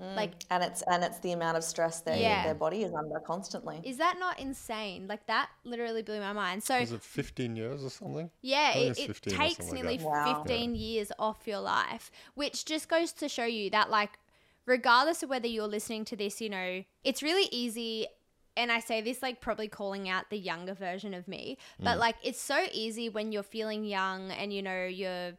Mm. 0.00 0.16
Like 0.16 0.32
and 0.50 0.64
it's 0.64 0.82
and 0.82 1.04
it's 1.04 1.20
the 1.20 1.32
amount 1.32 1.56
of 1.56 1.62
stress 1.62 2.00
their 2.00 2.16
yeah. 2.16 2.42
their 2.42 2.54
body 2.54 2.82
is 2.82 2.92
under 2.92 3.20
constantly. 3.20 3.80
Is 3.84 3.98
that 3.98 4.16
not 4.18 4.40
insane? 4.40 5.06
Like 5.06 5.26
that 5.26 5.50
literally 5.62 6.02
blew 6.02 6.18
my 6.18 6.32
mind. 6.32 6.64
So 6.64 6.76
is 6.76 6.90
it 6.90 7.02
15 7.02 7.54
years 7.54 7.84
or 7.84 7.90
something? 7.90 8.30
Yeah, 8.42 8.74
it, 8.74 8.98
it 8.98 9.22
takes 9.22 9.70
nearly 9.70 9.98
like 9.98 10.38
15 10.44 10.74
yeah. 10.74 10.76
years 10.76 11.12
off 11.18 11.46
your 11.46 11.60
life, 11.60 12.10
which 12.34 12.64
just 12.64 12.88
goes 12.88 13.12
to 13.12 13.28
show 13.28 13.44
you 13.44 13.70
that 13.70 13.88
like 13.88 14.18
regardless 14.66 15.22
of 15.22 15.30
whether 15.30 15.46
you're 15.46 15.68
listening 15.68 16.04
to 16.06 16.16
this, 16.16 16.40
you 16.40 16.48
know, 16.48 16.82
it's 17.04 17.22
really 17.22 17.48
easy 17.52 18.08
and 18.56 18.70
I 18.70 18.80
say 18.80 19.00
this 19.00 19.22
like 19.22 19.40
probably 19.40 19.68
calling 19.68 20.08
out 20.08 20.30
the 20.30 20.38
younger 20.38 20.74
version 20.74 21.14
of 21.14 21.26
me, 21.28 21.58
but 21.80 21.96
mm. 21.96 22.00
like 22.00 22.16
it's 22.22 22.40
so 22.40 22.64
easy 22.72 23.08
when 23.08 23.32
you're 23.32 23.42
feeling 23.42 23.84
young 23.84 24.30
and 24.30 24.52
you 24.52 24.62
know 24.62 24.84
you're 24.84 25.32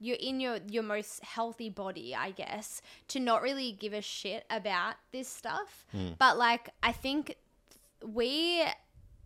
you're 0.00 0.16
in 0.20 0.40
your 0.40 0.58
your 0.68 0.82
most 0.82 1.22
healthy 1.22 1.70
body, 1.70 2.14
I 2.14 2.30
guess, 2.30 2.82
to 3.08 3.20
not 3.20 3.42
really 3.42 3.72
give 3.72 3.92
a 3.92 4.02
shit 4.02 4.44
about 4.50 4.94
this 5.12 5.28
stuff. 5.28 5.86
Mm. 5.94 6.16
But 6.18 6.38
like 6.38 6.70
I 6.82 6.92
think 6.92 7.36
we 8.04 8.64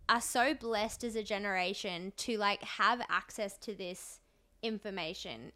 are 0.09 0.21
so 0.21 0.53
blessed 0.53 1.03
as 1.03 1.15
a 1.15 1.23
generation 1.23 2.13
to 2.17 2.37
like 2.37 2.63
have 2.63 3.01
access 3.09 3.57
to 3.59 3.73
this 3.73 4.19
information 4.61 5.51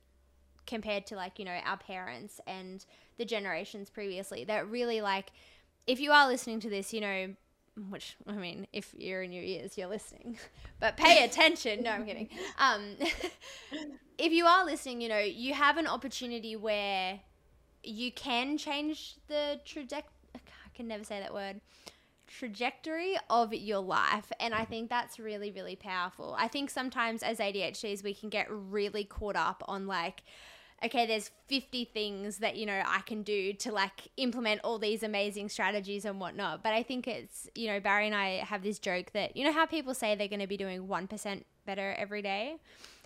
compared 0.65 1.05
to 1.07 1.15
like, 1.15 1.39
you 1.39 1.45
know, 1.45 1.57
our 1.65 1.77
parents 1.77 2.39
and 2.45 2.85
the 3.17 3.25
generations 3.25 3.89
previously 3.89 4.43
that 4.43 4.69
really 4.69 5.01
like 5.01 5.31
if 5.87 5.99
you 5.99 6.11
are 6.11 6.27
listening 6.27 6.59
to 6.59 6.69
this, 6.69 6.93
you 6.93 7.01
know, 7.01 7.33
which 7.89 8.15
I 8.25 8.33
mean, 8.33 8.67
if 8.73 8.93
you're 8.97 9.21
in 9.21 9.31
your 9.31 9.43
ears, 9.43 9.77
you're 9.77 9.87
listening, 9.87 10.37
but 10.79 10.97
pay 10.97 11.23
attention. 11.23 11.83
no, 11.83 11.91
I'm 11.91 12.05
kidding. 12.05 12.29
Um, 12.59 12.95
if 14.17 14.31
you 14.31 14.45
are 14.45 14.65
listening, 14.65 15.01
you 15.01 15.09
know, 15.09 15.19
you 15.19 15.53
have 15.53 15.77
an 15.77 15.87
opportunity 15.87 16.55
where 16.55 17.19
you 17.83 18.11
can 18.11 18.57
change 18.57 19.15
the 19.27 19.59
trajectory. 19.63 20.11
I 20.35 20.39
can 20.75 20.87
never 20.87 21.03
say 21.03 21.19
that 21.19 21.33
word. 21.33 21.61
Trajectory 22.27 23.15
of 23.29 23.53
your 23.53 23.79
life. 23.79 24.31
And 24.39 24.53
I 24.53 24.65
think 24.65 24.89
that's 24.89 25.19
really, 25.19 25.51
really 25.51 25.75
powerful. 25.75 26.35
I 26.37 26.47
think 26.47 26.69
sometimes 26.69 27.23
as 27.23 27.37
ADHDs, 27.37 28.03
we 28.03 28.13
can 28.13 28.29
get 28.29 28.47
really 28.49 29.03
caught 29.03 29.35
up 29.35 29.63
on 29.67 29.87
like, 29.87 30.23
okay, 30.83 31.05
there's 31.05 31.31
50 31.47 31.85
things 31.85 32.37
that, 32.37 32.55
you 32.55 32.65
know, 32.65 32.81
I 32.85 33.01
can 33.01 33.23
do 33.23 33.53
to 33.53 33.71
like 33.71 34.09
implement 34.17 34.61
all 34.63 34.77
these 34.77 35.03
amazing 35.03 35.49
strategies 35.49 36.05
and 36.05 36.19
whatnot. 36.19 36.63
But 36.63 36.73
I 36.73 36.83
think 36.83 37.07
it's, 37.07 37.49
you 37.55 37.67
know, 37.67 37.79
Barry 37.79 38.05
and 38.05 38.15
I 38.15 38.43
have 38.43 38.63
this 38.63 38.77
joke 38.79 39.11
that, 39.13 39.35
you 39.35 39.43
know, 39.43 39.51
how 39.51 39.65
people 39.65 39.93
say 39.93 40.15
they're 40.15 40.27
going 40.27 40.39
to 40.39 40.47
be 40.47 40.57
doing 40.57 40.87
1% 40.87 41.43
better 41.67 41.93
every 41.99 42.23
day? 42.23 42.55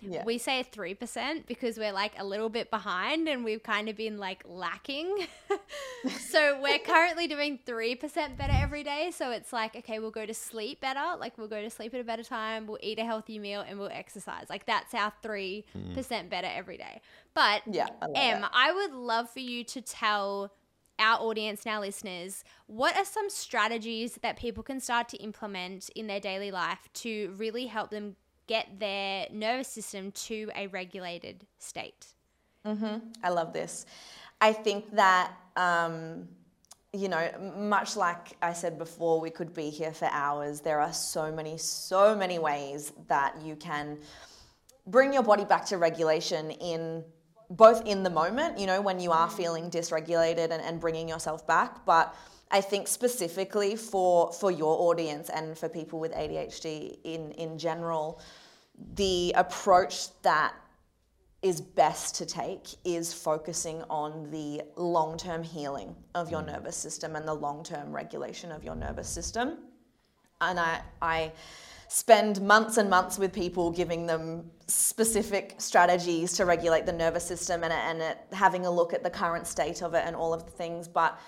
Yeah. 0.00 0.24
We 0.24 0.38
say 0.38 0.64
3% 0.70 1.46
because 1.46 1.78
we're 1.78 1.92
like 1.92 2.12
a 2.18 2.24
little 2.24 2.48
bit 2.48 2.70
behind 2.70 3.28
and 3.28 3.44
we've 3.44 3.62
kind 3.62 3.88
of 3.88 3.96
been 3.96 4.18
like 4.18 4.42
lacking. 4.46 5.26
so 6.18 6.60
we're 6.60 6.78
currently 6.84 7.28
doing 7.28 7.60
3% 7.64 8.36
better 8.36 8.52
every 8.52 8.82
day. 8.82 9.12
So 9.14 9.30
it's 9.30 9.52
like, 9.52 9.76
okay, 9.76 9.98
we'll 10.00 10.10
go 10.10 10.26
to 10.26 10.34
sleep 10.34 10.80
better. 10.80 11.16
Like 11.20 11.38
we'll 11.38 11.48
go 11.48 11.62
to 11.62 11.70
sleep 11.70 11.94
at 11.94 12.00
a 12.00 12.04
better 12.04 12.24
time. 12.24 12.66
We'll 12.66 12.80
eat 12.82 12.98
a 12.98 13.04
healthy 13.04 13.38
meal 13.38 13.64
and 13.66 13.78
we'll 13.78 13.90
exercise. 13.92 14.46
Like 14.50 14.66
that's 14.66 14.94
our 14.94 15.12
3% 15.22 15.64
mm. 15.76 16.28
better 16.28 16.48
every 16.52 16.78
day. 16.78 17.00
But 17.34 17.62
yeah, 17.66 17.88
I 18.00 18.06
Em, 18.06 18.40
that. 18.40 18.50
I 18.52 18.72
would 18.72 18.92
love 18.92 19.30
for 19.30 19.40
you 19.40 19.62
to 19.64 19.80
tell 19.80 20.52
our 20.98 21.20
audience 21.20 21.64
and 21.64 21.74
our 21.74 21.80
listeners, 21.80 22.44
what 22.66 22.96
are 22.96 23.04
some 23.04 23.28
strategies 23.30 24.18
that 24.22 24.36
people 24.36 24.62
can 24.62 24.80
start 24.80 25.08
to 25.10 25.16
implement 25.18 25.90
in 25.90 26.06
their 26.06 26.20
daily 26.20 26.50
life 26.50 26.88
to 26.94 27.34
really 27.36 27.66
help 27.66 27.90
them 27.90 28.16
get 28.46 28.78
their 28.78 29.26
nervous 29.32 29.68
system 29.68 30.12
to 30.12 30.50
a 30.54 30.66
regulated 30.68 31.46
state. 31.58 32.06
Mm-hmm. 32.66 32.98
I 33.22 33.28
love 33.30 33.52
this. 33.52 33.86
I 34.40 34.52
think 34.52 34.94
that, 34.94 35.32
um, 35.56 36.28
you 36.92 37.08
know, 37.08 37.28
much 37.56 37.96
like 37.96 38.36
I 38.42 38.52
said 38.52 38.78
before, 38.78 39.20
we 39.20 39.30
could 39.30 39.54
be 39.54 39.70
here 39.70 39.92
for 39.92 40.08
hours. 40.10 40.60
There 40.60 40.80
are 40.80 40.92
so 40.92 41.32
many, 41.32 41.56
so 41.58 42.14
many 42.14 42.38
ways 42.38 42.92
that 43.08 43.40
you 43.42 43.56
can 43.56 43.98
bring 44.86 45.12
your 45.12 45.22
body 45.22 45.44
back 45.44 45.64
to 45.66 45.78
regulation 45.78 46.50
in 46.50 47.04
both 47.50 47.86
in 47.86 48.02
the 48.02 48.10
moment, 48.10 48.58
you 48.58 48.66
know, 48.66 48.80
when 48.80 48.98
you 48.98 49.12
are 49.12 49.28
feeling 49.28 49.70
dysregulated 49.70 50.50
and, 50.50 50.62
and 50.62 50.80
bringing 50.80 51.08
yourself 51.08 51.46
back, 51.46 51.84
but 51.84 52.14
I 52.52 52.60
think 52.60 52.86
specifically 52.86 53.76
for 53.76 54.30
for 54.32 54.50
your 54.50 54.90
audience 54.90 55.30
and 55.30 55.56
for 55.56 55.68
people 55.68 55.98
with 55.98 56.12
ADHD 56.12 56.98
in 57.02 57.32
in 57.32 57.58
general, 57.58 58.20
the 58.94 59.32
approach 59.36 60.08
that 60.22 60.54
is 61.40 61.60
best 61.60 62.14
to 62.16 62.26
take 62.26 62.68
is 62.84 63.12
focusing 63.12 63.82
on 63.90 64.30
the 64.30 64.62
long-term 64.76 65.42
healing 65.42 65.96
of 66.14 66.30
your 66.30 66.42
mm. 66.42 66.52
nervous 66.52 66.76
system 66.76 67.16
and 67.16 67.26
the 67.26 67.34
long-term 67.34 67.90
regulation 67.90 68.52
of 68.52 68.62
your 68.62 68.76
nervous 68.76 69.08
system. 69.08 69.58
And 70.40 70.60
I 70.60 70.82
I 71.00 71.32
spend 71.88 72.40
months 72.40 72.76
and 72.76 72.88
months 72.88 73.18
with 73.18 73.32
people 73.32 73.70
giving 73.70 74.06
them 74.06 74.50
specific 74.66 75.54
strategies 75.58 76.32
to 76.34 76.44
regulate 76.44 76.86
the 76.86 76.92
nervous 76.92 77.24
system 77.24 77.64
and, 77.64 77.72
and 77.72 78.16
having 78.32 78.64
a 78.64 78.70
look 78.70 78.94
at 78.94 79.02
the 79.02 79.10
current 79.10 79.46
state 79.46 79.82
of 79.82 79.92
it 79.92 80.02
and 80.06 80.16
all 80.16 80.32
of 80.32 80.44
the 80.44 80.50
things. 80.50 80.88
But 80.88 81.18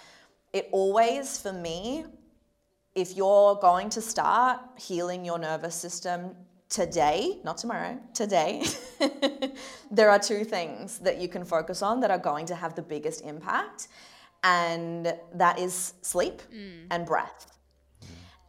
it 0.55 0.69
always, 0.71 1.37
for 1.37 1.53
me, 1.53 2.05
if 2.95 3.17
you're 3.17 3.57
going 3.57 3.91
to 3.91 4.01
start 4.01 4.61
healing 4.79 5.25
your 5.25 5.37
nervous 5.37 5.75
system 5.75 6.37
today, 6.69 7.41
not 7.43 7.59
tomorrow, 7.59 7.99
today, 8.15 8.65
there 9.91 10.09
are 10.11 10.19
two 10.19 10.45
things 10.45 11.01
that 11.01 11.21
you 11.21 11.27
can 11.27 11.45
focus 11.45 11.83
on 11.83 11.99
that 12.01 12.11
are 12.13 12.19
going 12.19 12.47
to 12.47 12.55
have 12.55 12.77
the 12.77 12.83
biggest 12.83 13.23
impact. 13.23 13.89
And 14.45 15.13
that 15.35 15.59
is 15.59 15.95
sleep 16.03 16.41
mm. 16.55 16.87
and 16.89 17.05
breath. 17.05 17.59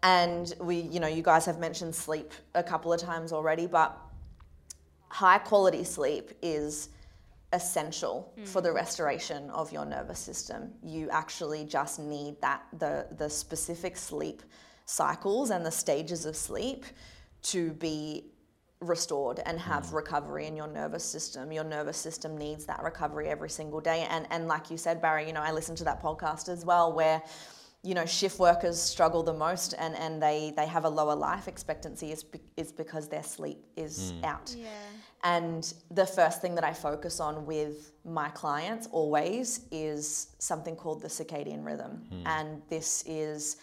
And 0.04 0.54
we, 0.60 0.82
you 0.82 1.00
know, 1.00 1.08
you 1.08 1.24
guys 1.24 1.48
have 1.48 1.58
mentioned 1.58 1.96
sleep 1.96 2.34
a 2.54 2.62
couple 2.62 2.94
of 2.94 3.02
times 3.02 3.34
already, 3.34 3.66
but 3.66 4.00
high 5.10 5.40
quality 5.40 5.84
sleep 5.84 6.34
is 6.44 6.90
essential 7.56 8.32
hmm. 8.36 8.44
for 8.44 8.62
the 8.62 8.72
restoration 8.72 9.50
of 9.50 9.72
your 9.72 9.86
nervous 9.86 10.20
system. 10.20 10.72
You 10.84 11.10
actually 11.10 11.66
just 11.66 12.00
need 12.00 12.40
that 12.42 12.64
the 12.78 13.08
the 13.18 13.30
specific 13.30 13.98
sleep 13.98 14.44
cycles 14.86 15.50
and 15.50 15.66
the 15.66 15.72
stages 15.72 16.26
of 16.26 16.36
sleep 16.36 16.86
to 17.42 17.72
be 17.74 18.26
restored 18.82 19.40
and 19.46 19.60
have 19.60 19.88
hmm. 19.88 19.96
recovery 19.96 20.46
in 20.46 20.56
your 20.56 20.68
nervous 20.68 21.04
system. 21.04 21.52
Your 21.52 21.64
nervous 21.64 21.98
system 21.98 22.38
needs 22.38 22.66
that 22.66 22.84
recovery 22.84 23.28
every 23.30 23.50
single 23.50 23.82
day. 23.82 24.06
And 24.10 24.28
and 24.30 24.48
like 24.48 24.70
you 24.70 24.78
said, 24.78 25.02
Barry, 25.02 25.26
you 25.28 25.34
know, 25.34 25.42
I 25.42 25.52
listened 25.52 25.78
to 25.80 25.86
that 25.86 26.02
podcast 26.02 26.50
as 26.50 26.64
well 26.66 26.94
where 26.94 27.24
you 27.86 27.94
know 27.94 28.06
shift 28.06 28.40
workers 28.40 28.82
struggle 28.82 29.22
the 29.22 29.34
most 29.34 29.76
and, 29.78 29.96
and 29.96 30.22
they, 30.22 30.52
they 30.58 30.66
have 30.66 30.86
a 30.86 30.90
lower 30.90 31.16
life 31.16 31.48
expectancy 31.48 32.12
is, 32.12 32.24
be, 32.24 32.40
is 32.58 32.72
because 32.72 33.08
their 33.08 33.24
sleep 33.24 33.64
is 33.78 34.14
hmm. 34.18 34.26
out. 34.26 34.54
Yeah. 34.58 34.68
and 35.24 35.74
the 35.92 36.06
first 36.06 36.42
thing 36.42 36.56
that 36.56 36.64
i 36.64 36.74
focus 36.74 37.20
on 37.20 37.46
with 37.46 37.92
my 38.04 38.30
clients 38.30 38.88
always 38.92 39.62
is 39.72 40.30
something 40.40 40.76
called 40.76 41.02
the 41.02 41.08
circadian 41.08 41.66
rhythm. 41.66 42.04
Hmm. 42.10 42.28
And 42.28 42.62
this 42.70 43.04
is 43.06 43.58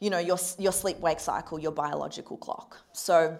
you 0.00 0.10
know 0.10 0.18
your, 0.18 0.38
your 0.58 0.72
sleep 0.72 0.98
wake 1.00 1.20
cycle 1.20 1.58
your 1.58 1.72
biological 1.72 2.36
clock. 2.36 2.78
So 2.92 3.38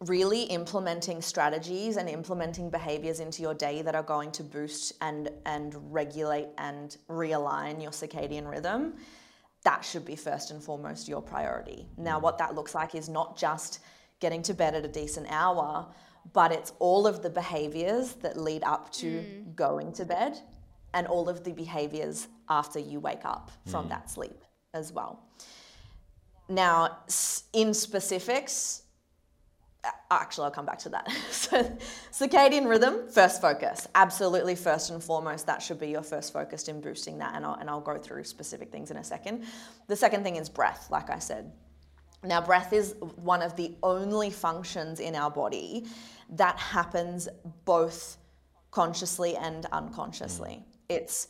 really 0.00 0.42
implementing 0.44 1.22
strategies 1.22 1.96
and 1.96 2.08
implementing 2.08 2.68
behaviors 2.68 3.20
into 3.20 3.42
your 3.42 3.54
day 3.54 3.80
that 3.82 3.94
are 3.94 4.02
going 4.02 4.32
to 4.32 4.42
boost 4.42 4.92
and 5.00 5.30
and 5.46 5.74
regulate 5.92 6.48
and 6.58 6.96
realign 7.08 7.80
your 7.80 7.92
circadian 7.92 8.48
rhythm 8.50 8.94
that 9.64 9.84
should 9.84 10.04
be 10.04 10.16
first 10.16 10.50
and 10.50 10.62
foremost 10.62 11.08
your 11.08 11.22
priority. 11.22 11.86
Now 11.96 12.18
what 12.18 12.38
that 12.38 12.54
looks 12.54 12.74
like 12.74 12.94
is 12.94 13.08
not 13.08 13.36
just 13.36 13.80
getting 14.20 14.42
to 14.42 14.54
bed 14.54 14.74
at 14.74 14.84
a 14.84 14.88
decent 14.88 15.26
hour 15.30 15.86
but 16.32 16.52
it's 16.52 16.72
all 16.78 17.06
of 17.06 17.22
the 17.22 17.30
behaviors 17.30 18.14
that 18.14 18.36
lead 18.36 18.62
up 18.64 18.90
to 18.92 19.06
mm. 19.06 19.54
going 19.54 19.92
to 19.92 20.04
bed 20.04 20.38
and 20.94 21.06
all 21.06 21.28
of 21.28 21.44
the 21.44 21.52
behaviors 21.52 22.28
after 22.48 22.78
you 22.78 23.00
wake 23.00 23.24
up 23.24 23.50
from 23.66 23.86
mm. 23.86 23.88
that 23.90 24.10
sleep 24.10 24.44
as 24.72 24.92
well. 24.92 25.22
Now 26.48 26.98
in 27.52 27.74
specifics 27.74 28.82
actually, 30.10 30.44
I'll 30.44 30.50
come 30.50 30.66
back 30.66 30.78
to 30.80 30.88
that. 30.90 31.10
so, 31.30 31.62
circadian 32.12 32.68
rhythm, 32.68 33.08
first 33.10 33.40
focus. 33.40 33.86
Absolutely, 33.94 34.54
first 34.54 34.90
and 34.90 35.02
foremost, 35.02 35.46
that 35.46 35.62
should 35.62 35.80
be 35.80 35.88
your 35.88 36.02
first 36.02 36.32
focus 36.32 36.68
in 36.68 36.80
boosting 36.80 37.18
that. 37.18 37.34
And 37.34 37.44
I'll, 37.44 37.54
and 37.54 37.68
I'll 37.68 37.80
go 37.80 37.98
through 37.98 38.24
specific 38.24 38.70
things 38.70 38.90
in 38.90 38.96
a 38.96 39.04
second. 39.04 39.44
The 39.86 39.96
second 39.96 40.22
thing 40.22 40.36
is 40.36 40.48
breath, 40.48 40.88
like 40.90 41.10
I 41.10 41.18
said. 41.18 41.52
Now, 42.22 42.40
breath 42.40 42.72
is 42.72 42.94
one 43.16 43.42
of 43.42 43.54
the 43.56 43.74
only 43.82 44.30
functions 44.30 44.98
in 45.00 45.14
our 45.14 45.30
body 45.30 45.86
that 46.30 46.58
happens 46.58 47.28
both 47.64 48.16
consciously 48.70 49.36
and 49.36 49.66
unconsciously. 49.72 50.50
Mm. 50.50 50.64
It's 50.88 51.28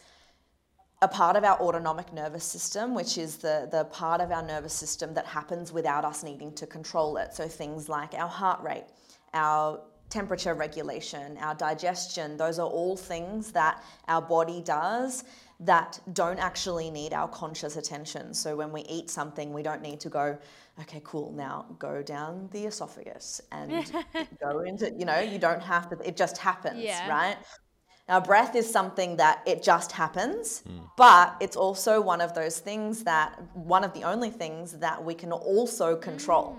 a 1.05 1.09
part 1.09 1.37
of 1.37 1.45
our 1.45 1.61
autonomic 1.61 2.15
nervous 2.15 2.45
system, 2.45 2.95
which 2.95 3.19
is 3.19 3.37
the, 3.37 3.69
the 3.71 3.85
part 3.85 4.23
of 4.23 4.33
our 4.33 4.43
nervous 4.43 4.73
system 4.73 5.13
that 5.13 5.27
happens 5.27 5.71
without 5.71 6.03
us 6.03 6.25
needing 6.25 6.51
to 6.55 6.67
control 6.67 7.19
it. 7.19 7.35
So 7.35 7.47
things 7.47 7.91
like 7.91 8.15
our 8.15 8.27
heart 8.27 8.63
rate, 8.63 8.87
our 9.35 9.81
temperature 10.09 10.55
regulation, 10.55 11.37
our 11.39 11.55
digestion, 11.55 12.39
those 12.39 12.59
are 12.59 12.67
all 12.67 12.97
things 12.97 13.53
that 13.53 13.83
our 14.09 14.23
body 14.23 14.63
does 14.63 15.25
that 15.61 16.01
don't 16.15 16.39
actually 16.39 16.91
need 16.91 17.13
our 17.13 17.29
conscious 17.29 17.77
attention. 17.77 18.33
So 18.33 18.57
when 18.57 18.73
we 18.73 18.81
eat 18.83 19.11
something, 19.11 19.53
we 19.53 19.63
don't 19.63 19.83
need 19.83 20.01
to 20.01 20.09
go, 20.09 20.39
okay, 20.81 21.03
cool, 21.05 21.33
now 21.33 21.67
go 21.79 22.03
down 22.03 22.49
the 22.51 22.65
esophagus 22.65 23.43
and 23.53 23.93
go 24.41 24.61
into, 24.61 24.91
you 24.99 25.05
know, 25.05 25.21
you 25.21 25.39
don't 25.39 25.63
have 25.63 25.91
to, 25.91 26.09
it 26.09 26.17
just 26.17 26.39
happens, 26.39 26.83
Yeah. 26.83 27.09
right? 27.11 27.37
Now, 28.09 28.21
breath 28.21 28.55
is 28.55 28.71
something 28.71 29.17
that 29.17 29.43
it 29.47 29.63
just 29.63 29.93
happens, 29.93 30.63
but 30.97 31.37
it's 31.41 31.57
also 31.57 32.01
one 32.03 32.21
of 32.21 32.35
those 32.35 32.59
things 32.59 33.05
that, 33.05 33.41
one 33.55 33.83
of 33.83 33.95
the 33.95 34.03
only 34.03 34.31
things 34.31 34.73
that 34.79 35.03
we 35.03 35.15
can 35.15 35.33
also 35.33 35.97
control. 35.97 36.59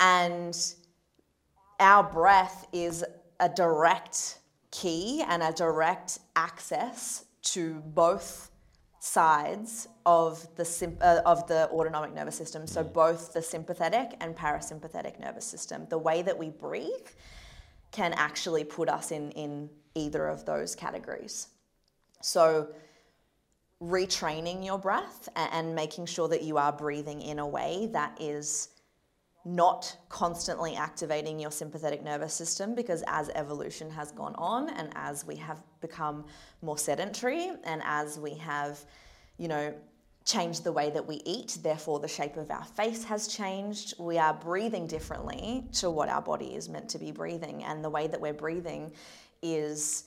And 0.00 0.56
our 1.78 2.02
breath 2.02 2.66
is 2.72 3.04
a 3.38 3.48
direct 3.48 4.38
key 4.72 5.22
and 5.28 5.42
a 5.42 5.52
direct 5.52 6.18
access 6.34 7.24
to 7.42 7.74
both 7.94 8.50
sides 8.98 9.88
of 10.06 10.46
the 10.56 10.64
sym- 10.64 10.96
uh, 11.00 11.20
of 11.26 11.46
the 11.48 11.68
autonomic 11.70 12.14
nervous 12.14 12.36
system 12.36 12.68
so 12.68 12.84
both 12.84 13.32
the 13.32 13.42
sympathetic 13.42 14.12
and 14.20 14.36
parasympathetic 14.36 15.18
nervous 15.18 15.44
system 15.44 15.84
the 15.90 15.98
way 15.98 16.22
that 16.22 16.38
we 16.38 16.50
breathe 16.50 17.08
can 17.90 18.12
actually 18.12 18.62
put 18.62 18.88
us 18.88 19.10
in 19.10 19.32
in 19.32 19.68
either 19.94 20.26
of 20.26 20.44
those 20.44 20.74
categories 20.74 21.48
so 22.20 22.68
retraining 23.82 24.64
your 24.64 24.78
breath 24.78 25.28
and 25.34 25.74
making 25.74 26.06
sure 26.06 26.28
that 26.28 26.42
you 26.42 26.56
are 26.56 26.72
breathing 26.72 27.20
in 27.20 27.40
a 27.40 27.46
way 27.46 27.88
that 27.92 28.16
is 28.20 28.68
not 29.44 29.96
constantly 30.08 30.76
activating 30.76 31.40
your 31.40 31.50
sympathetic 31.50 32.04
nervous 32.04 32.32
system 32.32 32.76
because 32.76 33.02
as 33.08 33.28
evolution 33.30 33.90
has 33.90 34.12
gone 34.12 34.34
on 34.36 34.68
and 34.70 34.90
as 34.94 35.26
we 35.26 35.34
have 35.34 35.60
become 35.80 36.24
more 36.62 36.78
sedentary 36.78 37.50
and 37.64 37.82
as 37.84 38.20
we 38.20 38.34
have, 38.34 38.78
you 39.38 39.48
know, 39.48 39.74
changed 40.24 40.62
the 40.62 40.70
way 40.70 40.90
that 40.90 41.04
we 41.04 41.20
eat, 41.24 41.58
therefore 41.64 41.98
the 41.98 42.06
shape 42.06 42.36
of 42.36 42.48
our 42.52 42.64
face 42.64 43.02
has 43.02 43.26
changed. 43.26 43.94
We 43.98 44.16
are 44.16 44.32
breathing 44.32 44.86
differently 44.86 45.66
to 45.74 45.90
what 45.90 46.08
our 46.08 46.22
body 46.22 46.54
is 46.54 46.68
meant 46.68 46.88
to 46.90 46.98
be 46.98 47.10
breathing. 47.10 47.64
And 47.64 47.84
the 47.84 47.90
way 47.90 48.06
that 48.06 48.20
we're 48.20 48.32
breathing 48.32 48.92
is 49.42 50.04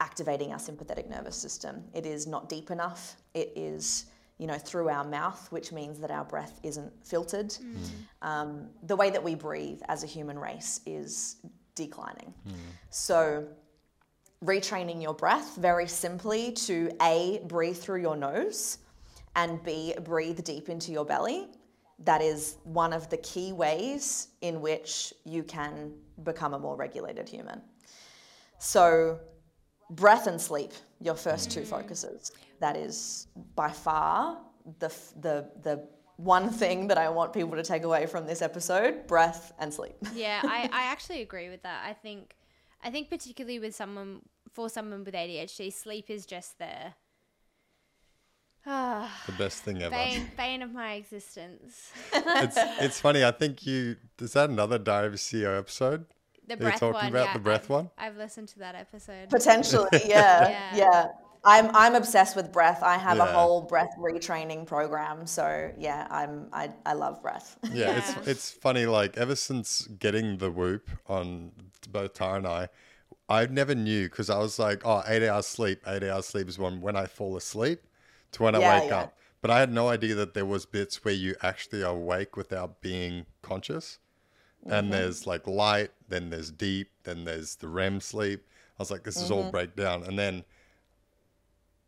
activating 0.00 0.52
our 0.52 0.58
sympathetic 0.58 1.08
nervous 1.08 1.36
system. 1.36 1.84
It 1.94 2.06
is 2.06 2.26
not 2.26 2.48
deep 2.48 2.70
enough. 2.70 3.16
It 3.34 3.52
is, 3.54 4.06
you 4.38 4.46
know, 4.46 4.58
through 4.58 4.88
our 4.88 5.04
mouth, 5.04 5.46
which 5.52 5.70
means 5.70 6.00
that 6.00 6.10
our 6.10 6.24
breath 6.24 6.58
isn't 6.64 6.92
filtered. 7.06 7.50
Mm. 7.50 7.76
Mm. 7.76 8.28
Um, 8.28 8.68
the 8.82 8.96
way 8.96 9.10
that 9.10 9.22
we 9.22 9.36
breathe 9.36 9.80
as 9.88 10.02
a 10.02 10.06
human 10.06 10.38
race 10.38 10.80
is 10.86 11.36
declining. 11.76 12.34
Mm. 12.48 12.54
So, 12.90 13.46
retraining 14.44 15.00
your 15.00 15.14
breath 15.14 15.56
very 15.56 15.86
simply 15.86 16.52
to 16.52 16.90
A, 17.00 17.40
breathe 17.46 17.76
through 17.76 18.00
your 18.00 18.16
nose, 18.16 18.78
and 19.36 19.62
B, 19.62 19.94
breathe 20.02 20.42
deep 20.42 20.68
into 20.68 20.90
your 20.90 21.04
belly. 21.04 21.46
That 22.00 22.20
is 22.20 22.56
one 22.64 22.92
of 22.92 23.08
the 23.08 23.18
key 23.18 23.52
ways 23.52 24.28
in 24.40 24.60
which 24.60 25.14
you 25.24 25.44
can 25.44 25.92
become 26.24 26.54
a 26.54 26.58
more 26.58 26.76
regulated 26.76 27.28
human. 27.28 27.62
So, 28.62 29.18
breath 29.90 30.28
and 30.28 30.40
sleep, 30.40 30.70
your 31.00 31.16
first 31.16 31.50
two 31.50 31.64
focuses. 31.64 32.30
That 32.60 32.76
is 32.76 33.26
by 33.56 33.72
far 33.72 34.38
the, 34.78 34.86
the, 35.20 35.50
the 35.64 35.88
one 36.14 36.48
thing 36.48 36.86
that 36.86 36.96
I 36.96 37.08
want 37.08 37.32
people 37.32 37.56
to 37.56 37.64
take 37.64 37.82
away 37.82 38.06
from 38.06 38.24
this 38.24 38.40
episode 38.40 39.08
breath 39.08 39.52
and 39.58 39.74
sleep. 39.74 39.96
yeah, 40.14 40.42
I, 40.44 40.70
I 40.72 40.82
actually 40.92 41.22
agree 41.22 41.48
with 41.50 41.64
that. 41.64 41.84
I 41.84 41.92
think 41.92 42.36
I 42.84 42.90
think 42.90 43.10
particularly 43.10 43.58
with 43.58 43.74
someone 43.74 44.20
for 44.52 44.68
someone 44.68 45.02
with 45.02 45.14
ADHD, 45.14 45.72
sleep 45.72 46.08
is 46.08 46.24
just 46.24 46.56
the 46.60 46.94
ah, 48.64 49.22
The 49.26 49.32
best 49.32 49.64
thing 49.64 49.82
ever. 49.82 49.90
bane, 49.90 50.30
bane 50.36 50.62
of 50.62 50.72
my 50.72 50.92
existence. 50.92 51.90
it's 52.12 52.56
it's 52.80 53.00
funny. 53.00 53.24
I 53.24 53.32
think 53.32 53.66
you 53.66 53.96
is 54.20 54.34
that 54.34 54.50
another 54.50 54.78
Diary 54.78 55.08
of 55.08 55.14
a 55.14 55.16
CEO 55.16 55.58
episode? 55.58 56.06
The 56.48 56.54
You're 56.54 56.58
breath 56.58 56.80
talking 56.80 56.94
one. 56.94 57.08
about 57.08 57.26
yeah, 57.26 57.32
the 57.34 57.38
breath 57.38 57.64
I've, 57.64 57.70
one? 57.70 57.90
I've 57.98 58.16
listened 58.16 58.48
to 58.48 58.58
that 58.60 58.74
episode. 58.74 59.30
Potentially, 59.30 59.88
yeah, 60.06 60.48
Yeah. 60.48 60.76
yeah. 60.76 61.06
I'm 61.44 61.70
I'm 61.74 61.94
obsessed 61.96 62.36
with 62.36 62.52
breath. 62.52 62.82
I 62.84 62.96
have 62.98 63.18
a 63.18 63.24
whole 63.26 63.62
breath 63.62 63.90
retraining 63.98 64.64
program. 64.66 65.26
So 65.26 65.72
yeah, 65.76 66.06
I'm 66.10 66.48
I, 66.52 66.70
I 66.86 66.92
love 66.92 67.20
breath. 67.20 67.58
Yeah, 67.64 67.90
Yeah. 67.90 67.98
it's 67.98 68.28
it's 68.28 68.50
funny. 68.50 68.86
Like 68.86 69.16
ever 69.18 69.34
since 69.34 69.86
getting 69.98 70.38
the 70.38 70.50
whoop 70.52 70.88
on 71.08 71.50
both 71.90 72.14
Tarah 72.14 72.36
and 72.38 72.46
I, 72.46 72.68
I 73.28 73.46
never 73.46 73.74
knew 73.74 74.08
because 74.08 74.30
I 74.30 74.38
was 74.38 74.58
like, 74.60 74.82
oh, 74.84 75.02
eight 75.08 75.26
hours 75.26 75.46
sleep. 75.46 75.82
Eight 75.86 76.04
hours 76.04 76.26
sleep 76.26 76.48
is 76.48 76.58
when 76.60 76.80
when 76.80 76.94
I 76.96 77.06
fall 77.06 77.36
asleep 77.36 77.82
to 78.32 78.42
when 78.44 78.54
Yeah, 78.54 78.70
I 78.70 78.80
wake 78.80 78.90
yeah. 78.90 78.98
up. 79.00 79.18
But 79.40 79.50
I 79.50 79.58
had 79.58 79.72
no 79.72 79.88
idea 79.88 80.14
that 80.14 80.34
there 80.34 80.46
was 80.46 80.64
bits 80.66 81.04
where 81.04 81.14
you 81.14 81.34
actually 81.42 81.82
are 81.82 81.92
awake 81.94 82.36
without 82.36 82.80
being 82.80 83.26
conscious. 83.42 83.98
Mm-hmm. 84.66 84.72
And 84.74 84.92
there's 84.92 85.26
like 85.26 85.46
light, 85.46 85.90
then 86.08 86.30
there's 86.30 86.50
deep, 86.50 86.90
then 87.04 87.24
there's 87.24 87.56
the 87.56 87.68
REM 87.68 88.00
sleep. 88.00 88.46
I 88.78 88.82
was 88.82 88.90
like, 88.90 89.04
this 89.04 89.20
is 89.20 89.30
Mm-hmm. 89.30 89.32
all 89.32 89.44
breakdown. 89.44 90.02
And 90.04 90.18
then 90.18 90.44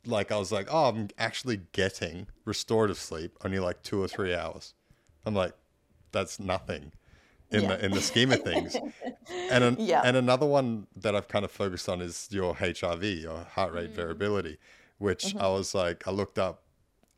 like 0.07 0.31
I 0.31 0.37
was 0.39 0.53
like, 0.53 0.69
oh, 0.71 0.87
I'm 0.91 1.09
actually 1.19 1.61
getting 1.73 2.27
restorative 2.45 2.99
sleep 2.99 3.37
only 3.45 3.59
like 3.59 3.83
two 3.83 4.03
or 4.03 4.09
three 4.09 4.35
hours. 4.35 4.75
I'm 5.25 5.35
like, 5.35 5.55
that's 6.13 6.39
nothing 6.39 6.93
in 7.51 7.63
Yeah. 7.63 7.69
the 7.69 7.85
in 7.85 7.95
the 7.95 8.01
scheme 8.03 8.31
of 8.33 8.41
things. 8.43 8.81
And 9.49 9.65
an, 9.65 9.77
Yeah. 9.81 10.03
and 10.03 10.17
another 10.17 10.47
one 10.47 10.87
that 10.97 11.15
I've 11.15 11.29
kind 11.29 11.45
of 11.45 11.51
focused 11.51 11.89
on 11.89 12.01
is 12.03 12.29
your 12.31 12.55
HRV, 12.55 13.23
your 13.23 13.45
heart 13.45 13.73
rate 13.73 13.91
variability, 13.93 14.59
which 14.99 15.35
Mm-hmm. 15.35 15.39
I 15.39 15.49
was 15.49 15.75
like, 15.75 16.07
I 16.07 16.11
looked 16.11 16.39
up, 16.39 16.63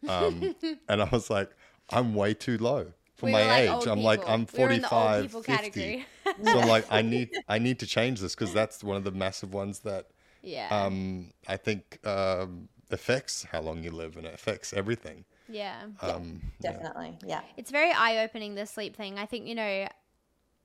um, 0.07 0.51
and 0.89 1.03
I 1.03 1.09
was 1.11 1.31
like, 1.31 1.51
I'm 1.91 2.15
way 2.15 2.35
too 2.35 2.59
low. 2.59 2.93
For 3.17 3.27
We 3.27 3.33
my 3.33 3.45
like 3.45 3.71
age. 3.71 3.87
I'm 3.87 4.03
like. 4.03 4.23
I'm 4.29 4.47
We 4.53 4.65
were 4.65 4.71
in 4.73 4.83
the 4.83 4.95
old 4.95 5.17
45, 5.19 5.23
people 5.23 5.43
50. 5.43 6.07
so 6.45 6.61
I'm 6.61 6.69
like 6.69 6.87
I 6.91 7.03
need 7.03 7.31
I 7.49 7.59
need 7.59 7.79
to 7.81 7.87
change 7.87 8.21
this 8.21 8.35
because 8.35 8.53
that's 8.53 8.85
one 8.85 8.97
of 8.97 9.05
the 9.05 9.11
massive 9.13 9.53
ones 9.55 9.81
that 9.81 10.09
yeah. 10.43 10.69
um 10.71 11.33
I 11.49 11.57
think 11.57 11.99
um 12.07 12.69
affects 12.91 13.45
how 13.45 13.61
long 13.61 13.83
you 13.83 13.91
live 13.91 14.17
and 14.17 14.27
it 14.27 14.35
affects 14.35 14.73
everything. 14.73 15.25
yeah. 15.49 15.83
Um, 16.01 16.41
yeah. 16.61 16.73
Definitely. 16.73 17.19
Yeah. 17.25 17.41
It's 17.57 17.71
very 17.71 17.91
eye 17.93 18.23
opening, 18.25 18.55
the 18.55 18.67
sleep 18.67 18.97
thing. 18.97 19.19
I 19.19 19.27
think, 19.27 19.47
you 19.47 19.55
know, 19.55 19.89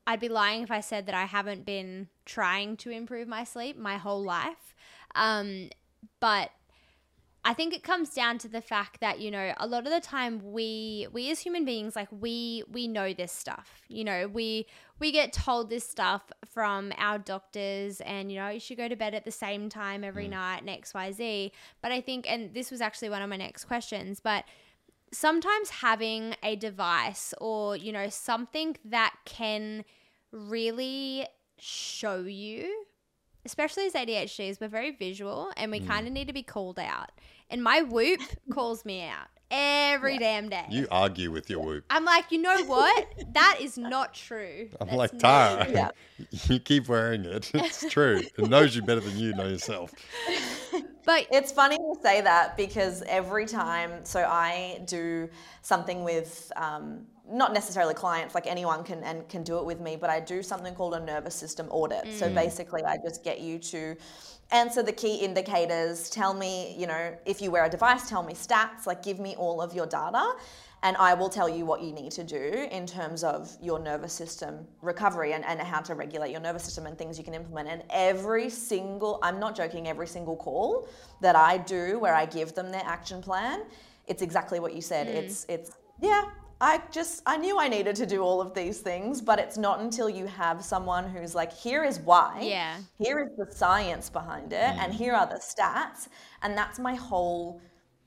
I'd 0.07 0.19
be 0.19 0.29
lying 0.29 0.61
if 0.63 0.71
I 0.71 0.81
said 0.81 1.05
that 1.07 1.15
I 1.15 1.25
haven't 1.25 1.65
been 1.65 2.09
trying 2.25 2.77
to 2.77 2.89
improve 2.91 3.27
my 3.27 3.43
sleep 3.43 3.77
my 3.77 3.97
whole 3.97 4.23
life. 4.23 4.75
Um, 5.15 5.69
but 6.19 6.51
I 7.43 7.53
think 7.53 7.73
it 7.73 7.83
comes 7.83 8.11
down 8.11 8.37
to 8.39 8.47
the 8.47 8.61
fact 8.61 8.99
that 8.99 9.19
you 9.19 9.31
know 9.31 9.53
a 9.57 9.65
lot 9.65 9.85
of 9.87 9.91
the 9.91 9.99
time 9.99 10.41
we 10.51 11.07
we 11.11 11.31
as 11.31 11.39
human 11.39 11.65
beings 11.65 11.95
like 11.95 12.09
we 12.11 12.63
we 12.71 12.87
know 12.87 13.13
this 13.13 13.31
stuff. 13.31 13.81
You 13.87 14.03
know 14.03 14.27
we 14.27 14.67
we 14.99 15.11
get 15.11 15.33
told 15.33 15.69
this 15.69 15.83
stuff 15.83 16.31
from 16.45 16.93
our 16.97 17.17
doctors 17.17 17.99
and 18.01 18.31
you 18.31 18.37
know 18.37 18.49
you 18.49 18.59
should 18.59 18.77
go 18.77 18.87
to 18.87 18.95
bed 18.95 19.15
at 19.15 19.25
the 19.25 19.31
same 19.31 19.69
time 19.69 20.03
every 20.03 20.27
mm. 20.27 20.31
night 20.31 20.59
and 20.59 20.69
xyz 20.69 21.51
but 21.81 21.91
I 21.91 21.99
think 21.99 22.31
and 22.31 22.53
this 22.53 22.69
was 22.69 22.81
actually 22.81 23.09
one 23.09 23.23
of 23.23 23.29
my 23.29 23.37
next 23.37 23.65
questions 23.65 24.19
but 24.19 24.45
sometimes 25.11 25.69
having 25.69 26.35
a 26.43 26.55
device 26.55 27.33
or 27.41 27.75
you 27.75 27.91
know 27.91 28.09
something 28.09 28.77
that 28.85 29.15
can 29.25 29.83
really 30.31 31.25
show 31.57 32.21
you 32.21 32.85
especially 33.45 33.85
as 33.85 33.93
ADHDs 33.93 34.59
we're 34.59 34.67
very 34.67 34.91
visual 34.91 35.51
and 35.57 35.71
we 35.71 35.79
mm. 35.79 35.87
kind 35.87 36.07
of 36.07 36.13
need 36.13 36.27
to 36.27 36.33
be 36.33 36.43
called 36.43 36.79
out 36.79 37.11
and 37.49 37.63
my 37.63 37.81
whoop 37.81 38.19
calls 38.53 38.85
me 38.85 39.03
out 39.03 39.27
every 39.49 40.17
damn 40.17 40.47
day 40.47 40.65
You 40.69 40.87
argue 40.89 41.29
with 41.31 41.49
your 41.49 41.59
whoop. 41.61 41.83
I'm 41.89 42.05
like 42.05 42.31
you 42.31 42.41
know 42.41 42.63
what 42.63 43.07
that 43.33 43.57
is 43.59 43.77
not 43.77 44.13
true 44.13 44.69
I'm 44.79 44.87
That's 44.87 44.97
like 44.97 45.13
not 45.13 45.19
Tarah. 45.21 45.71
Yeah. 45.71 45.89
You 46.47 46.59
keep 46.59 46.87
wearing 46.87 47.25
it. 47.25 47.49
It's 47.53 47.89
true. 47.89 48.21
It 48.37 48.47
knows 48.47 48.75
you 48.75 48.83
better 48.83 48.99
than 48.99 49.17
you 49.17 49.33
know 49.33 49.47
yourself. 49.47 49.91
But 51.05 51.27
It's 51.31 51.51
funny 51.51 51.75
you 51.75 51.95
say 52.01 52.21
that 52.21 52.57
because 52.57 53.03
every 53.07 53.45
time, 53.45 54.03
so 54.03 54.21
I 54.21 54.81
do 54.85 55.29
something 55.61 56.03
with 56.03 56.51
um, 56.55 57.05
not 57.29 57.53
necessarily 57.53 57.93
clients, 57.93 58.35
like 58.35 58.47
anyone 58.47 58.83
can 58.83 59.03
and 59.03 59.27
can 59.29 59.43
do 59.43 59.57
it 59.57 59.65
with 59.65 59.79
me, 59.79 59.95
but 59.95 60.09
I 60.09 60.19
do 60.19 60.43
something 60.43 60.75
called 60.75 60.93
a 60.93 60.99
nervous 60.99 61.35
system 61.35 61.67
audit. 61.69 62.11
So 62.13 62.29
basically, 62.33 62.83
I 62.83 62.97
just 62.97 63.23
get 63.23 63.39
you 63.39 63.57
to 63.59 63.95
answer 64.51 64.83
the 64.83 64.91
key 64.91 65.15
indicators, 65.15 66.09
tell 66.09 66.33
me, 66.33 66.75
you 66.77 66.87
know, 66.87 67.15
if 67.25 67.41
you 67.41 67.51
wear 67.51 67.65
a 67.65 67.69
device, 67.69 68.09
tell 68.09 68.23
me 68.23 68.33
stats, 68.33 68.85
like 68.85 69.01
give 69.01 69.19
me 69.19 69.35
all 69.37 69.61
of 69.61 69.73
your 69.73 69.85
data. 69.85 70.33
And 70.83 70.97
I 70.97 71.13
will 71.13 71.29
tell 71.29 71.47
you 71.47 71.63
what 71.63 71.81
you 71.81 71.91
need 71.91 72.11
to 72.13 72.23
do 72.23 72.67
in 72.71 72.87
terms 72.87 73.23
of 73.23 73.55
your 73.61 73.79
nervous 73.79 74.13
system 74.13 74.65
recovery 74.81 75.33
and, 75.33 75.45
and 75.45 75.59
how 75.59 75.79
to 75.81 75.93
regulate 75.93 76.31
your 76.31 76.41
nervous 76.41 76.63
system 76.63 76.87
and 76.87 76.97
things 76.97 77.19
you 77.19 77.23
can 77.23 77.35
implement. 77.35 77.69
And 77.69 77.83
every 77.91 78.49
single, 78.49 79.19
I'm 79.21 79.39
not 79.39 79.55
joking, 79.55 79.87
every 79.87 80.07
single 80.07 80.35
call 80.35 80.87
that 81.21 81.35
I 81.35 81.59
do 81.59 81.99
where 81.99 82.15
I 82.15 82.25
give 82.25 82.53
them 82.55 82.71
their 82.71 82.83
action 82.83 83.21
plan, 83.21 83.61
it's 84.07 84.23
exactly 84.23 84.59
what 84.59 84.73
you 84.73 84.81
said. 84.81 85.07
Hmm. 85.07 85.13
It's, 85.13 85.45
it's, 85.47 85.71
yeah, 86.01 86.23
I 86.59 86.81
just, 86.91 87.21
I 87.25 87.37
knew 87.37 87.59
I 87.59 87.67
needed 87.67 87.95
to 87.97 88.05
do 88.05 88.21
all 88.21 88.41
of 88.41 88.53
these 88.53 88.79
things, 88.79 89.21
but 89.21 89.39
it's 89.39 89.57
not 89.57 89.79
until 89.79 90.09
you 90.09 90.25
have 90.27 90.63
someone 90.63 91.09
who's 91.09 91.33
like, 91.35 91.53
here 91.53 91.83
is 91.83 91.99
why. 91.99 92.39
Yeah. 92.41 92.77
Here 92.97 93.19
is 93.19 93.29
the 93.37 93.55
science 93.55 94.09
behind 94.09 94.53
it, 94.53 94.57
and 94.59 94.91
hmm. 94.91 94.97
here 94.97 95.13
are 95.13 95.27
the 95.27 95.35
stats. 95.35 96.07
And 96.41 96.57
that's 96.57 96.79
my 96.79 96.95
whole 96.95 97.61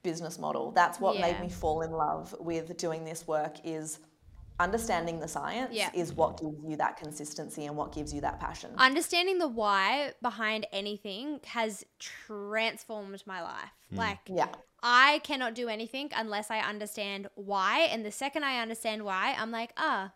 business 0.04 0.38
model. 0.38 0.70
That's 0.70 1.00
what 1.00 1.16
Yeah. 1.16 1.22
made 1.22 1.40
me 1.40 1.48
fall 1.48 1.82
in 1.82 1.90
love 1.90 2.36
with 2.38 2.76
doing 2.76 3.04
this 3.04 3.26
work 3.26 3.56
is 3.64 3.98
understanding 4.60 5.18
the 5.18 5.26
science 5.26 5.74
Yeah. 5.74 5.90
is 5.92 6.12
what 6.12 6.38
gives 6.40 6.62
you 6.64 6.76
that 6.76 6.96
consistency 6.96 7.66
and 7.66 7.76
what 7.76 7.90
gives 7.90 8.14
you 8.14 8.20
that 8.20 8.38
passion. 8.38 8.72
understanding 8.78 9.38
the 9.38 9.48
why 9.48 10.14
behind 10.22 10.64
anything 10.70 11.40
has 11.46 11.84
transformed 11.98 13.20
my 13.26 13.42
life 13.42 13.70
like 13.90 14.20
yeah. 14.26 14.46
I 14.86 15.20
cannot 15.24 15.54
do 15.54 15.68
anything 15.68 16.10
unless 16.14 16.50
I 16.50 16.60
understand 16.60 17.28
why. 17.36 17.80
And 17.90 18.04
the 18.04 18.12
second 18.12 18.44
I 18.44 18.60
understand 18.60 19.02
why, 19.02 19.34
I'm 19.38 19.50
like, 19.50 19.72
ah, 19.78 20.12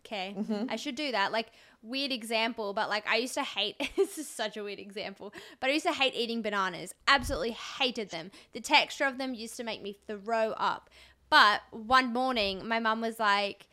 okay, 0.00 0.34
I 0.68 0.74
should 0.74 0.96
do 0.96 1.12
that. 1.12 1.30
Like, 1.30 1.52
weird 1.82 2.12
example, 2.12 2.72
but 2.72 2.88
like, 2.88 3.06
I 3.08 3.16
used 3.16 3.34
to 3.34 3.42
hate 3.42 3.76
this 3.96 4.18
is 4.18 4.28
such 4.28 4.56
a 4.56 4.64
weird 4.64 4.78
example, 4.78 5.32
but 5.60 5.70
I 5.70 5.74
used 5.74 5.86
to 5.86 5.92
hate 5.92 6.14
eating 6.14 6.42
bananas. 6.42 6.94
Absolutely 7.06 7.52
hated 7.52 8.10
them. 8.10 8.30
The 8.52 8.60
texture 8.60 9.04
of 9.04 9.18
them 9.18 9.34
used 9.34 9.56
to 9.56 9.64
make 9.64 9.82
me 9.82 9.96
throw 10.06 10.52
up. 10.52 10.90
But 11.30 11.60
one 11.70 12.12
morning, 12.12 12.66
my 12.66 12.78
mum 12.78 13.00
was 13.00 13.18
like, 13.18 13.66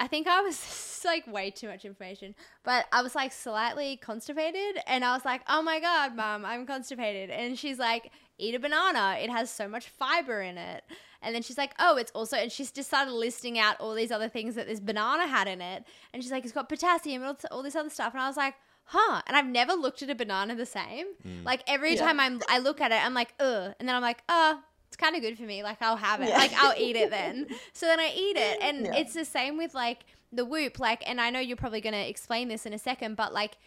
I 0.00 0.06
think 0.06 0.26
I 0.26 0.40
was 0.40 1.02
like 1.04 1.26
way 1.26 1.50
too 1.50 1.68
much 1.68 1.84
information, 1.84 2.34
but 2.64 2.86
I 2.92 3.02
was 3.02 3.14
like 3.14 3.32
slightly 3.32 3.98
constipated, 3.98 4.82
and 4.86 5.04
I 5.04 5.12
was 5.14 5.24
like, 5.24 5.42
"Oh 5.46 5.62
my 5.62 5.78
god, 5.78 6.16
mom, 6.16 6.44
I'm 6.44 6.66
constipated," 6.66 7.30
and 7.30 7.58
she's 7.58 7.78
like, 7.78 8.10
"Eat 8.38 8.54
a 8.54 8.58
banana. 8.58 9.18
It 9.20 9.30
has 9.30 9.50
so 9.50 9.68
much 9.68 9.88
fiber 9.88 10.40
in 10.40 10.56
it." 10.56 10.84
And 11.22 11.34
then 11.34 11.42
she's 11.42 11.58
like, 11.58 11.72
"Oh, 11.78 11.96
it's 11.96 12.10
also," 12.12 12.36
and 12.36 12.50
she's 12.50 12.70
just 12.70 12.88
started 12.88 13.12
listing 13.12 13.58
out 13.58 13.76
all 13.80 13.94
these 13.94 14.10
other 14.10 14.28
things 14.28 14.54
that 14.54 14.66
this 14.66 14.80
banana 14.80 15.26
had 15.26 15.48
in 15.48 15.60
it, 15.60 15.84
and 16.12 16.22
she's 16.22 16.32
like, 16.32 16.44
"It's 16.44 16.52
got 16.52 16.68
potassium 16.68 17.22
and 17.22 17.36
all, 17.50 17.56
all 17.58 17.62
this 17.62 17.76
other 17.76 17.90
stuff," 17.90 18.12
and 18.14 18.22
I 18.22 18.26
was 18.28 18.36
like. 18.36 18.54
Huh, 18.92 19.22
and 19.28 19.36
I've 19.36 19.46
never 19.46 19.74
looked 19.74 20.02
at 20.02 20.10
a 20.10 20.16
banana 20.16 20.56
the 20.56 20.66
same. 20.66 21.06
Like 21.44 21.62
every 21.68 21.94
Yeah. 21.94 22.00
time 22.06 22.18
I'm, 22.18 22.40
I 22.48 22.58
look 22.58 22.80
at 22.80 22.90
it, 22.90 22.96
I'm 23.06 23.14
like, 23.14 23.32
ugh, 23.38 23.72
and 23.78 23.88
then 23.88 23.94
I'm 23.94 24.02
like, 24.02 24.20
uh, 24.28 24.56
it's 24.88 24.96
kind 24.96 25.14
of 25.14 25.22
good 25.22 25.36
for 25.38 25.44
me. 25.44 25.62
Like 25.62 25.80
I'll 25.80 25.94
have 25.94 26.20
it. 26.22 26.28
Yeah. 26.28 26.36
Like 26.38 26.52
I'll 26.56 26.74
eat 26.76 26.96
it 26.96 27.08
then. 27.18 27.46
So 27.72 27.86
then 27.86 28.00
I 28.00 28.12
eat 28.12 28.36
it, 28.36 28.58
and 28.60 28.86
Yeah. 28.86 28.96
it's 28.96 29.14
the 29.14 29.24
same 29.24 29.56
with 29.56 29.74
like 29.74 29.98
the 30.32 30.44
whoop. 30.44 30.80
Like, 30.80 31.08
and 31.08 31.20
I 31.20 31.30
know 31.30 31.38
you're 31.38 31.56
probably 31.56 31.80
going 31.80 31.92
to 31.92 32.08
explain 32.08 32.48
this 32.48 32.66
in 32.66 32.72
a 32.72 32.78
second, 32.80 33.14
but 33.14 33.32
like, 33.32 33.58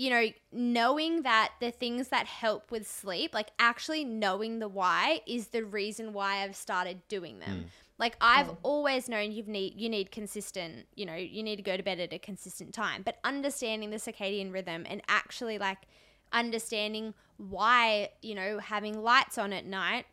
you 0.00 0.08
know, 0.08 0.28
knowing 0.50 1.24
that 1.24 1.52
the 1.60 1.70
things 1.70 2.08
that 2.08 2.24
help 2.24 2.70
with 2.70 2.88
sleep, 2.88 3.34
like 3.34 3.50
actually 3.58 4.02
knowing 4.02 4.58
the 4.58 4.66
why, 4.66 5.20
is 5.26 5.48
the 5.48 5.62
reason 5.62 6.14
why 6.14 6.42
I've 6.42 6.56
started 6.56 7.06
doing 7.08 7.38
them. 7.38 7.50
Mm. 7.50 7.64
Like 7.98 8.16
I've 8.18 8.46
mm. 8.46 8.56
always 8.62 9.10
known 9.10 9.30
you 9.30 9.42
need 9.42 9.74
you 9.78 9.90
need 9.90 10.10
consistent, 10.10 10.86
you 10.94 11.04
know, 11.04 11.16
you 11.16 11.42
need 11.42 11.56
to 11.56 11.62
go 11.62 11.76
to 11.76 11.82
bed 11.82 12.00
at 12.00 12.14
a 12.14 12.18
consistent 12.18 12.72
time, 12.72 13.02
but 13.02 13.18
understanding 13.24 13.90
the 13.90 13.98
circadian 13.98 14.54
rhythm 14.54 14.86
and 14.88 15.02
actually 15.06 15.58
like 15.58 15.80
understanding 16.32 17.12
why, 17.36 18.08
you 18.22 18.34
know, 18.34 18.58
having 18.58 19.02
lights 19.02 19.36
on 19.36 19.52
at 19.52 19.66
night 19.66 20.06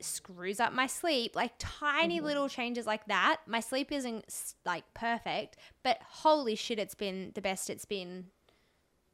screws 0.00 0.60
up 0.60 0.72
my 0.72 0.86
sleep 0.86 1.34
like 1.34 1.50
tiny 1.58 2.18
mm-hmm. 2.18 2.26
little 2.26 2.48
changes 2.48 2.86
like 2.86 3.04
that 3.06 3.38
my 3.48 3.58
sleep 3.58 3.90
isn't 3.90 4.54
like 4.64 4.84
perfect 4.94 5.56
but 5.82 5.98
holy 6.08 6.54
shit 6.54 6.78
it's 6.78 6.94
been 6.94 7.32
the 7.34 7.42
best 7.42 7.68
it's 7.68 7.84
been 7.84 8.26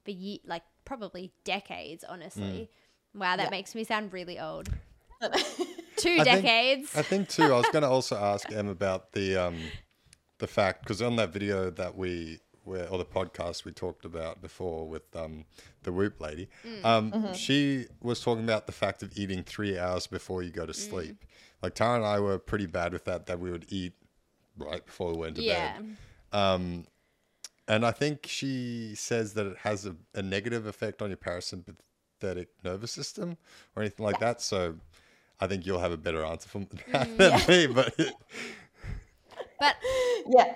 for 0.05 0.11
ye- 0.13 0.43
like 0.47 0.63
probably 0.85 1.33
decades 1.45 2.05
honestly 2.09 2.71
wow 3.15 3.37
that 3.37 3.45
Yeah. 3.45 3.51
makes 3.51 3.75
me 3.75 3.85
sound 3.85 4.13
really 4.13 4.39
old 4.39 4.69
two 5.23 5.29
I 5.31 6.25
think- 6.25 6.25
decades 6.25 6.97
I 6.97 7.03
think 7.03 7.29
too. 7.29 7.45
I 7.45 7.57
was 7.57 7.67
going 7.73 7.83
to 7.89 7.89
also 7.89 8.17
ask 8.17 8.51
Em 8.53 8.69
about 8.69 9.13
the 9.13 9.37
um, 9.37 9.57
the 10.39 10.47
fact 10.47 10.83
because 10.83 11.01
on 11.01 11.17
that 11.17 11.33
video 11.33 11.71
that 11.71 11.97
we 11.97 12.41
where 12.65 12.89
or 12.89 12.99
the 12.99 13.05
podcast 13.05 13.65
we 13.65 13.73
talked 13.73 14.05
about 14.05 14.41
before 14.43 14.87
with 14.89 15.15
um, 15.17 15.45
the 15.83 15.93
Whoop 15.93 16.21
lady, 16.21 16.49
um, 16.83 17.33
she 17.35 17.87
was 18.03 18.21
talking 18.21 18.45
about 18.45 18.67
the 18.67 18.73
fact 18.73 19.03
of 19.03 19.13
eating 19.17 19.43
three 19.43 19.79
hours 19.79 20.07
before 20.07 20.43
you 20.43 20.51
go 20.51 20.65
to 20.67 20.75
sleep. 20.75 21.25
Like 21.63 21.75
Tarah 21.75 21.97
and 21.97 22.05
I 22.07 22.21
were 22.21 22.39
pretty 22.39 22.67
bad 22.67 22.93
with 22.93 23.05
that. 23.05 23.27
That 23.27 23.39
we 23.39 23.51
would 23.51 23.67
eat 23.69 23.93
right 24.59 24.85
before 24.85 25.13
we 25.13 25.19
went 25.19 25.37
to 25.37 25.43
yeah 25.43 25.79
bed. 25.79 25.97
Um, 26.33 26.87
and 27.69 27.85
I 27.85 27.91
think 27.91 28.27
she 28.27 28.95
says 28.95 29.35
that 29.35 29.47
it 29.47 29.59
has 29.59 29.87
a, 29.87 29.97
a 30.15 30.23
negative 30.23 30.67
effect 30.67 31.03
on 31.03 31.09
your 31.11 31.17
parasympathetic 31.17 32.47
nervous 32.65 32.93
system 32.93 33.37
or 33.75 33.83
anything 33.83 34.05
like 34.05 34.19
that. 34.21 34.41
So 34.41 34.77
I 35.41 35.47
think 35.47 35.67
you'll 35.67 35.81
have 35.81 35.93
a 35.93 35.97
better 35.97 36.25
answer 36.25 36.49
from 36.49 36.69
that 36.93 37.09
mm, 37.19 37.19
than 37.19 37.35
me. 37.49 37.67
But 37.67 37.95
but 39.61 39.77
Yeah. 40.27 40.55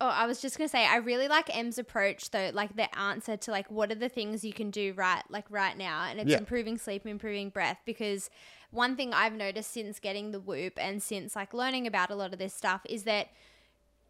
Oh, 0.00 0.08
I 0.08 0.26
was 0.26 0.42
just 0.42 0.58
gonna 0.58 0.68
say 0.68 0.84
I 0.84 0.96
really 0.96 1.28
like 1.28 1.56
Em's 1.56 1.78
approach 1.78 2.30
though, 2.30 2.50
like 2.52 2.76
the 2.76 2.94
answer 2.98 3.36
to 3.36 3.50
like 3.50 3.70
what 3.70 3.90
are 3.90 3.96
the 3.96 4.08
things 4.08 4.44
you 4.44 4.52
can 4.52 4.70
do 4.70 4.92
right 4.94 5.22
like 5.30 5.46
right 5.50 5.76
now, 5.76 6.04
and 6.04 6.20
it's 6.20 6.30
Yeah. 6.30 6.38
improving 6.38 6.78
sleep, 6.78 7.06
improving 7.06 7.48
breath. 7.48 7.78
Because 7.86 8.28
one 8.70 8.96
thing 8.96 9.14
I've 9.14 9.34
noticed 9.34 9.70
since 9.72 10.00
getting 10.00 10.32
the 10.32 10.40
Whoop 10.40 10.74
and 10.78 11.02
since 11.02 11.36
like 11.36 11.54
learning 11.54 11.86
about 11.86 12.10
a 12.10 12.16
lot 12.16 12.32
of 12.32 12.38
this 12.38 12.52
stuff 12.54 12.82
is 12.88 13.04
that 13.04 13.28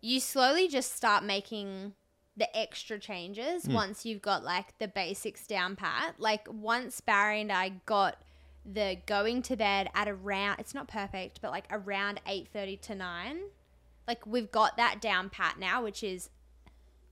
you 0.01 0.21
slowly 0.21 0.69
just 0.69 0.97
start 0.97 1.23
making 1.23 1.93
the 2.37 2.57
extra 2.57 2.99
changes 2.99 3.65
hmm. 3.65 3.73
once 3.73 4.05
you've 4.05 4.23
got 4.23 4.45
like 4.45 4.77
the 4.79 4.89
basics 4.89 5.47
down 5.47 5.77
pat. 5.77 6.15
Like 6.19 6.47
once 6.51 7.01
Barry 7.01 7.41
and 7.41 7.53
I 7.53 7.73
got 7.87 8.23
the 8.67 8.97
going 9.07 9.43
to 9.43 9.57
bed 9.57 9.91
at 9.95 10.09
around 10.09 10.59
it's 10.59 10.75
not 10.75 10.89
perfect, 10.89 11.41
but 11.41 11.51
like 11.51 11.67
around 11.71 12.21
eight 12.27 12.49
thirty 12.53 12.77
to 12.79 12.95
nine 12.95 13.39
like 14.07 14.27
we've 14.27 14.51
got 14.51 14.77
that 14.77 15.01
down 15.01 15.31
pat 15.31 15.59
now 15.59 15.83
which 15.83 16.03
is 16.03 16.29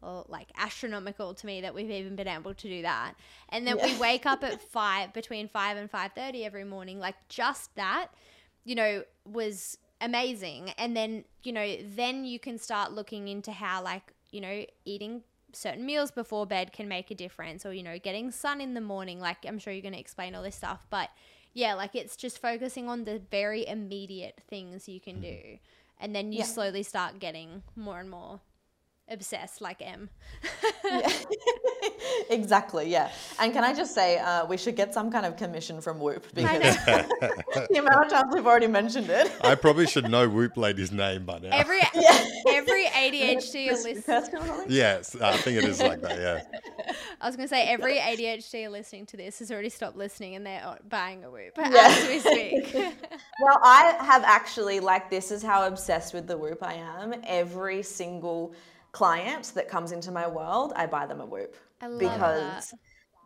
well, 0.02 0.26
like 0.28 0.48
astronomical 0.56 1.32
to 1.32 1.46
me 1.46 1.60
that 1.60 1.74
we've 1.74 1.90
even 1.90 2.16
been 2.16 2.28
able 2.28 2.52
to 2.52 2.68
do 2.68 2.82
that 2.82 3.14
and 3.50 3.66
then 3.66 3.78
we 3.82 3.96
wake 3.98 4.26
up 4.26 4.42
at 4.42 4.60
five 4.72 5.12
between 5.12 5.48
five 5.48 5.76
and 5.76 5.90
five 5.90 6.12
thirty 6.12 6.44
every 6.44 6.64
morning 6.64 6.98
like 6.98 7.14
just 7.28 7.74
that 7.76 8.08
you 8.64 8.74
know 8.74 9.02
was 9.24 9.78
amazing. 10.02 10.70
And 10.76 10.94
then, 10.94 11.24
you 11.42 11.52
know, 11.52 11.76
then 11.82 12.24
you 12.24 12.38
can 12.38 12.58
start 12.58 12.92
looking 12.92 13.28
into 13.28 13.52
how, 13.52 13.82
like, 13.82 14.12
you 14.32 14.40
know, 14.40 14.64
eating 14.84 15.22
certain 15.52 15.84
meals 15.84 16.10
before 16.10 16.46
bed 16.46 16.72
can 16.72 16.88
make 16.88 17.10
a 17.10 17.14
difference 17.14 17.64
or, 17.64 17.72
you 17.72 17.82
know, 17.82 17.98
getting 17.98 18.30
sun 18.30 18.60
in 18.60 18.74
the 18.74 18.80
morning. 18.80 19.20
Like, 19.20 19.38
I'm 19.46 19.58
sure 19.58 19.72
you're 19.72 19.82
going 19.82 19.94
to 19.94 20.00
explain 20.00 20.34
all 20.34 20.42
this 20.42 20.56
stuff. 20.56 20.86
But 20.90 21.10
yeah, 21.52 21.74
like, 21.74 21.94
it's 21.94 22.16
just 22.16 22.40
focusing 22.40 22.88
on 22.88 23.04
the 23.04 23.20
very 23.30 23.66
immediate 23.66 24.40
things 24.48 24.88
you 24.88 25.00
can 25.00 25.16
mm-hmm. 25.16 25.22
do. 25.22 25.58
And 26.00 26.16
then 26.16 26.32
you 26.32 26.38
Yeah. 26.38 26.44
slowly 26.46 26.82
start 26.82 27.20
getting 27.20 27.62
more 27.76 28.00
and 28.00 28.10
more 28.10 28.40
obsessed, 29.08 29.60
like 29.60 29.82
Em. 29.82 30.08
exactly, 32.30 32.88
yeah. 32.90 33.10
And 33.38 33.52
can 33.52 33.64
I 33.64 33.74
just 33.74 33.94
say, 33.94 34.18
uh, 34.18 34.46
we 34.46 34.56
should 34.56 34.76
get 34.76 34.94
some 34.94 35.10
kind 35.10 35.26
of 35.26 35.36
commission 35.36 35.80
from 35.80 35.98
Whoop 36.00 36.26
because 36.34 36.76
the 36.86 37.76
amount 37.78 38.06
of 38.06 38.12
times 38.12 38.34
we've 38.34 38.46
already 38.46 38.66
mentioned 38.66 39.10
it. 39.10 39.30
I 39.42 39.54
probably 39.54 39.86
should 39.86 40.10
know 40.10 40.28
Whoop 40.28 40.56
Lady's 40.56 40.92
name 40.92 41.24
by 41.24 41.38
now. 41.38 41.50
Every 41.52 41.80
every 42.48 42.86
ADHD 42.86 43.68
Chris- 43.68 43.84
list- 43.84 44.06
Kirsten 44.06 44.38
or 44.42 44.46
something? 44.46 44.66
yes, 44.70 45.16
I 45.20 45.36
think 45.38 45.58
it 45.58 45.64
is 45.64 45.80
like 45.80 46.00
that. 46.02 46.18
Yeah. 46.18 46.94
I 47.20 47.26
was 47.26 47.36
gonna 47.36 47.48
say 47.48 47.64
every 47.68 47.98
ADHD 47.98 48.70
listening 48.70 49.06
to 49.06 49.16
this 49.16 49.38
has 49.40 49.50
already 49.52 49.68
stopped 49.68 49.96
listening 49.96 50.34
and 50.36 50.46
they're 50.46 50.78
buying 50.88 51.24
a 51.24 51.30
Whoop 51.30 51.52
Yeah. 51.58 51.70
as 51.74 52.08
we 52.08 52.18
speak. 52.18 52.74
Well, 53.40 53.58
I 53.62 53.96
have 54.00 54.22
actually, 54.24 54.80
like, 54.80 55.10
this 55.10 55.30
is 55.30 55.42
how 55.42 55.66
obsessed 55.66 56.14
with 56.14 56.26
the 56.26 56.36
Whoop 56.36 56.62
I 56.62 56.74
am. 56.74 57.14
Every 57.24 57.82
single 57.82 58.54
client 58.92 59.52
that 59.54 59.68
comes 59.68 59.92
into 59.92 60.10
my 60.10 60.26
world, 60.28 60.72
I 60.76 60.86
buy 60.86 61.06
them 61.06 61.20
a 61.20 61.26
Whoop. 61.26 61.56
I 61.80 61.86
love 61.88 62.28
because 62.28 62.74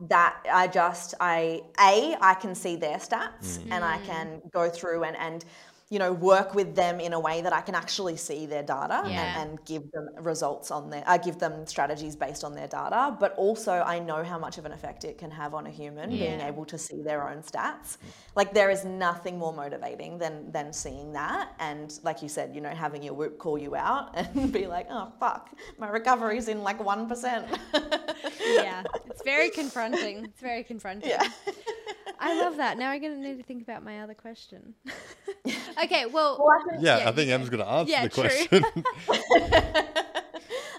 that 0.08 0.36
I 0.52 0.66
just 0.68 1.14
I 1.20 1.62
a 1.80 2.16
I 2.20 2.34
can 2.34 2.54
see 2.54 2.76
their 2.76 2.98
stats 2.98 3.60
and 3.70 3.84
I 3.84 3.98
Mm. 3.98 4.06
can 4.06 4.42
go 4.52 4.68
through 4.68 5.04
and 5.04 5.16
and 5.16 5.44
you 5.88 6.00
know 6.00 6.12
work 6.12 6.54
with 6.54 6.74
them 6.74 6.98
in 6.98 7.12
a 7.12 7.20
way 7.20 7.42
that 7.42 7.52
I 7.52 7.60
can 7.60 7.76
actually 7.76 8.16
see 8.16 8.46
their 8.46 8.62
data 8.64 9.04
Yeah. 9.06 9.40
and, 9.40 9.50
and 9.50 9.64
give 9.64 9.88
them 9.92 10.08
results 10.20 10.70
on 10.72 10.90
their 10.90 11.04
I 11.06 11.16
give 11.18 11.38
them 11.38 11.64
strategies 11.66 12.16
based 12.16 12.42
on 12.42 12.54
their 12.54 12.66
data. 12.66 13.16
But 13.20 13.34
also 13.36 13.72
I 13.72 14.00
know 14.00 14.24
how 14.24 14.38
much 14.38 14.58
of 14.58 14.64
an 14.66 14.72
effect 14.72 15.04
it 15.04 15.16
can 15.16 15.30
have 15.30 15.54
on 15.54 15.66
a 15.66 15.70
human 15.70 16.10
being 16.10 16.40
able 16.40 16.64
to 16.66 16.76
see 16.78 17.02
their 17.02 17.28
own 17.28 17.38
stats. 17.42 17.98
Like 18.34 18.52
there 18.52 18.68
is 18.70 18.84
nothing 18.84 19.38
more 19.38 19.52
motivating 19.52 20.18
than 20.18 20.50
than 20.50 20.72
seeing 20.72 21.12
that. 21.12 21.50
And 21.60 21.96
like 22.02 22.20
you 22.20 22.28
said 22.28 22.54
you 22.54 22.60
know 22.60 22.70
having 22.70 23.02
your 23.02 23.14
whoop 23.14 23.38
call 23.38 23.56
you 23.56 23.76
out 23.76 24.10
and 24.18 24.52
be 24.52 24.66
like 24.66 24.88
oh 24.90 25.12
fuck 25.20 25.50
my 25.78 25.88
recovery's 25.88 26.48
in 26.48 26.62
like 26.62 26.78
1% 26.80 27.58
yeah, 28.64 28.82
it's 29.06 29.22
very 29.22 29.50
confronting. 29.50 30.24
It's 30.24 30.40
very 30.40 30.64
confronting. 30.64 31.10
yeah 31.10 31.28
I 32.18 32.38
love 32.40 32.56
that. 32.56 32.78
Now 32.78 32.90
I'm 32.90 33.00
gonna 33.02 33.16
need 33.16 33.36
to 33.38 33.42
think 33.42 33.62
about 33.62 33.84
my 33.84 34.00
other 34.00 34.14
question. 34.14 34.74
okay, 35.84 36.06
well, 36.06 36.38
Well, 36.38 36.48
I 36.50 36.70
think- 36.70 36.84
Yeah, 36.84 36.98
Yeah, 36.98 37.08
I 37.08 37.12
think 37.12 37.28
you 37.28 37.34
Em's 37.34 37.50
going 37.50 37.62
to 37.64 37.68
answer 37.70 37.90
Yeah, 37.90 38.02
the 38.06 38.08
true. 38.08 38.22
question. 38.22 38.84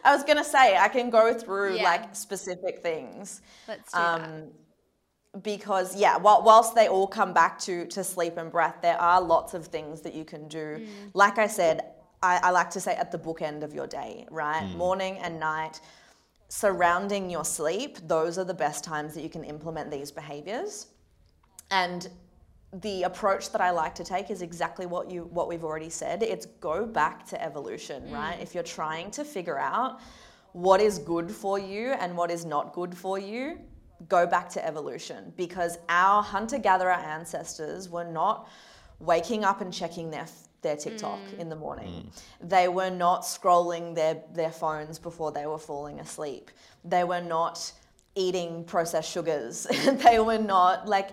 I 0.03 0.15
was 0.15 0.23
gonna 0.23 0.43
say 0.43 0.77
I 0.77 0.87
can 0.87 1.09
go 1.09 1.33
through 1.33 1.75
Yeah. 1.77 1.83
like 1.83 2.15
specific 2.15 2.79
things 2.81 3.41
let's 3.67 3.91
do 3.91 3.97
that. 3.99 4.21
um, 4.21 4.47
because 5.43 5.95
yeah, 5.99 6.17
while, 6.17 6.41
whilst 6.43 6.75
they 6.75 6.87
all 6.87 7.07
come 7.07 7.33
back 7.33 7.59
to 7.59 7.85
to 7.87 8.03
sleep 8.03 8.37
and 8.37 8.51
breath, 8.51 8.77
there 8.81 8.99
are 9.01 9.21
lots 9.21 9.53
of 9.53 9.67
things 9.67 10.01
that 10.01 10.13
you 10.13 10.23
can 10.25 10.47
do. 10.47 10.77
Mm. 10.79 10.87
Like 11.13 11.37
I 11.37 11.47
said, 11.47 11.81
I, 12.23 12.39
I 12.41 12.49
like 12.51 12.69
to 12.71 12.79
say 12.79 12.95
at 12.95 13.11
the 13.11 13.19
bookend 13.19 13.63
of 13.63 13.73
your 13.73 13.85
day, 13.87 14.25
right, 14.31 14.65
morning 14.75 15.17
and 15.19 15.39
night, 15.39 15.81
surrounding 16.47 17.29
your 17.29 17.43
sleep. 17.45 17.99
Those 18.07 18.37
are 18.39 18.45
the 18.45 18.53
best 18.53 18.83
times 18.83 19.13
that 19.13 19.21
you 19.21 19.29
can 19.29 19.43
implement 19.43 19.91
these 19.91 20.11
behaviors, 20.11 20.87
and 21.71 22.09
the 22.73 23.03
approach 23.03 23.51
that 23.51 23.61
I 23.61 23.71
like 23.71 23.95
to 23.95 24.03
take 24.03 24.29
is 24.29 24.41
exactly 24.41 24.85
what 24.85 25.09
you 25.09 25.23
what 25.25 25.47
we've 25.47 25.63
already 25.63 25.89
said. 25.89 26.21
It's 26.21 26.45
go 26.45 26.85
back 26.85 27.25
to 27.27 27.41
evolution, 27.41 28.03
mm. 28.03 28.13
right? 28.13 28.37
If 28.41 28.53
you're 28.53 28.63
trying 28.63 29.11
to 29.11 29.23
figure 29.23 29.57
out 29.57 29.99
what 30.53 30.81
is 30.81 30.99
good 30.99 31.31
for 31.31 31.59
you 31.59 31.93
and 31.93 32.15
what 32.17 32.29
is 32.29 32.45
not 32.45 32.73
good 32.73 32.95
for 32.95 33.17
you, 33.19 33.59
go 34.09 34.27
back 34.27 34.49
to 34.49 34.65
evolution 34.65 35.33
because 35.37 35.77
our 35.89 36.21
hunter 36.21 36.57
gatherer 36.57 36.91
ancestors 36.91 37.89
were 37.89 38.03
not 38.03 38.49
waking 38.99 39.43
up 39.43 39.61
and 39.61 39.73
checking 39.73 40.11
their 40.11 40.27
their 40.61 40.75
TikTok 40.75 41.19
mm. 41.19 41.39
in 41.39 41.49
the 41.49 41.55
morning. 41.55 42.11
Mm. 42.43 42.49
They 42.49 42.67
were 42.67 42.89
not 42.89 43.21
scrolling 43.21 43.95
their 43.95 44.21
their 44.33 44.51
phones 44.51 44.99
before 44.99 45.31
they 45.31 45.45
were 45.45 45.59
falling 45.59 45.99
asleep. 45.99 46.51
They 46.83 47.03
were 47.05 47.21
not 47.21 47.71
eating 48.15 48.63
processed 48.65 49.11
sugars. 49.11 49.63
they 50.05 50.19
were 50.19 50.39
not 50.39 50.87
like 50.87 51.11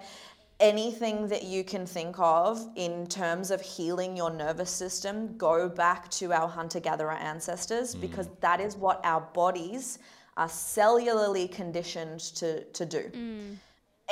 anything 0.61 1.29
that 1.29 1.43
you 1.43 1.65
can 1.65 1.87
think 1.87 2.17
of 2.19 2.67
in 2.77 3.07
terms 3.07 3.51
of 3.51 3.61
healing 3.61 4.17
your 4.17 4.31
nervous 4.31 4.71
system, 4.71 5.37
go 5.37 5.69
back 5.69 6.11
to 6.11 6.33
our 6.33 6.49
hunter 6.49 6.81
gatherer 6.81 7.13
ancestors 7.13 7.95
hmm. 7.95 8.01
because 8.01 8.29
that 8.41 8.61
is 8.61 8.77
what 8.77 9.01
our 9.05 9.21
bodies 9.21 9.99
are 10.37 10.49
cellularly 10.49 11.51
conditioned 11.51 12.21
to, 12.21 12.65
to 12.65 12.85
do. 12.85 13.11
Hmm. 13.13 13.55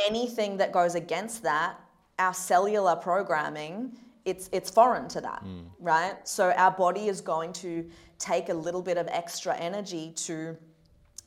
Anything 0.07 0.57
that 0.57 0.73
goes 0.73 0.95
against 0.95 1.43
that, 1.43 1.79
our 2.19 2.35
cellular 2.35 2.97
programming, 2.97 3.93
it's, 4.25 4.49
it's 4.53 4.71
foreign 4.71 5.09
to 5.09 5.21
that, 5.21 5.41
hmm. 5.41 5.63
right? 5.79 6.17
So 6.27 6.53
our 6.53 6.71
body 6.71 7.09
is 7.09 7.21
going 7.21 7.53
to 7.55 7.89
take 8.19 8.49
a 8.49 8.55
little 8.55 8.83
bit 8.83 8.97
of 8.97 9.09
extra 9.09 9.57
energy 9.57 10.13
to 10.17 10.57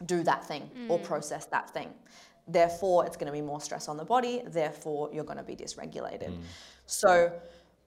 do 0.05 0.24
that 0.24 0.45
thing 0.45 0.70
or 0.89 0.99
process 0.99 1.45
that 1.47 1.70
thing. 1.70 1.89
Therefore, 2.47 3.05
it's 3.05 3.17
going 3.17 3.27
to 3.27 3.31
be 3.31 3.41
more 3.41 3.59
stress 3.59 3.87
on 3.87 3.97
the 3.97 4.05
body. 4.05 4.43
Therefore, 4.45 5.09
you're 5.11 5.23
going 5.23 5.37
to 5.37 5.43
be 5.43 5.55
dysregulated. 5.55 6.29
Mm. 6.29 6.41
So, 6.85 7.31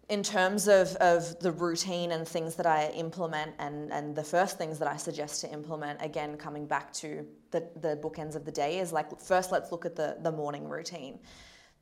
in 0.08 0.22
terms 0.22 0.68
of, 0.68 0.88
of 0.96 1.38
the 1.40 1.52
routine 1.52 2.12
and 2.12 2.26
things 2.26 2.54
that 2.54 2.66
I 2.66 2.88
implement, 2.90 3.52
and, 3.58 3.92
and 3.92 4.16
the 4.16 4.24
first 4.24 4.56
things 4.56 4.78
that 4.78 4.88
I 4.88 4.96
suggest 4.96 5.42
to 5.42 5.52
implement, 5.52 6.02
again, 6.02 6.36
coming 6.36 6.66
back 6.66 6.92
to 6.94 7.26
the, 7.50 7.68
the 7.80 7.96
bookends 8.02 8.34
of 8.34 8.44
the 8.44 8.52
day, 8.52 8.78
is 8.78 8.92
like 8.92 9.20
first, 9.20 9.52
let's 9.52 9.70
look 9.70 9.84
at 9.84 9.94
the, 9.94 10.16
the 10.22 10.32
morning 10.32 10.66
routine. 10.66 11.18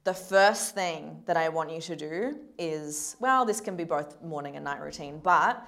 The 0.05 0.15
first 0.15 0.75
thing 0.75 1.23
that 1.27 1.37
I 1.37 1.49
want 1.49 1.71
you 1.71 1.81
to 1.81 1.97
do 1.97 2.39
is 2.59 3.17
well, 3.21 3.45
this 3.45 3.61
can 3.61 3.77
be 3.77 3.85
both 3.85 4.23
morning 4.23 4.57
and 4.57 4.65
night 4.65 4.81
routine, 4.81 5.21
but 5.23 5.67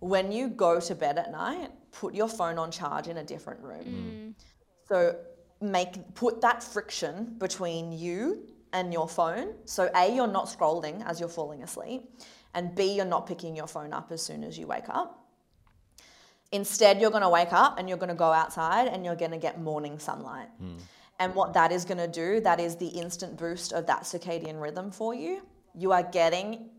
when 0.00 0.30
you 0.30 0.48
go 0.48 0.80
to 0.80 0.94
bed 0.94 1.18
at 1.18 1.32
night, 1.32 1.70
put 1.90 2.14
your 2.14 2.28
phone 2.28 2.58
on 2.58 2.70
charge 2.70 3.08
in 3.08 3.18
a 3.18 3.24
different 3.24 3.60
room. 3.60 4.34
Mm. 4.38 4.44
So 4.86 5.16
make 5.64 6.14
put 6.14 6.40
that 6.40 6.62
friction 6.62 7.34
between 7.38 7.92
you 7.92 8.46
and 8.72 8.92
your 8.92 9.08
phone. 9.08 9.54
So 9.64 9.90
A, 9.94 10.14
you're 10.14 10.26
not 10.26 10.46
scrolling 10.46 11.04
as 11.06 11.20
you're 11.20 11.28
falling 11.28 11.62
asleep, 11.62 12.02
and 12.54 12.74
B, 12.74 12.94
you're 12.94 13.04
not 13.04 13.26
picking 13.26 13.56
your 13.56 13.66
phone 13.66 13.92
up 13.92 14.12
as 14.12 14.22
soon 14.22 14.44
as 14.44 14.58
you 14.58 14.66
wake 14.66 14.88
up. 14.88 15.20
Instead, 16.52 17.00
you're 17.00 17.10
going 17.10 17.22
to 17.22 17.28
wake 17.28 17.52
up 17.52 17.78
and 17.78 17.88
you're 17.88 17.98
going 17.98 18.10
to 18.10 18.14
go 18.14 18.32
outside 18.32 18.86
and 18.86 19.04
you're 19.04 19.16
going 19.16 19.32
to 19.32 19.38
get 19.38 19.60
morning 19.60 19.98
sunlight. 19.98 20.48
Hmm. 20.58 20.76
And 21.18 21.34
what 21.34 21.52
that 21.54 21.72
is 21.72 21.84
going 21.84 21.98
to 21.98 22.08
do, 22.08 22.40
that 22.40 22.60
is 22.60 22.76
the 22.76 22.86
instant 22.86 23.36
boost 23.36 23.72
of 23.72 23.86
that 23.86 24.02
circadian 24.02 24.60
rhythm 24.60 24.90
for 24.90 25.14
you. 25.14 25.42
You 25.74 25.92
are 25.92 26.02
getting 26.02 26.70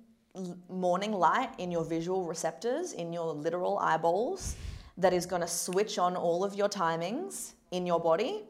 morning 0.69 1.11
light 1.11 1.49
in 1.57 1.71
your 1.71 1.83
visual 1.83 2.25
receptors, 2.25 2.93
in 2.93 3.13
your 3.13 3.33
literal 3.33 3.77
eyeballs, 3.79 4.55
that 4.97 5.13
is 5.13 5.25
going 5.25 5.41
to 5.41 5.47
switch 5.47 5.97
on 5.97 6.15
all 6.15 6.43
of 6.43 6.55
your 6.55 6.69
timings 6.69 7.53
in 7.71 7.85
your 7.85 7.99
body. 7.99 8.43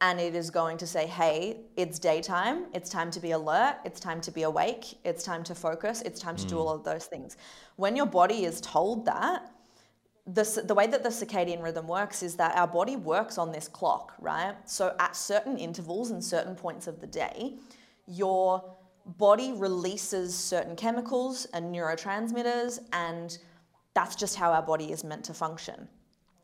And 0.00 0.20
it 0.20 0.34
is 0.34 0.50
going 0.50 0.76
to 0.78 0.86
say, 0.86 1.06
hey, 1.06 1.60
it's 1.76 1.98
daytime. 1.98 2.66
It's 2.74 2.90
time 2.90 3.10
to 3.12 3.20
be 3.20 3.30
alert. 3.30 3.76
It's 3.84 3.98
time 3.98 4.20
to 4.22 4.30
be 4.30 4.42
awake. 4.42 4.98
It's 5.04 5.22
time 5.22 5.42
to 5.44 5.54
focus. 5.54 6.02
It's 6.02 6.20
time 6.20 6.36
to 6.36 6.46
do 6.46 6.58
all 6.58 6.68
mm. 6.68 6.74
of 6.74 6.84
those 6.84 7.06
things. 7.06 7.38
When 7.76 7.96
your 7.96 8.06
body 8.06 8.44
is 8.44 8.60
told 8.60 9.06
that, 9.06 9.50
the, 10.26 10.62
the 10.64 10.74
way 10.74 10.86
that 10.88 11.02
the 11.02 11.08
circadian 11.08 11.62
rhythm 11.62 11.86
works 11.86 12.22
is 12.22 12.34
that 12.36 12.56
our 12.56 12.66
body 12.66 12.96
works 12.96 13.38
on 13.38 13.52
this 13.52 13.68
clock, 13.68 14.12
right? 14.18 14.56
So 14.66 14.94
at 14.98 15.16
certain 15.16 15.56
intervals 15.56 16.10
and 16.10 16.22
certain 16.22 16.56
points 16.56 16.86
of 16.86 17.00
the 17.00 17.06
day, 17.06 17.54
your 18.06 18.76
body 19.18 19.52
releases 19.52 20.34
certain 20.34 20.74
chemicals 20.74 21.46
and 21.54 21.72
neurotransmitters, 21.74 22.80
and 22.92 23.38
that's 23.94 24.16
just 24.16 24.36
how 24.36 24.52
our 24.52 24.62
body 24.62 24.90
is 24.90 25.04
meant 25.04 25.24
to 25.24 25.34
function. 25.34 25.88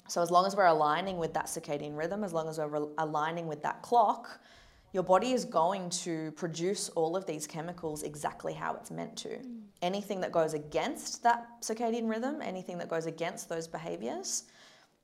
So 0.08 0.20
as 0.20 0.30
long 0.30 0.46
as 0.46 0.56
we're 0.56 0.66
aligning 0.66 1.18
with 1.18 1.32
that 1.34 1.46
circadian 1.46 1.96
rhythm, 1.96 2.24
as 2.24 2.32
long 2.32 2.48
as 2.48 2.58
we're 2.58 2.66
re- 2.68 2.94
aligning 2.98 3.46
with 3.46 3.62
that 3.62 3.82
clock, 3.82 4.40
your 4.92 5.02
body 5.02 5.32
is 5.32 5.44
going 5.44 5.88
to 5.90 6.32
produce 6.32 6.88
all 6.90 7.16
of 7.16 7.24
these 7.24 7.46
chemicals 7.46 8.02
exactly 8.02 8.52
how 8.52 8.74
it's 8.74 8.90
meant 8.90 9.16
to. 9.16 9.28
Mm. 9.28 9.60
Anything 9.80 10.20
that 10.20 10.32
goes 10.32 10.54
against 10.54 11.22
that 11.22 11.46
circadian 11.62 12.08
rhythm, 12.08 12.42
anything 12.42 12.78
that 12.78 12.88
goes 12.88 13.06
against 13.06 13.48
those 13.48 13.66
behaviors, 13.66 14.44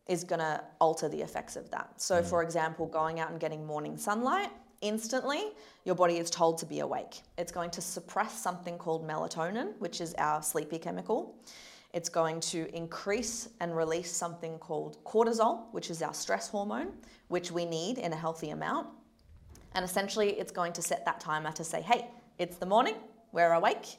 is 0.07 0.25
going 0.25 0.41
to 0.41 0.63
alter 0.81 1.09
the 1.09 1.21
effects 1.21 1.57
of 1.57 1.71
that. 1.71 2.01
So, 2.01 2.21
mm. 2.21 2.25
for 2.25 2.43
example, 2.43 2.87
going 2.87 3.21
out 3.21 3.31
and 3.31 3.41
getting 3.41 3.67
morning 3.67 3.97
sunlight, 3.97 4.51
instantly 4.81 5.53
your 5.85 5.95
body 5.95 6.19
is 6.19 6.31
told 6.31 6.59
to 6.59 6.67
be 6.67 6.81
awake. 6.81 7.23
It's 7.39 7.53
going 7.53 7.71
to 7.71 7.81
suppress 7.81 8.39
something 8.39 8.79
called 8.79 9.07
melatonin, 9.09 9.73
which 9.79 10.01
is 10.01 10.15
our 10.15 10.43
sleepy 10.43 10.79
chemical. 10.79 11.35
It's 11.95 12.09
going 12.09 12.41
to 12.41 12.75
increase 12.75 13.49
and 13.61 13.77
release 13.77 14.15
something 14.15 14.59
called 14.59 15.03
cortisol, 15.05 15.73
which 15.73 15.91
is 15.91 16.03
our 16.03 16.15
stress 16.15 16.49
hormone, 16.49 16.93
which 17.29 17.51
we 17.51 17.65
need 17.65 17.99
in 17.99 18.13
a 18.13 18.17
healthy 18.17 18.51
amount. 18.51 18.89
And 19.75 19.85
essentially, 19.85 20.31
it's 20.39 20.53
going 20.53 20.73
to 20.75 20.83
set 20.83 21.05
that 21.05 21.21
timer 21.21 21.53
to 21.53 21.65
say, 21.65 21.81
hey, 21.81 22.09
it's 22.39 22.57
the 22.57 22.67
morning, 22.67 22.95
we're 23.33 23.53
awake. 23.53 23.97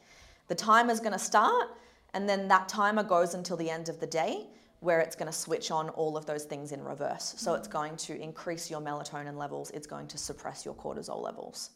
The 0.48 0.56
timer's 0.56 1.00
going 1.00 1.14
to 1.14 1.20
start, 1.20 1.70
And 2.14 2.28
then 2.28 2.48
that 2.48 2.68
timer 2.68 3.04
goes 3.04 3.34
until 3.34 3.58
the 3.58 3.70
end 3.70 3.90
of 3.90 4.00
the 4.00 4.08
day 4.08 4.48
where 4.80 5.00
it's 5.00 5.16
going 5.16 5.32
to 5.32 5.38
switch 5.38 5.72
on 5.72 5.90
all 5.90 6.16
of 6.16 6.26
those 6.26 6.46
things 6.46 6.72
in 6.72 6.82
reverse. 6.84 7.34
So 7.38 7.54
it's 7.54 7.68
mm. 7.68 7.72
going 7.72 7.98
to 7.98 8.20
increase 8.20 8.72
your 8.72 8.82
melatonin 8.82 9.38
levels, 9.38 9.72
it's 9.72 9.88
going 9.88 10.08
to 10.08 10.18
suppress 10.18 10.66
your 10.66 10.74
cortisol 10.74 11.22
levels. 11.22 11.72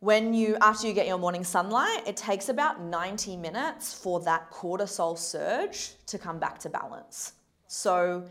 When 0.00 0.32
you, 0.32 0.56
after 0.62 0.86
you 0.86 0.94
get 0.94 1.06
your 1.06 1.18
morning 1.18 1.44
sunlight, 1.44 2.06
it 2.06 2.16
takes 2.16 2.48
about 2.48 2.80
90 2.80 3.36
minutes 3.36 3.92
for 3.92 4.18
that 4.20 4.50
cortisol 4.50 5.16
surge 5.16 5.92
to 6.06 6.18
come 6.18 6.38
back 6.38 6.58
to 6.60 6.70
balance. 6.70 7.34
So, 7.66 8.24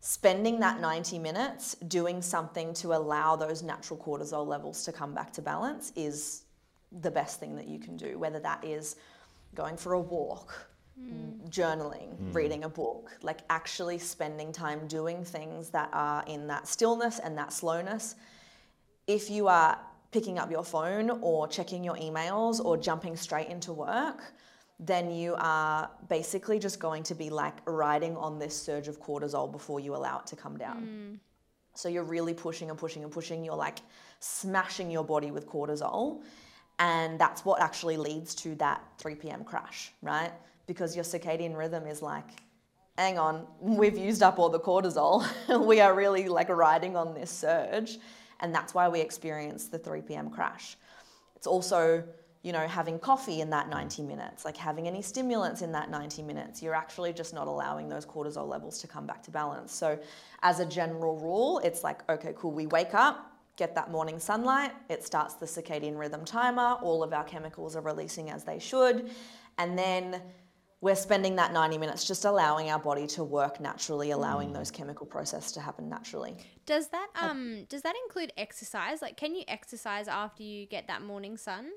spending 0.00 0.60
that 0.60 0.80
90 0.80 1.18
minutes 1.18 1.76
doing 1.88 2.20
something 2.20 2.74
to 2.74 2.94
allow 2.94 3.36
those 3.36 3.62
natural 3.62 3.98
cortisol 3.98 4.46
levels 4.46 4.84
to 4.84 4.92
come 4.92 5.14
back 5.14 5.32
to 5.32 5.42
balance 5.42 5.92
is 5.96 6.42
the 7.00 7.10
best 7.10 7.40
thing 7.40 7.56
that 7.56 7.68
you 7.68 7.78
can 7.78 7.96
do, 7.96 8.18
whether 8.18 8.38
that 8.40 8.62
is 8.62 8.96
going 9.54 9.78
for 9.78 9.94
a 9.94 10.00
walk, 10.00 10.68
mm. 11.00 11.50
journaling, 11.50 12.16
mm. 12.16 12.34
reading 12.34 12.64
a 12.64 12.68
book, 12.68 13.16
like 13.22 13.40
actually 13.48 13.98
spending 13.98 14.52
time 14.52 14.86
doing 14.86 15.24
things 15.24 15.70
that 15.70 15.88
are 15.94 16.22
in 16.26 16.46
that 16.48 16.68
stillness 16.68 17.18
and 17.18 17.36
that 17.38 17.50
slowness. 17.50 18.14
If 19.06 19.30
you 19.30 19.48
are 19.48 19.78
picking 20.10 20.38
up 20.38 20.50
your 20.50 20.64
phone 20.64 21.10
or 21.20 21.46
checking 21.48 21.84
your 21.84 21.96
emails 21.96 22.64
or 22.64 22.76
jumping 22.76 23.16
straight 23.16 23.48
into 23.48 23.72
work, 23.72 24.32
then 24.80 25.10
you 25.10 25.34
are 25.38 25.90
basically 26.08 26.58
just 26.58 26.78
going 26.78 27.02
to 27.02 27.14
be 27.14 27.30
like 27.30 27.56
riding 27.66 28.16
on 28.16 28.38
this 28.38 28.56
surge 28.56 28.88
of 28.88 29.00
cortisol 29.00 29.50
before 29.50 29.80
you 29.80 29.94
allow 29.94 30.20
it 30.20 30.26
to 30.26 30.36
come 30.36 30.56
down. 30.56 30.82
Mm. 30.82 31.18
So 31.74 31.88
you're 31.88 32.04
really 32.04 32.34
pushing 32.34 32.70
and 32.70 32.78
pushing 32.78 33.02
and 33.02 33.12
pushing. 33.12 33.44
You're 33.44 33.54
like 33.54 33.78
smashing 34.20 34.90
your 34.90 35.04
body 35.04 35.30
with 35.30 35.46
cortisol. 35.46 36.22
And 36.78 37.18
that's 37.18 37.44
what 37.44 37.60
actually 37.60 37.96
leads 37.96 38.34
to 38.36 38.54
that 38.56 38.82
3 38.98 39.16
p.m. 39.16 39.44
crash, 39.44 39.92
right? 40.00 40.32
Because 40.66 40.94
your 40.94 41.04
circadian 41.04 41.56
rhythm 41.56 41.86
is 41.86 42.02
like, 42.02 42.28
hang 42.96 43.18
on, 43.18 43.46
we've 43.60 43.98
used 43.98 44.22
up 44.22 44.38
all 44.38 44.48
the 44.48 44.60
cortisol. 44.60 45.26
we 45.66 45.80
are 45.80 45.94
really 45.94 46.28
like 46.28 46.48
riding 46.48 46.96
on 46.96 47.14
this 47.14 47.30
surge. 47.30 47.98
And 48.40 48.54
that's 48.54 48.74
why 48.74 48.88
we 48.88 49.00
experience 49.00 49.68
the 49.68 49.78
3 49.78 50.02
p.m. 50.02 50.30
crash. 50.30 50.76
It's 51.36 51.46
also 51.46 52.04
you 52.42 52.52
know, 52.52 52.66
having 52.68 52.98
coffee 52.98 53.40
in 53.40 53.50
that 53.50 53.68
90 53.68 54.02
minutes, 54.02 54.44
like 54.44 54.56
having 54.56 54.86
any 54.86 55.02
stimulants 55.02 55.60
in 55.60 55.72
that 55.72 55.90
90 55.90 56.22
minutes, 56.22 56.62
you're 56.62 56.74
actually 56.74 57.12
just 57.12 57.34
not 57.34 57.48
allowing 57.48 57.88
those 57.88 58.06
cortisol 58.06 58.48
levels 58.48 58.78
to 58.78 58.86
come 58.86 59.06
back 59.06 59.22
to 59.24 59.30
balance. 59.30 59.74
So, 59.74 59.98
as 60.42 60.60
a 60.60 60.66
general 60.66 61.18
rule, 61.18 61.58
it's 61.64 61.82
like, 61.82 62.08
okay, 62.08 62.32
cool, 62.36 62.52
we 62.52 62.66
wake 62.68 62.94
up, 62.94 63.32
get 63.56 63.74
that 63.74 63.90
morning 63.90 64.20
sunlight, 64.20 64.70
it 64.88 65.04
starts 65.04 65.34
the 65.34 65.46
circadian 65.46 65.98
rhythm 65.98 66.24
timer, 66.24 66.76
all 66.80 67.02
of 67.02 67.12
our 67.12 67.24
chemicals 67.24 67.74
are 67.74 67.80
releasing 67.80 68.30
as 68.30 68.44
they 68.44 68.60
should, 68.60 69.10
and 69.58 69.76
then 69.76 70.22
we're 70.80 70.94
spending 70.94 71.36
that 71.36 71.52
90 71.52 71.78
minutes 71.78 72.04
just 72.04 72.24
allowing 72.24 72.70
our 72.70 72.78
body 72.78 73.06
to 73.06 73.24
work 73.24 73.60
naturally 73.60 74.12
allowing 74.12 74.50
mm. 74.50 74.54
those 74.54 74.70
chemical 74.70 75.06
processes 75.06 75.52
to 75.52 75.60
happen 75.60 75.88
naturally 75.88 76.36
does 76.66 76.88
that 76.88 77.08
um 77.20 77.64
does 77.68 77.82
that 77.82 77.94
include 78.06 78.32
exercise 78.36 79.02
like 79.02 79.16
can 79.16 79.34
you 79.34 79.42
exercise 79.48 80.08
after 80.08 80.42
you 80.42 80.66
get 80.66 80.86
that 80.86 81.02
morning 81.02 81.36
sun 81.36 81.70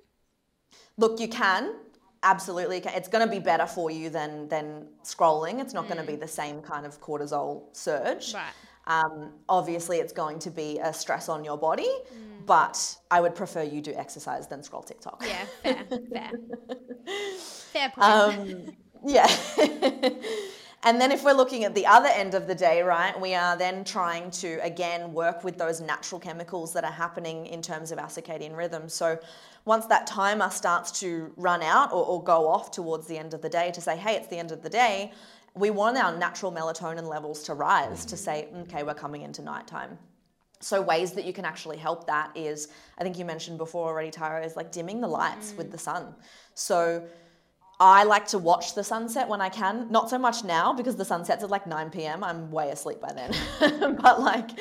Look, 0.97 1.19
you 1.19 1.27
can 1.27 1.75
absolutely. 2.23 2.77
It's 2.85 3.07
going 3.07 3.25
to 3.25 3.31
be 3.31 3.39
better 3.39 3.65
for 3.65 3.89
you 3.91 4.09
than 4.09 4.47
than 4.47 4.87
scrolling. 5.03 5.59
It's 5.59 5.73
not 5.73 5.85
mm. 5.85 5.89
going 5.89 6.01
to 6.05 6.07
be 6.07 6.15
the 6.15 6.27
same 6.27 6.61
kind 6.61 6.85
of 6.85 7.01
cortisol 7.01 7.75
surge. 7.75 8.33
Right. 8.33 8.53
Um, 8.87 9.33
obviously, 9.47 9.97
it's 9.97 10.13
going 10.13 10.39
to 10.39 10.49
be 10.51 10.79
a 10.79 10.93
stress 10.93 11.29
on 11.29 11.43
your 11.43 11.57
body, 11.57 11.87
mm. 11.87 12.45
but 12.45 12.97
I 13.09 13.21
would 13.21 13.35
prefer 13.35 13.63
you 13.63 13.81
do 13.81 13.93
exercise 13.93 14.47
than 14.47 14.63
scroll 14.63 14.81
TikTok. 14.81 15.23
Yeah, 15.25 15.45
fair, 15.61 15.85
fair, 16.11 16.31
fair 17.71 17.89
point. 17.91 18.07
Um, 18.07 18.65
yeah. 19.05 19.27
And 20.83 20.99
then 20.99 21.11
if 21.11 21.23
we're 21.23 21.33
looking 21.33 21.63
at 21.63 21.75
the 21.75 21.85
other 21.85 22.07
end 22.07 22.33
of 22.33 22.47
the 22.47 22.55
day, 22.55 22.81
right, 22.81 23.19
we 23.19 23.35
are 23.35 23.55
then 23.55 23.83
trying 23.83 24.31
to 24.31 24.59
again 24.63 25.13
work 25.13 25.43
with 25.43 25.57
those 25.57 25.79
natural 25.79 26.19
chemicals 26.19 26.73
that 26.73 26.83
are 26.83 26.91
happening 26.91 27.45
in 27.45 27.61
terms 27.61 27.91
of 27.91 27.99
our 27.99 28.07
circadian 28.07 28.57
rhythm. 28.57 28.89
So 28.89 29.19
once 29.65 29.85
that 29.87 30.07
timer 30.07 30.49
starts 30.49 30.99
to 31.01 31.31
run 31.37 31.61
out 31.61 31.91
or, 31.91 32.03
or 32.03 32.23
go 32.23 32.47
off 32.47 32.71
towards 32.71 33.05
the 33.05 33.17
end 33.17 33.35
of 33.35 33.43
the 33.43 33.49
day 33.49 33.71
to 33.71 33.81
say, 33.81 33.95
hey, 33.95 34.15
it's 34.15 34.27
the 34.27 34.39
end 34.39 34.51
of 34.51 34.63
the 34.63 34.69
day, 34.69 35.11
we 35.53 35.69
want 35.69 35.97
our 35.97 36.17
natural 36.17 36.51
melatonin 36.51 37.07
levels 37.07 37.43
to 37.43 37.53
rise 37.53 38.03
to 38.05 38.17
say, 38.17 38.47
okay, 38.61 38.81
we're 38.81 38.95
coming 38.95 39.21
into 39.21 39.43
nighttime. 39.43 39.99
So 40.61 40.81
ways 40.81 41.11
that 41.13 41.25
you 41.25 41.33
can 41.33 41.45
actually 41.45 41.77
help 41.77 42.07
that 42.07 42.31
is, 42.35 42.69
I 42.97 43.03
think 43.03 43.19
you 43.19 43.25
mentioned 43.25 43.59
before 43.59 43.87
already, 43.87 44.09
Tarah, 44.09 44.43
is 44.43 44.55
like 44.55 44.71
dimming 44.71 44.99
the 45.01 45.07
lights 45.07 45.51
mm. 45.51 45.57
with 45.57 45.71
the 45.71 45.77
sun. 45.77 46.15
So 46.55 47.03
I 47.81 48.03
like 48.03 48.27
to 48.27 48.37
watch 48.37 48.75
the 48.75 48.83
sunset 48.83 49.27
when 49.27 49.41
I 49.41 49.49
can. 49.49 49.87
Not 49.89 50.07
so 50.07 50.19
much 50.19 50.43
now 50.43 50.71
because 50.71 50.95
the 50.95 51.03
sunset's 51.03 51.43
at 51.43 51.49
like 51.49 51.65
9 51.65 51.89
p.m. 51.89 52.23
I'm 52.23 52.51
way 52.51 52.69
asleep 52.69 53.01
by 53.01 53.11
then. 53.11 53.97
but 53.99 54.21
like 54.21 54.51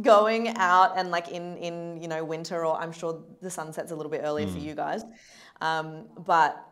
going 0.00 0.56
out 0.56 0.96
and 0.96 1.10
like 1.10 1.28
in 1.28 1.56
in 1.56 2.00
you 2.00 2.06
know 2.06 2.22
winter 2.24 2.64
or 2.64 2.80
I'm 2.80 2.92
sure 2.92 3.20
the 3.40 3.50
sunset's 3.50 3.90
a 3.90 3.96
little 3.96 4.12
bit 4.12 4.20
earlier 4.22 4.46
mm. 4.46 4.52
for 4.52 4.60
you 4.60 4.76
guys. 4.76 5.02
Um, 5.60 6.06
but 6.24 6.64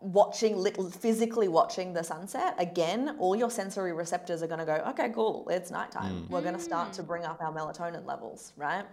watching 0.00 0.64
physically 0.90 1.48
watching 1.48 1.92
the 1.92 2.02
sunset 2.02 2.54
again 2.58 3.16
all 3.18 3.34
your 3.34 3.50
sensory 3.50 3.92
receptors 3.94 4.42
are 4.42 4.46
going 4.46 4.58
to 4.58 4.66
go 4.66 4.74
okay 4.86 5.08
cool 5.08 5.48
it's 5.50 5.70
nighttime 5.70 6.12
mm. 6.12 6.28
we're 6.28 6.42
going 6.42 6.54
to 6.54 6.60
start 6.60 6.92
to 6.92 7.02
mm. 7.02 7.06
bring 7.06 7.24
up 7.24 7.40
our 7.40 7.50
melatonin 7.50 8.04
levels 8.06 8.52
right 8.58 8.84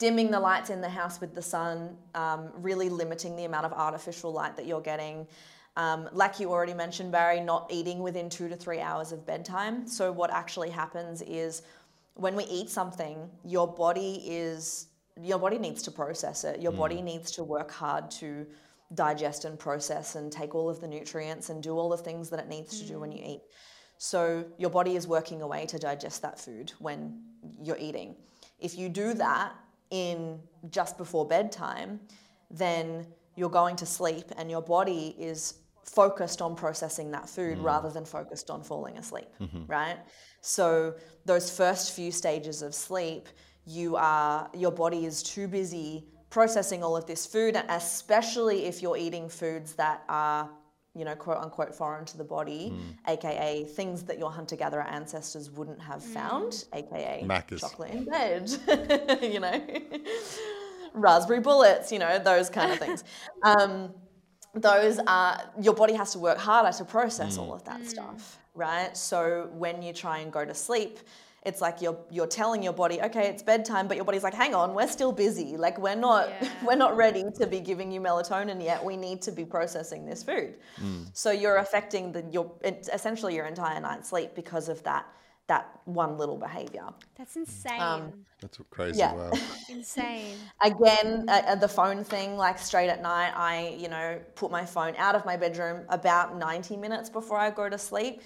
dimming 0.00 0.30
the 0.30 0.40
lights 0.40 0.70
in 0.70 0.80
the 0.80 0.88
house 0.88 1.20
with 1.20 1.34
the 1.34 1.42
sun, 1.42 1.96
um, 2.14 2.50
really 2.54 2.88
limiting 2.88 3.36
the 3.36 3.44
amount 3.44 3.66
of 3.66 3.72
artificial 3.72 4.32
light 4.32 4.56
that 4.56 4.66
you're 4.66 4.80
getting. 4.80 5.28
Um, 5.76 6.08
like 6.12 6.40
you 6.40 6.50
already 6.50 6.74
mentioned, 6.74 7.12
Barry, 7.12 7.38
not 7.38 7.68
eating 7.70 8.00
within 8.00 8.28
two 8.28 8.48
to 8.48 8.56
three 8.56 8.80
hours 8.80 9.12
of 9.12 9.24
bedtime. 9.24 9.86
So, 9.86 10.10
what 10.10 10.32
actually 10.32 10.70
happens 10.70 11.22
is 11.22 11.62
when 12.14 12.34
we 12.34 12.44
eat 12.44 12.70
something, 12.70 13.30
your 13.44 13.68
body 13.72 14.22
is 14.26 14.86
your 15.22 15.38
body 15.38 15.58
needs 15.58 15.82
to 15.82 15.90
process 15.90 16.44
it. 16.44 16.60
Your 16.60 16.72
mm. 16.72 16.78
body 16.78 17.02
needs 17.02 17.30
to 17.32 17.44
work 17.44 17.70
hard 17.70 18.10
to 18.12 18.46
digest 18.94 19.44
and 19.44 19.58
process 19.58 20.16
and 20.16 20.32
take 20.32 20.54
all 20.54 20.70
of 20.70 20.80
the 20.80 20.88
nutrients 20.88 21.50
and 21.50 21.62
do 21.62 21.76
all 21.76 21.90
the 21.90 21.96
things 21.98 22.30
that 22.30 22.40
it 22.40 22.48
needs 22.48 22.74
mm. 22.74 22.80
to 22.80 22.92
do 22.92 23.00
when 23.00 23.12
you 23.12 23.22
eat. 23.24 23.42
So 23.98 24.46
your 24.56 24.70
body 24.70 24.96
is 24.96 25.06
working 25.06 25.42
away 25.42 25.66
to 25.66 25.78
digest 25.78 26.22
that 26.22 26.40
food 26.40 26.72
when 26.78 27.20
you're 27.62 27.76
eating. 27.78 28.16
If 28.58 28.78
you 28.78 28.88
do 28.88 29.12
that 29.14 29.52
in 29.90 30.40
just 30.70 30.96
before 30.98 31.26
bedtime, 31.26 32.00
then 32.50 33.06
you're 33.36 33.50
going 33.50 33.76
to 33.76 33.86
sleep 33.86 34.26
and 34.36 34.50
your 34.50 34.62
body 34.62 35.14
is 35.18 35.60
focused 35.84 36.40
on 36.40 36.54
processing 36.54 37.10
that 37.10 37.28
food 37.28 37.58
mm. 37.58 37.64
rather 37.64 37.90
than 37.90 38.04
focused 38.04 38.50
on 38.50 38.62
falling 38.62 38.98
asleep, 38.98 39.28
mm-hmm. 39.40 39.64
right? 39.66 39.98
So 40.40 40.94
those 41.24 41.54
first 41.54 41.92
few 41.92 42.12
stages 42.12 42.62
of 42.62 42.74
sleep, 42.74 43.28
you 43.66 43.96
are 43.96 44.50
your 44.54 44.72
body 44.72 45.04
is 45.04 45.22
too 45.22 45.48
busy 45.48 46.06
processing 46.30 46.82
all 46.84 46.96
of 46.96 47.06
this 47.06 47.26
food, 47.26 47.60
especially 47.68 48.66
if 48.66 48.82
you're 48.82 48.96
eating 48.96 49.28
foods 49.28 49.74
that 49.74 50.04
are 50.08 50.48
you 50.94 51.04
know, 51.04 51.14
quote 51.14 51.38
unquote 51.38 51.74
foreign 51.74 52.04
to 52.04 52.18
the 52.18 52.24
body, 52.24 52.72
mm. 52.74 53.10
aka 53.10 53.64
things 53.64 54.02
that 54.04 54.18
your 54.18 54.30
hunter 54.30 54.56
gatherer 54.56 54.82
ancestors 54.82 55.50
wouldn't 55.50 55.80
have 55.80 56.02
mm. 56.02 56.14
found, 56.14 56.64
aka 56.72 57.22
Macca's. 57.24 57.60
chocolate 57.60 57.90
in 57.92 58.04
bed, 58.04 58.50
you 59.22 59.38
know, 59.38 59.60
raspberry 60.94 61.40
bullets, 61.40 61.92
you 61.92 61.98
know, 61.98 62.18
those 62.18 62.50
kind 62.50 62.72
of 62.72 62.78
things. 62.78 63.04
Um, 63.42 63.94
those 64.52 64.98
are, 65.06 65.40
your 65.60 65.74
body 65.74 65.94
has 65.94 66.12
to 66.12 66.18
work 66.18 66.36
harder 66.36 66.76
to 66.76 66.84
process 66.84 67.38
mm. 67.38 67.42
all 67.42 67.54
of 67.54 67.64
that 67.64 67.80
mm. 67.80 67.86
stuff, 67.86 68.38
right? 68.54 68.94
So 68.96 69.48
when 69.52 69.80
you 69.80 69.92
try 69.92 70.18
and 70.18 70.32
go 70.32 70.44
to 70.44 70.54
sleep, 70.54 70.98
it's 71.42 71.60
like 71.60 71.80
you're 71.80 71.98
you're 72.10 72.26
telling 72.26 72.62
your 72.62 72.72
body 72.72 73.00
okay 73.00 73.28
it's 73.28 73.42
bedtime 73.42 73.88
but 73.88 73.96
your 73.96 74.04
body's 74.04 74.22
like 74.22 74.34
hang 74.34 74.54
on 74.54 74.74
we're 74.74 74.86
still 74.86 75.12
busy. 75.12 75.56
Like 75.56 75.78
we're 75.78 75.94
not 75.94 76.28
yeah. 76.28 76.48
we're 76.66 76.76
not 76.76 76.96
ready 76.96 77.24
to 77.38 77.46
be 77.46 77.60
giving 77.60 77.90
you 77.90 78.00
melatonin 78.00 78.62
yet. 78.62 78.84
We 78.84 78.96
need 78.96 79.22
to 79.22 79.32
be 79.32 79.44
processing 79.44 80.06
this 80.06 80.22
food. 80.22 80.54
Mm. 80.80 81.10
so 81.12 81.30
you're 81.30 81.56
affecting 81.56 82.12
the 82.12 82.22
your 82.30 82.52
essentially 82.92 83.34
your 83.34 83.46
entire 83.46 83.80
night's 83.80 84.08
sleep 84.10 84.34
because 84.34 84.68
of 84.68 84.82
that 84.84 85.06
that 85.46 85.80
one 85.84 86.16
little 86.16 86.36
behavior. 86.36 86.86
That's 87.16 87.34
insane. 87.34 87.80
Um, 87.80 88.12
that's 88.40 88.58
crazy 88.70 89.00
yeah. 89.00 89.12
wow 89.12 89.32
insane. 89.68 90.36
Again 90.62 91.26
uh, 91.28 91.56
the 91.56 91.68
phone 91.68 92.04
thing 92.04 92.36
like 92.36 92.58
straight 92.58 92.88
at 92.88 93.02
night 93.02 93.32
i 93.36 93.76
you 93.78 93.88
know 93.88 94.18
put 94.34 94.50
my 94.50 94.64
phone 94.64 94.94
out 94.96 95.14
of 95.14 95.24
my 95.26 95.36
bedroom 95.36 95.84
about 95.88 96.38
90 96.38 96.76
minutes 96.76 97.10
before 97.10 97.36
i 97.36 97.50
go 97.50 97.68
to 97.68 97.76
sleep 97.76 98.22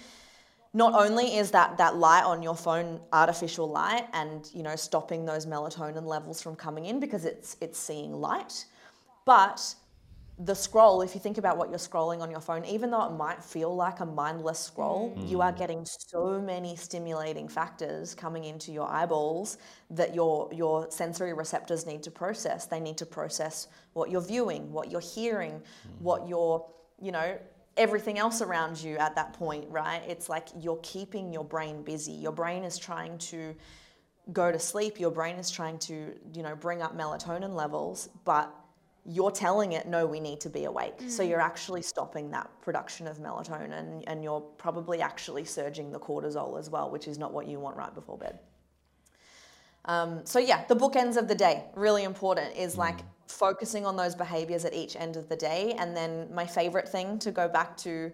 not 0.75 0.93
only 0.93 1.37
is 1.37 1.51
that 1.51 1.77
that 1.77 1.95
light 1.95 2.25
on 2.25 2.43
your 2.43 2.55
phone 2.55 2.99
artificial 3.13 3.67
light 3.67 4.05
and 4.13 4.51
you 4.53 4.61
know 4.61 4.75
stopping 4.75 5.25
those 5.25 5.45
melatonin 5.45 6.05
levels 6.05 6.41
from 6.41 6.55
coming 6.55 6.85
in 6.85 6.99
because 6.99 7.23
it's 7.25 7.55
it's 7.61 7.79
seeing 7.79 8.13
light 8.13 8.65
but 9.25 9.73
the 10.39 10.53
scroll 10.53 11.01
if 11.01 11.15
you 11.15 11.21
think 11.21 11.37
about 11.37 11.57
what 11.57 11.69
you're 11.69 11.79
scrolling 11.79 12.19
on 12.19 12.29
your 12.29 12.41
phone 12.41 12.65
even 12.65 12.91
though 12.91 13.05
it 13.05 13.13
might 13.13 13.41
feel 13.41 13.73
like 13.73 14.01
a 14.01 14.05
mindless 14.05 14.59
scroll 14.59 15.15
mm. 15.17 15.29
you 15.29 15.41
are 15.41 15.53
getting 15.53 15.85
so 15.85 16.41
many 16.41 16.75
stimulating 16.75 17.47
factors 17.47 18.13
coming 18.13 18.43
into 18.43 18.73
your 18.73 18.91
eyeballs 18.91 19.57
that 19.89 20.13
your 20.13 20.49
your 20.53 20.91
sensory 20.91 21.33
receptors 21.33 21.85
need 21.85 22.03
to 22.03 22.11
process 22.11 22.65
they 22.65 22.81
need 22.81 22.97
to 22.97 23.05
process 23.05 23.69
what 23.93 24.11
you're 24.11 24.19
viewing 24.19 24.69
what 24.73 24.91
you're 24.91 24.99
hearing 24.99 25.53
mm. 25.53 26.01
what 26.01 26.27
you're 26.27 26.65
you 27.01 27.11
know, 27.11 27.37
everything 27.77 28.17
else 28.17 28.41
around 28.41 28.81
you 28.81 28.97
at 28.97 29.15
that 29.15 29.33
point, 29.33 29.65
right? 29.69 30.01
It's 30.07 30.29
like 30.29 30.47
you're 30.59 30.79
keeping 30.81 31.33
your 31.33 31.43
brain 31.43 31.83
busy. 31.83 32.13
Your 32.13 32.31
brain 32.31 32.63
is 32.63 32.77
trying 32.77 33.17
to 33.17 33.55
go 34.31 34.51
to 34.51 34.59
sleep. 34.59 34.99
Your 34.99 35.11
brain 35.11 35.35
is 35.35 35.51
trying 35.51 35.77
to, 35.79 36.13
you 36.33 36.43
know, 36.43 36.55
bring 36.55 36.81
up 36.81 36.97
melatonin 36.97 37.53
levels, 37.53 38.09
but 38.23 38.53
you're 39.05 39.31
telling 39.31 39.73
it, 39.73 39.87
no, 39.87 40.05
we 40.05 40.19
need 40.19 40.41
to 40.41 40.49
be 40.49 40.65
awake. 40.65 40.97
Mm. 40.97 41.09
So 41.09 41.21
you're 41.21 41.41
actually 41.41 41.83
stopping 41.83 42.31
that 42.31 42.49
production 42.61 43.07
of 43.07 43.19
melatonin 43.19 44.03
and 44.07 44.23
you're 44.23 44.41
probably 44.41 45.01
actually 45.01 45.45
surging 45.45 45.91
the 45.91 45.99
cortisol 45.99 46.57
as 46.57 46.69
well, 46.69 46.89
which 46.89 47.07
is 47.07 47.19
not 47.19 47.31
what 47.31 47.47
you 47.47 47.59
want 47.59 47.77
right 47.77 47.93
before 47.93 48.17
bed. 48.17 48.39
Um, 49.85 50.21
so 50.25 50.39
yeah, 50.39 50.65
the 50.65 50.75
bookends 50.75 51.17
of 51.17 51.27
the 51.27 51.35
day, 51.35 51.65
really 51.75 52.03
important, 52.03 52.55
is 52.57 52.77
like 52.77 53.01
focusing 53.27 53.85
on 53.85 53.95
those 53.95 54.15
behaviors 54.15 54.65
at 54.65 54.73
each 54.73 54.95
end 54.95 55.15
of 55.15 55.29
the 55.29 55.35
day. 55.35 55.75
And 55.77 55.95
then 55.95 56.33
my 56.33 56.45
favorite 56.45 56.87
thing 56.87 57.19
to 57.19 57.31
go 57.31 57.47
back 57.47 57.77
to, 57.77 58.11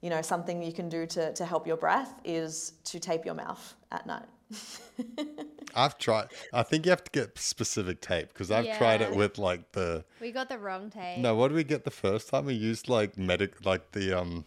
you 0.00 0.10
know, 0.10 0.22
something 0.22 0.62
you 0.62 0.72
can 0.72 0.88
do 0.88 1.06
to, 1.06 1.32
to 1.32 1.44
help 1.44 1.66
your 1.66 1.76
breath 1.76 2.14
is 2.24 2.72
to 2.84 2.98
tape 2.98 3.24
your 3.24 3.34
mouth 3.34 3.74
at 3.92 4.06
night. 4.06 4.26
I've 5.74 5.98
tried. 5.98 6.28
I 6.52 6.62
think 6.62 6.86
you 6.86 6.90
have 6.90 7.04
to 7.04 7.10
get 7.10 7.38
specific 7.38 8.00
tape 8.00 8.28
because 8.28 8.50
I've 8.50 8.64
yeah. 8.64 8.78
tried 8.78 9.00
it 9.00 9.14
with 9.14 9.38
like 9.38 9.72
the. 9.72 10.04
We 10.20 10.30
got 10.30 10.48
the 10.48 10.58
wrong 10.58 10.90
tape. 10.90 11.18
No, 11.18 11.34
what 11.34 11.48
did 11.48 11.54
we 11.54 11.64
get 11.64 11.84
the 11.84 11.90
first 11.90 12.28
time? 12.28 12.46
We 12.46 12.54
used 12.54 12.88
like 12.88 13.18
medic, 13.18 13.64
like 13.64 13.92
the 13.92 14.12
um, 14.12 14.44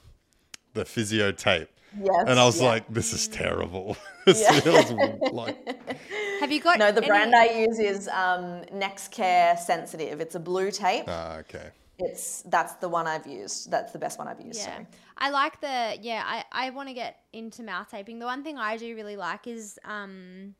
the 0.73 0.85
physio 0.85 1.31
tape. 1.31 1.69
Yes. 1.99 2.25
And 2.27 2.39
I 2.39 2.45
was 2.45 2.61
yeah. 2.61 2.67
like, 2.67 2.87
this 2.93 3.13
is 3.13 3.27
terrible. 3.27 3.97
yeah. 4.27 4.85
like... 5.31 5.57
Have 6.39 6.51
you 6.51 6.61
got 6.61 6.77
No, 6.77 6.91
the 6.91 6.99
any... 6.99 7.07
brand 7.07 7.35
I 7.35 7.45
use 7.65 7.79
is 7.79 8.07
um, 8.07 8.61
Nexcare 8.73 9.57
Sensitive. 9.57 10.21
It's 10.21 10.35
a 10.35 10.39
blue 10.39 10.71
tape. 10.71 11.05
Ah, 11.07 11.37
okay. 11.37 11.71
It's 11.99 12.43
that's 12.43 12.73
the 12.75 12.87
one 12.87 13.07
I've 13.07 13.25
used. 13.25 13.71
That's 13.71 13.91
the 13.91 13.97
best 13.97 14.19
one 14.19 14.27
I've 14.27 14.39
used. 14.39 14.59
Yeah. 14.59 14.83
I 15.17 15.31
like 15.31 15.59
the 15.61 15.97
yeah, 15.99 16.23
I, 16.23 16.43
I 16.51 16.69
want 16.69 16.89
to 16.89 16.93
get 16.93 17.21
into 17.33 17.63
mouth 17.63 17.89
taping. 17.89 18.19
The 18.19 18.27
one 18.27 18.43
thing 18.43 18.59
I 18.59 18.77
do 18.77 18.95
really 18.95 19.17
like 19.17 19.47
is 19.47 19.79
um 19.83 20.53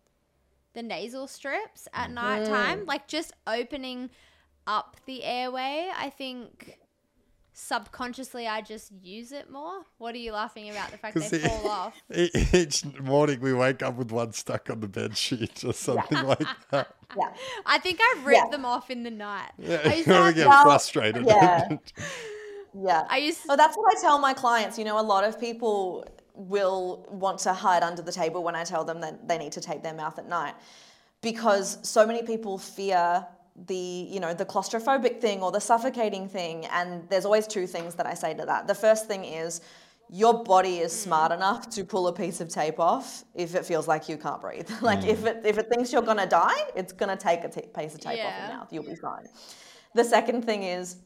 the 0.74 0.82
nasal 0.82 1.28
strips 1.28 1.88
at 1.94 2.10
mm. 2.10 2.14
night 2.14 2.46
time. 2.46 2.86
Like 2.88 3.08
just 3.08 3.34
opening 3.46 4.10
up 4.66 4.98
the 5.06 5.24
airway, 5.24 5.92
I 5.96 6.10
think 6.10 6.80
subconsciously 7.60 8.48
I 8.48 8.62
just 8.62 8.92
use 9.02 9.32
it 9.32 9.50
more. 9.50 9.82
What 9.98 10.14
are 10.14 10.20
you 10.20 10.32
laughing 10.32 10.70
about? 10.70 10.92
The 10.92 10.98
fact 10.98 11.16
they 11.16 11.40
fall 11.40 11.68
off. 11.68 12.02
Each 12.54 12.86
morning 13.00 13.40
we 13.42 13.52
wake 13.52 13.82
up 13.82 13.96
with 13.96 14.12
one 14.12 14.32
stuck 14.32 14.70
on 14.70 14.80
the 14.80 14.88
bed 14.88 15.18
sheet 15.18 15.64
or 15.66 15.74
something 15.74 16.18
yeah. 16.18 16.24
like 16.24 16.48
that. 16.72 16.88
Yeah. 17.18 17.30
I 17.66 17.78
think 17.80 18.00
I 18.02 18.22
ripped 18.26 18.38
yeah. 18.38 18.50
them 18.50 18.66
off 18.66 18.90
in 18.90 19.04
the 19.04 19.10
night. 19.10 19.52
Yeah, 19.58 19.80
I 19.86 19.94
used 19.94 20.10
to 20.10 20.34
get 20.36 20.46
well, 20.46 20.66
frustrated. 20.66 21.26
Yeah. 21.26 21.70
yeah. 22.78 23.08
I 23.10 23.18
used 23.20 23.44
to... 23.44 23.48
Well, 23.48 23.58
that's 23.58 23.78
what 23.78 23.98
I 23.98 24.02
tell 24.02 24.20
my 24.20 24.34
clients. 24.34 24.78
You 24.78 24.84
know, 24.84 25.00
a 25.00 25.02
lot 25.02 25.24
of 25.24 25.40
people 25.40 26.06
will 26.34 27.08
want 27.10 27.40
to 27.40 27.54
hide 27.54 27.82
under 27.82 28.02
the 28.02 28.12
table 28.12 28.44
when 28.44 28.56
I 28.56 28.66
tell 28.66 28.84
them 28.84 29.00
that 29.02 29.26
they 29.26 29.38
need 29.38 29.54
to 29.54 29.62
tape 29.62 29.84
their 29.84 29.94
mouth 29.94 30.20
at 30.20 30.28
night 30.28 30.56
because 31.22 31.80
so 31.82 32.06
many 32.06 32.24
people 32.24 32.58
fear 32.58 33.26
the 33.66 33.76
you 33.76 34.20
know 34.20 34.34
the 34.34 34.46
claustrophobic 34.46 35.20
thing 35.20 35.42
or 35.42 35.52
the 35.52 35.60
suffocating 35.60 36.30
thing 36.30 36.66
and 36.68 37.10
there's 37.10 37.26
always 37.26 37.48
two 37.48 37.66
things 37.66 37.96
that 37.96 38.06
i 38.06 38.14
say 38.14 38.34
to 38.34 38.46
that 38.46 38.68
the 38.68 38.76
first 38.76 39.08
thing 39.08 39.26
is 39.26 39.62
your 40.10 40.44
body 40.44 40.78
is 40.78 40.92
mm. 40.92 40.96
smart 40.96 41.32
enough 41.32 41.68
to 41.70 41.84
pull 41.84 42.08
a 42.08 42.14
piece 42.14 42.40
of 42.40 42.50
tape 42.50 42.80
off 42.80 43.24
if 43.34 43.56
it 43.56 43.66
feels 43.66 43.88
like 43.88 44.08
you 44.08 44.16
can't 44.16 44.42
breathe 44.42 44.70
like 44.82 45.00
mm. 45.00 45.08
if 45.08 45.26
it 45.26 45.42
if 45.44 45.58
it 45.58 45.68
thinks 45.70 45.92
you're 45.92 46.04
going 46.04 46.18
to 46.18 46.28
die 46.28 46.66
it's 46.76 46.94
going 46.94 47.10
to 47.10 47.22
take 47.22 47.44
a 47.44 47.50
t- 47.50 47.62
piece 47.76 47.96
of 47.96 48.00
tape 48.00 48.18
yeah. 48.18 48.28
off 48.28 48.40
your 48.40 48.58
mouth 48.58 48.74
you'll 48.74 48.84
be 48.84 48.96
fine 48.96 49.26
the 49.96 50.04
second 50.04 50.46
thing 50.46 50.62
is 50.62 50.98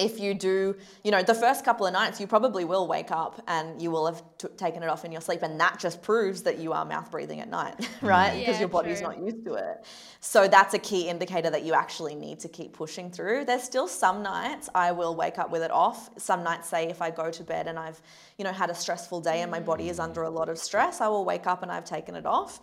if 0.00 0.18
you 0.18 0.34
do, 0.34 0.74
you 1.04 1.10
know, 1.10 1.22
the 1.22 1.34
first 1.34 1.64
couple 1.64 1.86
of 1.86 1.92
nights, 1.92 2.20
you 2.20 2.26
probably 2.26 2.64
will 2.64 2.88
wake 2.88 3.10
up 3.10 3.42
and 3.46 3.80
you 3.80 3.90
will 3.90 4.06
have 4.06 4.22
t- 4.38 4.48
taken 4.56 4.82
it 4.82 4.88
off 4.88 5.04
in 5.04 5.12
your 5.12 5.20
sleep. 5.20 5.42
And 5.42 5.60
that 5.60 5.78
just 5.78 6.02
proves 6.02 6.42
that 6.44 6.58
you 6.58 6.72
are 6.72 6.84
mouth 6.84 7.10
breathing 7.10 7.40
at 7.40 7.48
night, 7.48 7.78
mm. 7.78 8.08
right? 8.08 8.32
Because 8.32 8.54
yeah, 8.54 8.60
your 8.60 8.68
body's 8.68 9.00
true. 9.00 9.08
not 9.08 9.18
used 9.18 9.44
to 9.44 9.54
it. 9.54 9.84
So 10.20 10.48
that's 10.48 10.74
a 10.74 10.78
key 10.78 11.08
indicator 11.08 11.50
that 11.50 11.64
you 11.64 11.74
actually 11.74 12.14
need 12.14 12.40
to 12.40 12.48
keep 12.48 12.72
pushing 12.72 13.10
through. 13.10 13.44
There's 13.44 13.62
still 13.62 13.86
some 13.86 14.22
nights 14.22 14.68
I 14.74 14.92
will 14.92 15.14
wake 15.14 15.38
up 15.38 15.50
with 15.50 15.62
it 15.62 15.70
off. 15.70 16.10
Some 16.18 16.42
nights, 16.42 16.68
say, 16.68 16.88
if 16.88 17.02
I 17.02 17.10
go 17.10 17.30
to 17.30 17.44
bed 17.44 17.66
and 17.66 17.78
I've, 17.78 18.00
you 18.38 18.44
know, 18.44 18.52
had 18.52 18.70
a 18.70 18.74
stressful 18.74 19.20
day 19.20 19.42
and 19.42 19.50
my 19.50 19.60
body 19.60 19.90
is 19.90 19.98
mm. 19.98 20.04
under 20.04 20.22
a 20.22 20.30
lot 20.30 20.48
of 20.48 20.58
stress, 20.58 21.00
I 21.00 21.08
will 21.08 21.24
wake 21.24 21.46
up 21.46 21.62
and 21.62 21.70
I've 21.70 21.84
taken 21.84 22.14
it 22.14 22.24
off. 22.24 22.60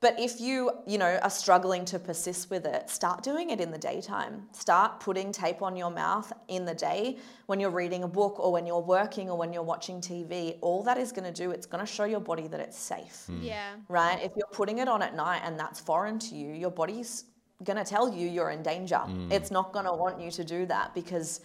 But 0.00 0.18
if 0.18 0.40
you, 0.40 0.70
you 0.86 0.96
know, 0.96 1.18
are 1.22 1.30
struggling 1.30 1.84
to 1.86 1.98
persist 1.98 2.48
with 2.48 2.64
it, 2.64 2.88
start 2.88 3.22
doing 3.22 3.50
it 3.50 3.60
in 3.60 3.70
the 3.70 3.78
daytime. 3.78 4.48
Start 4.52 4.98
putting 4.98 5.30
tape 5.30 5.60
on 5.60 5.76
your 5.76 5.90
mouth 5.90 6.32
in 6.48 6.64
the 6.64 6.74
day 6.74 7.18
when 7.46 7.60
you're 7.60 7.70
reading 7.70 8.02
a 8.04 8.08
book 8.08 8.40
or 8.40 8.50
when 8.50 8.66
you're 8.66 8.80
working 8.80 9.28
or 9.28 9.36
when 9.36 9.52
you're 9.52 9.62
watching 9.62 10.00
TV. 10.00 10.56
All 10.62 10.82
that 10.84 10.96
is 10.96 11.12
going 11.12 11.30
to 11.30 11.32
do, 11.32 11.50
it's 11.50 11.66
going 11.66 11.84
to 11.84 11.92
show 11.92 12.04
your 12.04 12.20
body 12.20 12.48
that 12.48 12.60
it's 12.60 12.78
safe. 12.78 13.26
Mm. 13.30 13.44
Yeah. 13.44 13.74
Right? 13.88 14.18
If 14.22 14.32
you're 14.36 14.48
putting 14.52 14.78
it 14.78 14.88
on 14.88 15.02
at 15.02 15.14
night 15.14 15.42
and 15.44 15.60
that's 15.60 15.80
foreign 15.80 16.18
to 16.20 16.34
you, 16.34 16.54
your 16.54 16.70
body's 16.70 17.24
going 17.62 17.76
to 17.76 17.84
tell 17.84 18.10
you 18.10 18.26
you're 18.26 18.50
in 18.50 18.62
danger. 18.62 19.02
Mm. 19.06 19.30
It's 19.30 19.50
not 19.50 19.74
going 19.74 19.84
to 19.84 19.92
want 19.92 20.18
you 20.18 20.30
to 20.30 20.44
do 20.44 20.64
that 20.64 20.94
because 20.94 21.42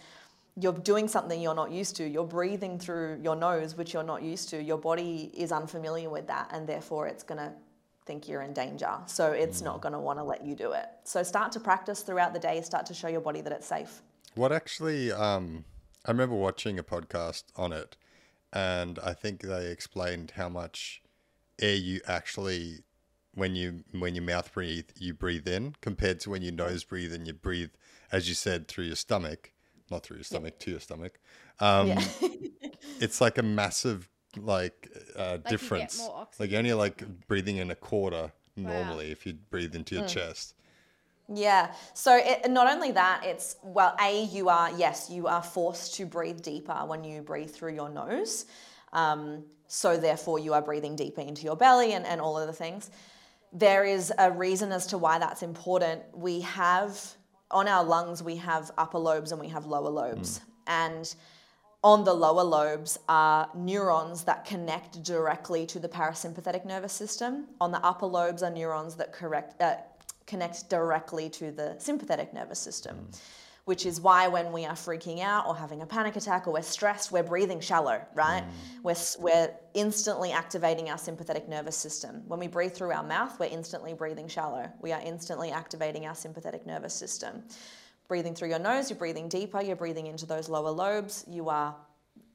you're 0.58 0.72
doing 0.72 1.08
something 1.08 1.38
you're 1.42 1.54
not 1.54 1.70
used 1.70 1.96
to. 1.96 2.08
You're 2.08 2.24
breathing 2.24 2.78
through 2.78 3.20
your 3.22 3.36
nose, 3.36 3.76
which 3.76 3.92
you're 3.92 4.02
not 4.02 4.22
used 4.22 4.48
to. 4.48 4.62
Your 4.62 4.78
body 4.78 5.30
is 5.36 5.52
unfamiliar 5.52 6.08
with 6.08 6.26
that, 6.28 6.48
and 6.54 6.66
therefore 6.66 7.06
it's 7.06 7.22
going 7.22 7.36
to 7.36 7.52
think 8.06 8.28
you're 8.28 8.42
in 8.42 8.52
danger. 8.52 8.90
So 9.06 9.32
it's 9.32 9.60
not 9.60 9.78
mm. 9.78 9.82
going 9.82 9.92
to 9.92 9.98
want 9.98 10.18
to 10.18 10.22
let 10.22 10.44
you 10.44 10.54
do 10.54 10.72
it. 10.72 10.86
So 11.04 11.22
start 11.22 11.52
to 11.52 11.60
practice 11.60 12.00
throughout 12.00 12.32
the 12.32 12.38
day, 12.38 12.60
start 12.62 12.86
to 12.86 12.94
show 12.94 13.08
your 13.08 13.20
body 13.20 13.40
that 13.42 13.52
it's 13.52 13.66
safe. 13.66 14.02
What 14.34 14.52
actually, 14.52 15.12
um, 15.12 15.64
I 16.04 16.12
remember 16.12 16.36
watching 16.36 16.78
a 16.78 16.82
podcast 16.82 17.44
on 17.56 17.72
it, 17.72 17.96
and 18.52 18.98
I 19.00 19.12
think 19.12 19.42
they 19.42 19.66
explained 19.66 20.32
how 20.36 20.48
much 20.48 21.02
air 21.60 21.74
you 21.74 22.00
actually, 22.06 22.84
when 23.34 23.56
you 23.56 23.82
when 23.92 24.14
you 24.14 24.22
mouth 24.22 24.52
breathe, 24.52 24.88
you 24.98 25.14
breathe 25.14 25.48
in 25.48 25.74
compared 25.80 26.20
to 26.20 26.30
when 26.30 26.42
you 26.42 26.52
nose 26.52 26.84
breathe 26.84 27.12
and 27.12 27.26
you 27.26 27.32
breathe, 27.32 27.70
as 28.12 28.28
you 28.28 28.34
said, 28.34 28.68
through 28.68 28.84
your 28.84 28.96
stomach, 28.96 29.52
not 29.90 30.04
through 30.04 30.18
your 30.18 30.24
stomach, 30.24 30.54
yeah. 30.58 30.64
to 30.64 30.70
your 30.72 30.80
stomach. 30.80 31.18
Um, 31.58 31.88
yeah. 31.88 32.04
it's 33.00 33.20
like 33.20 33.38
a 33.38 33.42
massive 33.42 34.08
like 34.38 34.90
uh, 35.16 35.32
like 35.32 35.48
difference. 35.48 36.08
Like 36.38 36.50
you're 36.50 36.58
only 36.58 36.72
like 36.74 37.04
breathing 37.26 37.56
in 37.58 37.70
a 37.70 37.74
quarter 37.74 38.32
normally 38.56 39.06
wow. 39.06 39.12
if 39.12 39.26
you 39.26 39.34
breathe 39.50 39.74
into 39.74 39.94
your 39.94 40.04
mm. 40.04 40.08
chest. 40.08 40.54
Yeah. 41.32 41.72
So 41.94 42.16
it, 42.16 42.50
not 42.50 42.72
only 42.72 42.92
that, 42.92 43.22
it's 43.24 43.56
well, 43.62 43.96
a 44.00 44.24
you 44.26 44.48
are 44.48 44.70
yes, 44.76 45.10
you 45.10 45.26
are 45.26 45.42
forced 45.42 45.94
to 45.96 46.06
breathe 46.06 46.42
deeper 46.42 46.84
when 46.86 47.04
you 47.04 47.22
breathe 47.22 47.50
through 47.50 47.74
your 47.74 47.88
nose. 47.88 48.46
Um, 48.92 49.44
so 49.66 49.96
therefore, 49.96 50.38
you 50.38 50.54
are 50.54 50.62
breathing 50.62 50.94
deeper 50.94 51.20
into 51.20 51.42
your 51.42 51.56
belly 51.56 51.92
and, 51.94 52.06
and 52.06 52.20
all 52.20 52.38
of 52.38 52.46
the 52.46 52.52
things. 52.52 52.90
There 53.52 53.84
is 53.84 54.12
a 54.18 54.30
reason 54.30 54.70
as 54.70 54.86
to 54.88 54.98
why 54.98 55.18
that's 55.18 55.42
important. 55.42 56.02
We 56.14 56.40
have 56.42 57.00
on 57.50 57.68
our 57.68 57.84
lungs 57.84 58.22
we 58.22 58.36
have 58.36 58.70
upper 58.76 58.98
lobes 58.98 59.30
and 59.32 59.40
we 59.40 59.48
have 59.48 59.66
lower 59.66 59.90
lobes, 59.90 60.38
mm. 60.38 60.42
and 60.66 61.14
on 61.86 62.02
the 62.02 62.12
lower 62.12 62.42
lobes 62.42 62.98
are 63.08 63.48
neurons 63.54 64.24
that 64.24 64.44
connect 64.44 65.04
directly 65.04 65.64
to 65.64 65.78
the 65.78 65.88
parasympathetic 65.88 66.64
nervous 66.64 66.92
system. 66.92 67.46
On 67.60 67.70
the 67.70 67.78
upper 67.78 68.06
lobes 68.06 68.42
are 68.42 68.50
neurons 68.50 68.96
that 68.96 69.12
correct, 69.12 69.62
uh, 69.62 69.76
connect 70.26 70.68
directly 70.68 71.30
to 71.30 71.52
the 71.52 71.76
sympathetic 71.78 72.34
nervous 72.34 72.58
system. 72.58 72.96
Mm. 72.96 73.20
Which 73.66 73.86
is 73.86 74.00
why 74.00 74.26
when 74.26 74.50
we 74.50 74.64
are 74.64 74.74
freaking 74.74 75.20
out 75.20 75.46
or 75.46 75.54
having 75.54 75.82
a 75.82 75.86
panic 75.86 76.16
attack 76.16 76.48
or 76.48 76.54
we're 76.54 76.62
stressed, 76.62 77.12
we're 77.12 77.22
breathing 77.22 77.60
shallow, 77.60 78.00
right? 78.14 78.42
Mm. 78.42 78.82
We're, 78.82 78.96
we're 79.20 79.54
instantly 79.74 80.32
activating 80.32 80.90
our 80.90 80.98
sympathetic 80.98 81.48
nervous 81.48 81.76
system. 81.76 82.22
When 82.26 82.40
we 82.40 82.48
breathe 82.48 82.72
through 82.72 82.90
our 82.90 83.04
mouth, 83.04 83.38
we're 83.38 83.46
instantly 83.46 83.94
breathing 83.94 84.26
shallow. 84.26 84.68
We 84.80 84.90
are 84.90 85.00
instantly 85.04 85.52
activating 85.52 86.04
our 86.04 86.16
sympathetic 86.16 86.66
nervous 86.66 86.94
system 86.94 87.44
breathing 88.08 88.34
through 88.34 88.48
your 88.48 88.58
nose, 88.58 88.90
you're 88.90 88.98
breathing 88.98 89.28
deeper, 89.28 89.60
you're 89.60 89.76
breathing 89.76 90.06
into 90.06 90.26
those 90.26 90.48
lower 90.48 90.70
lobes, 90.70 91.24
you 91.28 91.48
are 91.48 91.74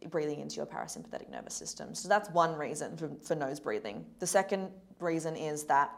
breathing 0.09 0.39
into 0.39 0.55
your 0.55 0.65
parasympathetic 0.65 1.29
nervous 1.29 1.53
system. 1.53 1.93
So 1.93 2.09
that's 2.09 2.29
one 2.29 2.55
reason 2.55 2.97
for, 2.97 3.11
for 3.23 3.35
nose 3.35 3.59
breathing. 3.59 4.05
The 4.19 4.27
second 4.27 4.69
reason 4.99 5.35
is 5.35 5.63
that 5.65 5.91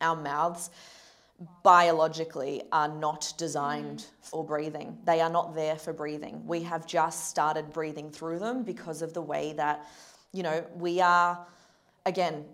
our 0.00 0.16
mouths 0.16 0.70
biologically 1.62 2.62
are 2.72 2.88
not 2.88 3.32
designed 3.38 3.98
mm. 4.00 4.28
for 4.28 4.44
breathing. 4.44 4.98
They 5.04 5.20
are 5.20 5.30
not 5.30 5.54
there 5.54 5.76
for 5.76 5.92
breathing. 5.92 6.46
We 6.46 6.62
have 6.62 6.86
just 6.86 7.28
started 7.28 7.72
breathing 7.72 8.10
through 8.10 8.38
them 8.38 8.62
because 8.62 9.02
of 9.02 9.12
the 9.14 9.22
way 9.22 9.54
that, 9.54 9.86
you 10.32 10.42
know, 10.42 10.64
we 10.76 11.00
are, 11.00 11.44
again, 12.06 12.44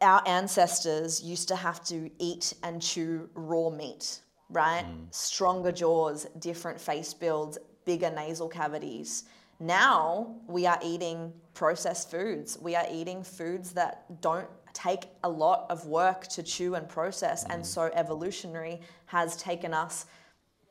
our 0.00 0.22
ancestors 0.26 1.22
used 1.22 1.48
to 1.48 1.56
have 1.56 1.82
to 1.86 2.10
eat 2.18 2.54
and 2.62 2.80
chew 2.80 3.28
raw 3.34 3.70
meat 3.70 4.20
right? 4.54 4.84
Mm. 4.84 5.12
Stronger 5.14 5.72
jaws, 5.72 6.26
different 6.38 6.80
face 6.80 7.12
builds, 7.12 7.58
bigger 7.84 8.10
nasal 8.10 8.48
cavities. 8.48 9.24
Now 9.60 10.36
we 10.46 10.66
are 10.66 10.78
eating 10.82 11.32
processed 11.52 12.10
foods. 12.10 12.58
We 12.60 12.74
are 12.74 12.86
eating 12.90 13.22
foods 13.22 13.72
that 13.72 14.20
don't 14.20 14.48
take 14.72 15.04
a 15.22 15.28
lot 15.28 15.66
of 15.70 15.86
work 15.86 16.26
to 16.28 16.42
chew 16.42 16.74
and 16.74 16.88
process. 16.88 17.44
Mm. 17.44 17.54
And 17.54 17.66
so 17.66 17.90
evolutionary 17.94 18.80
has 19.06 19.36
taken 19.36 19.74
us 19.74 20.06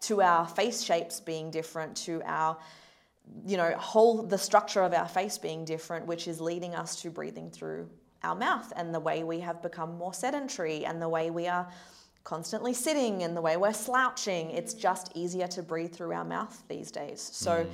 to 0.01 0.21
our 0.21 0.47
face 0.47 0.81
shapes 0.81 1.19
being 1.19 1.51
different, 1.51 1.95
to 1.97 2.21
our 2.25 2.57
you 3.45 3.55
know, 3.55 3.73
whole 3.77 4.23
the 4.23 4.37
structure 4.37 4.81
of 4.81 4.93
our 4.93 5.07
face 5.07 5.37
being 5.37 5.63
different, 5.63 6.05
which 6.05 6.27
is 6.27 6.41
leading 6.41 6.75
us 6.75 7.01
to 7.01 7.09
breathing 7.09 7.49
through 7.49 7.89
our 8.23 8.35
mouth 8.35 8.71
and 8.75 8.93
the 8.93 8.99
way 8.99 9.23
we 9.23 9.39
have 9.39 9.61
become 9.61 9.97
more 9.97 10.13
sedentary 10.13 10.85
and 10.85 11.01
the 11.01 11.09
way 11.09 11.29
we 11.29 11.47
are 11.47 11.67
constantly 12.23 12.73
sitting 12.73 13.23
and 13.23 13.35
the 13.35 13.41
way 13.41 13.57
we're 13.57 13.73
slouching. 13.73 14.51
It's 14.51 14.73
just 14.73 15.11
easier 15.15 15.47
to 15.47 15.63
breathe 15.63 15.93
through 15.93 16.13
our 16.13 16.25
mouth 16.25 16.63
these 16.67 16.91
days. 16.91 17.21
So 17.21 17.63
hmm. 17.63 17.69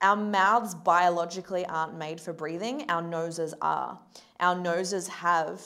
our 0.00 0.16
mouths 0.16 0.74
biologically 0.74 1.66
aren't 1.66 1.96
made 1.96 2.20
for 2.20 2.32
breathing, 2.32 2.86
our 2.88 3.02
noses 3.02 3.54
are. 3.60 3.98
Our 4.40 4.58
noses 4.58 5.08
have 5.08 5.60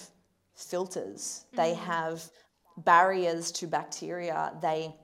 filters, 0.55 1.45
they 1.55 1.75
hmm. 1.75 1.85
have 1.85 2.25
barriers 2.79 3.53
to 3.53 3.67
bacteria, 3.67 4.53
they 4.61 4.95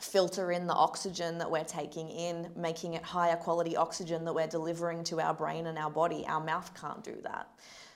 filter 0.00 0.52
in 0.52 0.66
the 0.66 0.74
oxygen 0.74 1.38
that 1.38 1.50
we're 1.50 1.64
taking 1.64 2.10
in, 2.10 2.50
making 2.56 2.94
it 2.94 3.02
higher 3.02 3.36
quality 3.36 3.76
oxygen 3.76 4.24
that 4.24 4.34
we're 4.34 4.46
delivering 4.46 5.04
to 5.04 5.20
our 5.20 5.34
brain 5.34 5.66
and 5.66 5.78
our 5.78 5.90
body. 5.90 6.24
Our 6.26 6.42
mouth 6.42 6.72
can't 6.78 7.04
do 7.04 7.16
that. 7.22 7.48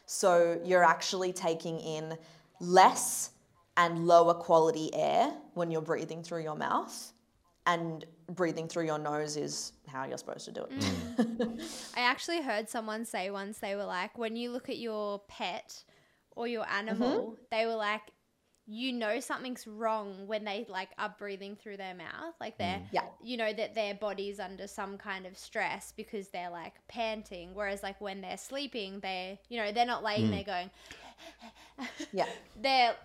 So 0.07 0.61
you're 0.64 0.85
actually 0.85 1.33
taking 1.33 1.81
in 1.81 2.17
less 2.61 3.31
and 3.77 4.07
lower 4.07 4.35
quality 4.35 4.95
air 4.95 5.33
when 5.55 5.70
you're 5.70 5.83
breathing 5.83 6.22
through 6.22 6.43
your 6.43 6.57
mouth. 6.57 7.12
And 7.68 8.05
breathing 8.31 8.68
through 8.68 8.87
your 8.87 8.99
nose 8.99 9.37
is 9.37 9.72
how 9.89 10.05
you're 10.05 10.18
supposed 10.18 10.45
to 10.45 10.53
do 10.53 10.62
it. 10.62 10.79
Mm. 10.79 11.61
I 11.97 12.01
actually 12.01 12.41
heard 12.41 12.68
someone 12.68 13.05
say 13.05 13.31
once 13.31 13.59
they 13.59 13.74
were 13.74 13.85
like, 13.85 14.16
when 14.16 14.37
you 14.37 14.53
look 14.53 14.68
at 14.68 14.79
your 14.79 15.20
pet 15.27 15.83
or 16.37 16.47
your 16.47 16.64
animal, 16.68 17.20
mm-hmm. 17.20 17.35
they 17.51 17.66
were 17.66 17.74
like, 17.74 18.03
you 18.68 18.93
know 18.93 19.20
something's 19.20 19.66
wrong 19.66 20.27
when 20.27 20.45
they 20.45 20.66
like 20.68 20.89
are 20.99 21.14
breathing 21.18 21.55
through 21.55 21.77
their 21.77 21.95
mouth 21.95 22.35
like 22.41 22.59
they're 22.59 22.79
mm. 22.79 22.89
Yeah. 22.91 23.03
you 23.22 23.37
know 23.37 23.53
that 23.53 23.77
their 23.77 23.95
body's 23.95 24.41
under 24.41 24.66
some 24.66 24.99
kind 24.99 25.24
of 25.24 25.39
stress 25.39 25.93
because 25.97 26.31
they're 26.31 26.51
like 26.51 26.74
panting 26.89 27.55
whereas 27.55 27.85
like 27.85 28.01
when 28.01 28.20
they're 28.20 28.37
sleeping 28.37 28.99
they're 28.99 29.39
you 29.49 29.59
know 29.59 29.70
they're 29.70 29.87
not 29.87 30.03
laying 30.03 30.29
mm. 30.29 30.31
there 30.31 30.43
going 30.43 30.70
Yeah. 32.12 32.27
they're 32.61 32.97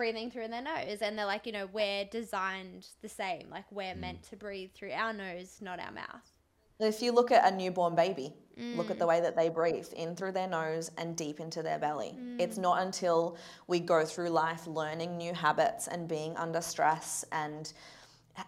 breathing 0.00 0.30
through 0.30 0.48
their 0.48 0.62
nose 0.62 1.02
and 1.02 1.18
they're 1.18 1.26
like 1.26 1.44
you 1.44 1.52
know 1.52 1.68
we're 1.74 2.06
designed 2.06 2.86
the 3.02 3.08
same 3.08 3.46
like 3.50 3.70
we're 3.70 3.92
mm. 3.92 4.00
meant 4.00 4.22
to 4.22 4.34
breathe 4.34 4.70
through 4.72 4.90
our 4.92 5.12
nose 5.12 5.58
not 5.60 5.78
our 5.78 5.92
mouth. 5.92 6.32
If 6.78 7.02
you 7.02 7.12
look 7.12 7.30
at 7.30 7.52
a 7.52 7.54
newborn 7.54 7.94
baby, 7.94 8.32
look 8.74 8.90
at 8.90 8.98
the 8.98 9.04
mm. 9.04 9.08
way 9.08 9.20
that 9.20 9.36
they 9.36 9.50
breathe 9.50 9.88
in 9.94 10.16
through 10.16 10.32
their 10.32 10.48
nose 10.48 10.90
and 10.96 11.14
deep 11.14 11.38
into 11.38 11.62
their 11.62 11.78
belly. 11.78 12.16
It's 12.38 12.56
mm. 12.56 12.62
not 12.62 12.80
until 12.80 13.36
we 13.66 13.80
go 13.80 14.06
through 14.06 14.30
life 14.30 14.66
learning 14.66 15.18
new 15.18 15.34
habits 15.34 15.88
and 15.88 16.08
being 16.08 16.34
under 16.38 16.62
stress 16.62 17.22
and 17.32 17.70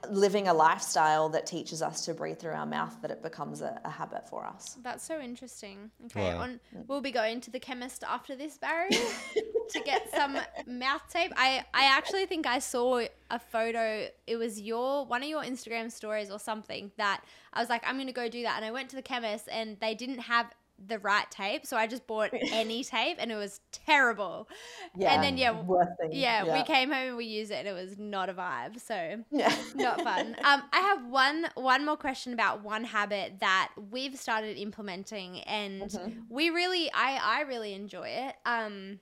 living 0.09 0.49
a 0.49 0.55
lifestyle 0.55 1.29
that 1.31 1.47
teaches 1.47 1.83
us 1.83 2.05
to 2.07 2.15
breathe 2.15 2.39
through 2.39 2.53
our 2.53 2.67
mouth 2.67 2.95
that 3.03 3.11
it 3.11 3.23
becomes 3.23 3.61
a, 3.63 3.81
a 3.85 3.91
habit 3.91 4.29
for 4.29 4.45
us. 4.47 4.77
That's 4.83 5.05
so 5.05 5.21
interesting. 5.21 5.91
Okay, 6.07 6.35
Wow. 6.35 6.41
on 6.41 6.61
we'll 6.89 7.01
be 7.01 7.13
going 7.13 7.41
to 7.43 7.51
the 7.51 7.61
chemist 7.61 8.05
after 8.05 8.37
this, 8.37 8.59
Barry, 8.59 8.91
to 8.91 9.81
get 9.85 10.11
some 10.15 10.37
mouth 10.67 11.03
tape. 11.11 11.33
I 11.37 11.65
I 11.75 11.85
actually 11.85 12.27
think 12.27 12.47
I 12.47 12.59
saw 12.59 13.03
a 13.31 13.39
photo. 13.39 14.09
It 14.27 14.37
was 14.37 14.61
your 14.61 15.07
one 15.07 15.23
of 15.23 15.29
your 15.29 15.43
Instagram 15.43 15.91
stories 15.91 16.31
or 16.31 16.39
something 16.39 16.93
that 16.97 17.23
I 17.53 17.61
was 17.61 17.69
like, 17.69 17.83
I'm 17.87 17.99
gonna 17.99 18.13
go 18.13 18.29
do 18.29 18.43
that, 18.43 18.57
and 18.57 18.65
I 18.65 18.71
went 18.71 18.91
to 18.91 18.97
the 18.97 19.03
chemist 19.03 19.49
and 19.51 19.79
they 19.81 19.95
didn't 19.95 20.19
have 20.21 20.47
the 20.87 20.99
right 20.99 21.31
tape, 21.31 21.67
so 21.67 21.77
I 21.77 21.87
just 21.87 22.07
bought 22.07 22.33
any 22.53 22.85
tape, 22.85 23.17
and 23.21 23.31
it 23.33 23.37
was 23.37 23.61
terrible. 23.73 24.49
Yeah, 24.95 25.13
and 25.13 25.23
then 25.23 25.37
yeah. 25.37 25.63
thing. 26.01 26.13
Yeah, 26.13 26.45
we 26.45 26.63
came 26.63 26.91
home 26.91 27.09
and 27.09 27.17
we 27.17 27.25
used 27.25 27.51
it, 27.51 27.67
and 27.67 27.69
it 27.69 27.73
was 27.73 27.99
not 27.99 28.29
a 28.29 28.35
vibe. 28.35 28.81
So 28.81 29.25
Yeah. 29.31 29.57
not 29.75 30.03
fun. 30.03 30.37
Um, 30.45 30.63
I 30.73 30.81
have 30.81 31.07
one 31.07 31.47
one 31.55 31.85
more 31.85 31.97
question 31.97 32.33
about 32.33 32.63
one 32.63 32.85
habit 32.85 33.41
that 33.41 33.71
we've 33.91 34.19
started 34.19 34.57
implementing, 34.59 35.41
and 35.41 35.91
Mm-hmm. 35.91 36.23
we 36.29 36.51
really, 36.51 36.91
I 36.93 37.19
I 37.23 37.41
really 37.43 37.75
enjoy 37.75 38.09
it. 38.09 38.35
Um, 38.45 39.01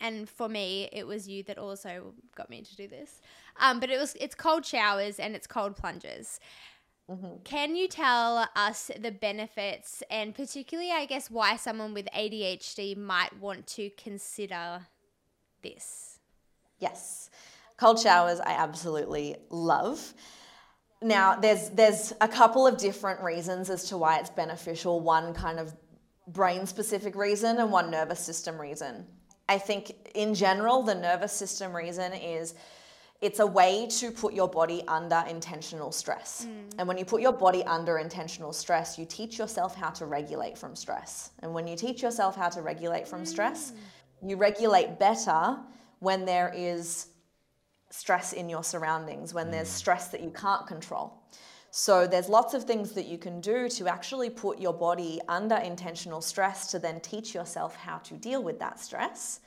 and 0.00 0.28
for 0.28 0.48
me, 0.48 0.88
it 0.92 1.06
was 1.06 1.26
you 1.28 1.42
that 1.44 1.58
also 1.58 2.14
got 2.36 2.50
me 2.50 2.62
to 2.62 2.76
do 2.76 2.86
this. 2.86 3.20
Um, 3.58 3.80
but 3.80 3.90
it 3.90 3.98
was 3.98 4.16
it's 4.20 4.34
cold 4.34 4.64
showers 4.64 5.18
and 5.18 5.34
it's 5.34 5.46
cold 5.46 5.76
plunges. 5.76 6.40
Mm-hmm. 7.10 7.42
Can 7.44 7.74
you 7.74 7.88
tell 7.88 8.48
us 8.54 8.90
the 8.98 9.10
benefits 9.10 10.02
and 10.10 10.34
particularly, 10.34 10.90
I 10.90 11.06
guess, 11.06 11.30
why 11.30 11.56
someone 11.56 11.94
with 11.94 12.06
ADHD 12.14 12.96
might 12.96 13.38
want 13.40 13.66
to 13.68 13.90
consider 13.96 14.86
this? 15.62 16.18
Yes. 16.78 17.30
Cold 17.78 17.98
showers 17.98 18.40
I 18.40 18.52
absolutely 18.52 19.36
love. 19.50 20.12
Now 21.00 21.36
there's 21.36 21.70
there's 21.70 22.12
a 22.20 22.28
couple 22.28 22.66
of 22.66 22.76
different 22.76 23.20
reasons 23.22 23.70
as 23.70 23.84
to 23.84 23.96
why 23.96 24.18
it's 24.18 24.30
beneficial. 24.30 25.00
One 25.00 25.32
kind 25.32 25.58
of 25.60 25.74
brain 26.26 26.66
specific 26.66 27.14
reason 27.14 27.58
and 27.58 27.70
one 27.70 27.90
nervous 27.90 28.20
system 28.20 28.60
reason. 28.60 29.06
I 29.48 29.58
think 29.58 29.92
in 30.14 30.34
general 30.34 30.82
the 30.82 30.94
nervous 30.94 31.32
system 31.32 31.74
reason 31.74 32.12
is 32.12 32.54
it's 33.20 33.40
a 33.40 33.46
way 33.46 33.86
to 33.90 34.12
put 34.12 34.32
your 34.32 34.48
body 34.48 34.82
under 34.86 35.24
intentional 35.28 35.90
stress. 35.90 36.46
Mm. 36.46 36.74
And 36.78 36.88
when 36.88 36.98
you 36.98 37.04
put 37.04 37.20
your 37.20 37.32
body 37.32 37.64
under 37.64 37.98
intentional 37.98 38.52
stress, 38.52 38.96
you 38.96 39.04
teach 39.04 39.38
yourself 39.38 39.74
how 39.74 39.90
to 39.90 40.06
regulate 40.06 40.56
from 40.56 40.76
stress. 40.76 41.30
And 41.40 41.52
when 41.52 41.66
you 41.66 41.76
teach 41.76 42.00
yourself 42.00 42.36
how 42.36 42.48
to 42.50 42.62
regulate 42.62 43.08
from 43.08 43.24
stress, 43.24 43.72
mm. 43.72 44.30
you 44.30 44.36
regulate 44.36 45.00
better 45.00 45.58
when 45.98 46.24
there 46.24 46.52
is 46.54 47.08
stress 47.90 48.32
in 48.32 48.48
your 48.48 48.62
surroundings, 48.62 49.34
when 49.34 49.50
there's 49.50 49.68
mm. 49.68 49.72
stress 49.72 50.08
that 50.08 50.22
you 50.22 50.30
can't 50.30 50.66
control. 50.66 51.20
So 51.70 52.06
there's 52.06 52.28
lots 52.28 52.54
of 52.54 52.64
things 52.64 52.92
that 52.92 53.06
you 53.06 53.18
can 53.18 53.40
do 53.40 53.68
to 53.70 53.88
actually 53.88 54.30
put 54.30 54.58
your 54.58 54.72
body 54.72 55.20
under 55.28 55.56
intentional 55.56 56.20
stress 56.20 56.70
to 56.70 56.78
then 56.78 57.00
teach 57.00 57.34
yourself 57.34 57.76
how 57.76 57.98
to 57.98 58.14
deal 58.14 58.42
with 58.42 58.58
that 58.60 58.80
stress. 58.80 59.40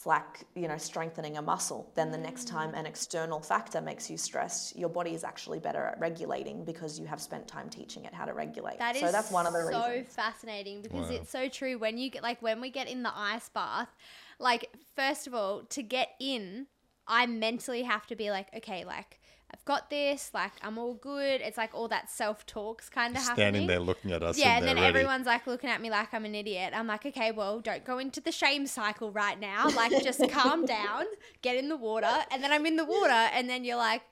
It's 0.00 0.06
like, 0.06 0.46
you 0.54 0.66
know, 0.66 0.78
strengthening 0.78 1.36
a 1.36 1.42
muscle. 1.42 1.92
Then 1.94 2.10
the 2.10 2.16
next 2.16 2.46
mm. 2.46 2.52
time 2.52 2.72
an 2.72 2.86
external 2.86 3.38
factor 3.38 3.82
makes 3.82 4.08
you 4.08 4.16
stressed, 4.16 4.74
your 4.74 4.88
body 4.88 5.12
is 5.12 5.24
actually 5.24 5.58
better 5.58 5.84
at 5.84 6.00
regulating 6.00 6.64
because 6.64 6.98
you 6.98 7.04
have 7.04 7.20
spent 7.20 7.46
time 7.46 7.68
teaching 7.68 8.06
it 8.06 8.14
how 8.14 8.24
to 8.24 8.32
regulate. 8.32 8.78
That 8.78 8.94
is 8.94 9.02
so 9.02 9.12
that's 9.12 9.30
one 9.30 9.46
of 9.46 9.52
the 9.52 9.58
reasons. 9.58 9.76
It's 9.76 9.84
so 9.84 9.90
reasons. 9.90 10.14
fascinating 10.14 10.80
because 10.80 11.10
Wow. 11.10 11.16
it's 11.16 11.28
so 11.28 11.50
true. 11.50 11.76
When 11.76 11.98
you 11.98 12.08
get 12.08 12.22
like 12.22 12.40
when 12.40 12.62
we 12.62 12.70
get 12.70 12.88
in 12.88 13.02
the 13.02 13.12
ice 13.14 13.50
bath, 13.50 13.94
like 14.38 14.74
first 14.96 15.26
of 15.26 15.34
all, 15.34 15.64
to 15.64 15.82
get 15.82 16.14
in, 16.18 16.68
I 17.06 17.26
mentally 17.26 17.82
have 17.82 18.06
to 18.06 18.16
be 18.16 18.30
like, 18.30 18.48
okay, 18.56 18.86
like 18.86 19.19
I've 19.52 19.64
got 19.64 19.90
this, 19.90 20.30
like 20.32 20.52
I'm 20.62 20.78
all 20.78 20.94
good. 20.94 21.40
It's 21.40 21.58
like 21.58 21.70
all 21.74 21.88
that 21.88 22.10
self 22.10 22.46
talks 22.46 22.88
kind 22.88 23.16
of 23.16 23.22
happening. 23.22 23.36
Standing 23.36 23.66
there 23.66 23.80
looking 23.80 24.12
at 24.12 24.22
us. 24.22 24.38
Yeah, 24.38 24.56
and 24.56 24.58
and 24.58 24.68
then 24.68 24.76
ready. 24.76 24.88
everyone's 24.88 25.26
like 25.26 25.46
looking 25.46 25.70
at 25.70 25.80
me 25.80 25.90
like 25.90 26.14
I'm 26.14 26.24
an 26.24 26.34
idiot. 26.34 26.72
I'm 26.74 26.86
like, 26.86 27.04
okay, 27.06 27.32
well, 27.32 27.60
don't 27.60 27.84
go 27.84 27.98
into 27.98 28.20
the 28.20 28.32
shame 28.32 28.66
cycle 28.66 29.10
right 29.10 29.38
now. 29.38 29.68
Like, 29.70 29.90
just 30.02 30.20
calm 30.30 30.64
down, 30.66 31.04
get 31.42 31.56
in 31.56 31.68
the 31.68 31.76
water, 31.76 32.24
and 32.30 32.42
then 32.42 32.52
I'm 32.52 32.66
in 32.66 32.76
the 32.76 32.84
water, 32.84 33.10
and 33.10 33.48
then 33.48 33.64
you're 33.64 33.76
like 33.76 34.02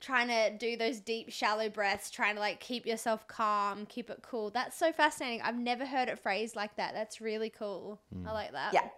trying 0.00 0.28
to 0.28 0.56
do 0.56 0.76
those 0.76 1.00
deep, 1.00 1.30
shallow 1.30 1.68
breaths, 1.68 2.10
trying 2.10 2.34
to 2.34 2.40
like 2.40 2.60
keep 2.60 2.86
yourself 2.86 3.26
calm, 3.28 3.86
keep 3.86 4.10
it 4.10 4.22
cool. 4.22 4.50
That's 4.50 4.76
so 4.76 4.92
fascinating. 4.92 5.42
I've 5.42 5.58
never 5.58 5.86
heard 5.86 6.08
it 6.08 6.18
phrased 6.18 6.56
like 6.56 6.76
that. 6.76 6.94
That's 6.94 7.20
really 7.20 7.50
cool. 7.50 8.00
I 8.12 8.16
hmm. 8.16 8.26
like 8.26 8.52
that. 8.52 8.74
Yeah. 8.74 8.88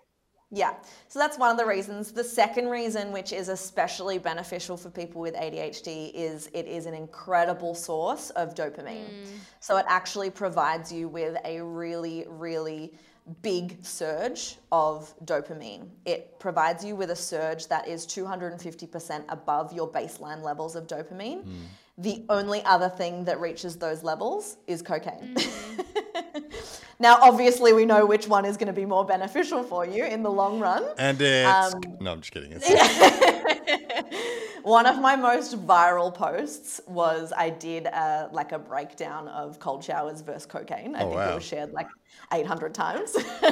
Yeah. 0.50 0.74
So 1.08 1.18
that's 1.18 1.36
one 1.36 1.50
of 1.50 1.58
the 1.58 1.66
reasons. 1.66 2.10
The 2.10 2.24
second 2.24 2.68
reason, 2.68 3.12
which 3.12 3.32
is 3.32 3.48
especially 3.48 4.18
beneficial 4.18 4.76
for 4.76 4.88
people 4.88 5.20
with 5.20 5.34
ADHD, 5.34 6.10
is 6.14 6.48
it 6.54 6.66
is 6.66 6.86
an 6.86 6.94
incredible 6.94 7.74
source 7.74 8.30
of 8.30 8.54
dopamine. 8.54 9.10
Mm. 9.10 9.26
So 9.60 9.76
it 9.76 9.84
actually 9.88 10.30
provides 10.30 10.90
you 10.90 11.08
with 11.08 11.36
a 11.44 11.62
really, 11.62 12.24
really 12.28 12.94
big 13.42 13.84
surge 13.84 14.56
of 14.72 15.12
dopamine. 15.26 15.88
It 16.06 16.38
provides 16.38 16.82
you 16.82 16.96
with 16.96 17.10
a 17.10 17.16
surge 17.16 17.68
that 17.68 17.86
is 17.86 18.06
250% 18.06 19.24
above 19.28 19.74
your 19.74 19.90
baseline 19.90 20.42
levels 20.42 20.76
of 20.76 20.86
dopamine. 20.86 21.44
Mm. 21.44 21.56
The 21.98 22.24
only 22.30 22.64
other 22.64 22.88
thing 22.88 23.24
that 23.24 23.40
reaches 23.40 23.76
those 23.76 24.02
levels 24.02 24.56
is 24.66 24.82
cocaine. 24.82 25.34
Mm-hmm. 25.34 26.40
now, 27.00 27.18
obviously, 27.20 27.72
we 27.72 27.86
know 27.86 28.04
which 28.06 28.26
one 28.26 28.44
is 28.44 28.56
going 28.56 28.66
to 28.66 28.72
be 28.72 28.86
more 28.86 29.04
beneficial 29.04 29.62
for 29.62 29.86
you 29.86 30.04
in 30.04 30.22
the 30.22 30.30
long 30.30 30.58
run. 30.58 30.84
And 30.98 31.20
it's 31.20 31.74
Um, 31.74 31.80
no, 32.00 32.12
I'm 32.12 32.20
just 32.20 32.32
kidding. 32.32 32.60
One 34.62 34.86
of 34.86 35.00
my 35.00 35.16
most 35.16 35.64
viral 35.66 36.12
posts 36.12 36.80
was 36.86 37.32
I 37.34 37.50
did 37.50 37.86
a, 37.86 38.28
like 38.32 38.52
a 38.52 38.58
breakdown 38.58 39.28
of 39.28 39.58
cold 39.60 39.82
showers 39.82 40.20
versus 40.20 40.44
cocaine. 40.46 40.94
I 40.94 40.98
Oh, 41.04 41.08
think 41.08 41.14
wow. 41.14 41.32
it 41.32 41.34
was 41.36 41.44
shared 41.44 41.72
like 41.72 41.86
800 42.32 42.74
times. 42.74 43.16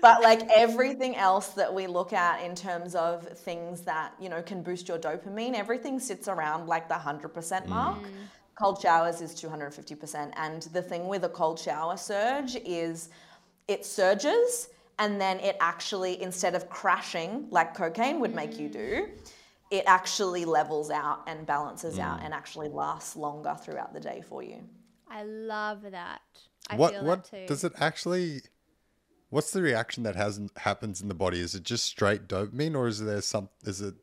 but 0.00 0.22
like 0.22 0.42
everything 0.54 1.16
else 1.16 1.48
that 1.48 1.74
we 1.74 1.86
look 1.86 2.12
at 2.12 2.42
in 2.42 2.54
terms 2.54 2.94
of 2.94 3.26
things 3.40 3.82
that, 3.82 4.14
you 4.20 4.28
know, 4.28 4.40
can 4.40 4.62
boost 4.62 4.88
your 4.88 4.98
dopamine, 4.98 5.54
everything 5.54 5.98
sits 5.98 6.28
around 6.28 6.66
like 6.66 6.88
the 6.88 6.94
100% 6.94 7.66
mark. 7.66 7.98
Cold 8.54 8.80
showers 8.80 9.20
is 9.20 9.34
250%. 9.34 10.32
And 10.36 10.62
the 10.72 10.82
thing 10.82 11.08
with 11.08 11.24
a 11.24 11.28
cold 11.28 11.58
shower 11.58 11.96
surge 11.96 12.56
is 12.64 13.08
it 13.68 13.84
surges 13.84 14.68
and 14.98 15.20
then 15.20 15.40
it 15.40 15.56
actually, 15.60 16.22
instead 16.22 16.54
of 16.54 16.68
crashing 16.68 17.46
like 17.50 17.74
cocaine 17.74 18.20
would 18.20 18.34
make 18.34 18.58
you 18.58 18.68
do, 18.68 18.78
mm. 18.78 19.08
it 19.70 19.84
actually 19.86 20.44
levels 20.44 20.90
out 20.90 21.22
and 21.26 21.46
balances 21.46 21.98
out 21.98 22.20
mm. 22.20 22.24
and 22.24 22.34
actually 22.34 22.68
lasts 22.68 23.16
longer 23.16 23.56
throughout 23.60 23.92
the 23.92 24.00
day 24.00 24.22
for 24.28 24.42
you. 24.42 24.62
I 25.10 25.24
love 25.24 25.82
that. 25.90 26.20
I 26.70 26.76
what 26.76 26.92
feel 26.92 27.04
what 27.04 27.24
that 27.24 27.30
too. 27.30 27.46
does 27.46 27.64
it 27.64 27.72
actually? 27.78 28.42
What's 29.30 29.50
the 29.50 29.62
reaction 29.62 30.04
that 30.04 30.14
has 30.14 30.40
happens 30.58 31.00
in 31.00 31.08
the 31.08 31.14
body? 31.14 31.40
Is 31.40 31.56
it 31.56 31.64
just 31.64 31.84
straight 31.84 32.28
dopamine, 32.28 32.76
or 32.76 32.86
is 32.86 33.00
there 33.00 33.20
some? 33.20 33.48
Is 33.64 33.80
it 33.80 33.94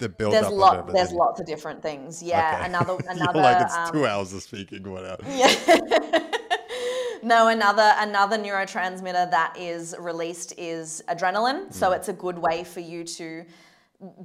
the 0.00 0.08
build 0.08 0.32
There's 0.32 0.46
up 0.46 0.52
lot. 0.52 0.76
of 0.78 0.92
There's 0.92 1.12
lots 1.12 1.40
of 1.40 1.46
different 1.46 1.82
things. 1.82 2.22
Yeah. 2.22 2.56
Okay. 2.56 2.66
Another. 2.66 2.98
Another. 3.08 3.40
like 3.40 3.62
it's 3.62 3.74
um, 3.76 3.92
two 3.92 4.06
hours 4.06 4.32
of 4.32 4.42
speaking. 4.42 4.90
Whatever. 4.90 5.22
No, 7.22 7.48
another 7.48 7.92
another 7.98 8.38
neurotransmitter 8.38 9.30
that 9.30 9.54
is 9.58 9.94
released 9.98 10.54
is 10.56 11.02
adrenaline. 11.08 11.72
So 11.72 11.92
it's 11.92 12.08
a 12.08 12.14
good 12.14 12.38
way 12.38 12.64
for 12.64 12.80
you 12.80 13.04
to 13.04 13.44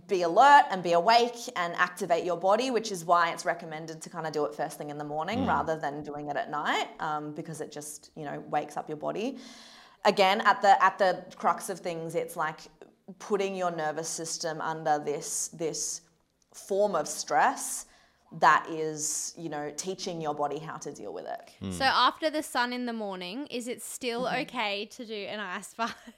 be 0.07 0.21
alert 0.21 0.63
and 0.71 0.81
be 0.81 0.93
awake 0.93 1.37
and 1.57 1.73
activate 1.75 2.23
your 2.23 2.37
body, 2.37 2.71
which 2.71 2.91
is 2.91 3.03
why 3.03 3.31
it's 3.31 3.43
recommended 3.43 4.01
to 4.01 4.09
kind 4.09 4.25
of 4.25 4.31
do 4.31 4.45
it 4.45 4.55
first 4.55 4.77
thing 4.77 4.89
in 4.89 4.97
the 4.97 5.03
morning 5.03 5.45
rather 5.45 5.77
than 5.77 6.03
doing 6.03 6.29
it 6.29 6.37
at 6.37 6.49
night, 6.49 6.87
um, 7.01 7.33
because 7.33 7.59
it 7.59 7.71
just 7.71 8.11
you 8.15 8.23
know 8.23 8.41
wakes 8.49 8.77
up 8.77 8.87
your 8.87 8.97
body. 8.97 9.37
Again, 10.05 10.39
at 10.41 10.61
the 10.61 10.81
at 10.83 10.97
the 10.97 11.25
crux 11.35 11.69
of 11.69 11.79
things, 11.79 12.15
it's 12.15 12.37
like 12.37 12.59
putting 13.19 13.55
your 13.55 13.71
nervous 13.71 14.09
system 14.09 14.59
under 14.61 14.99
this 14.99 15.49
this 15.49 16.01
form 16.53 16.95
of 16.95 17.07
stress 17.07 17.85
that 18.39 18.65
is 18.69 19.33
you 19.37 19.49
know 19.49 19.71
teaching 19.77 20.19
your 20.21 20.33
body 20.33 20.57
how 20.59 20.77
to 20.77 20.91
deal 20.91 21.13
with 21.13 21.25
it. 21.25 21.49
Hmm. 21.59 21.71
So 21.71 21.85
after 21.85 22.29
the 22.29 22.43
sun 22.43 22.73
in 22.73 22.85
the 22.85 22.93
morning, 22.93 23.47
is 23.47 23.67
it 23.67 23.81
still 23.81 24.23
Mm-hmm. 24.23 24.41
okay 24.43 24.85
to 24.87 25.05
do 25.05 25.13
an 25.15 25.39
ice 25.39 25.73
bath? 25.73 25.95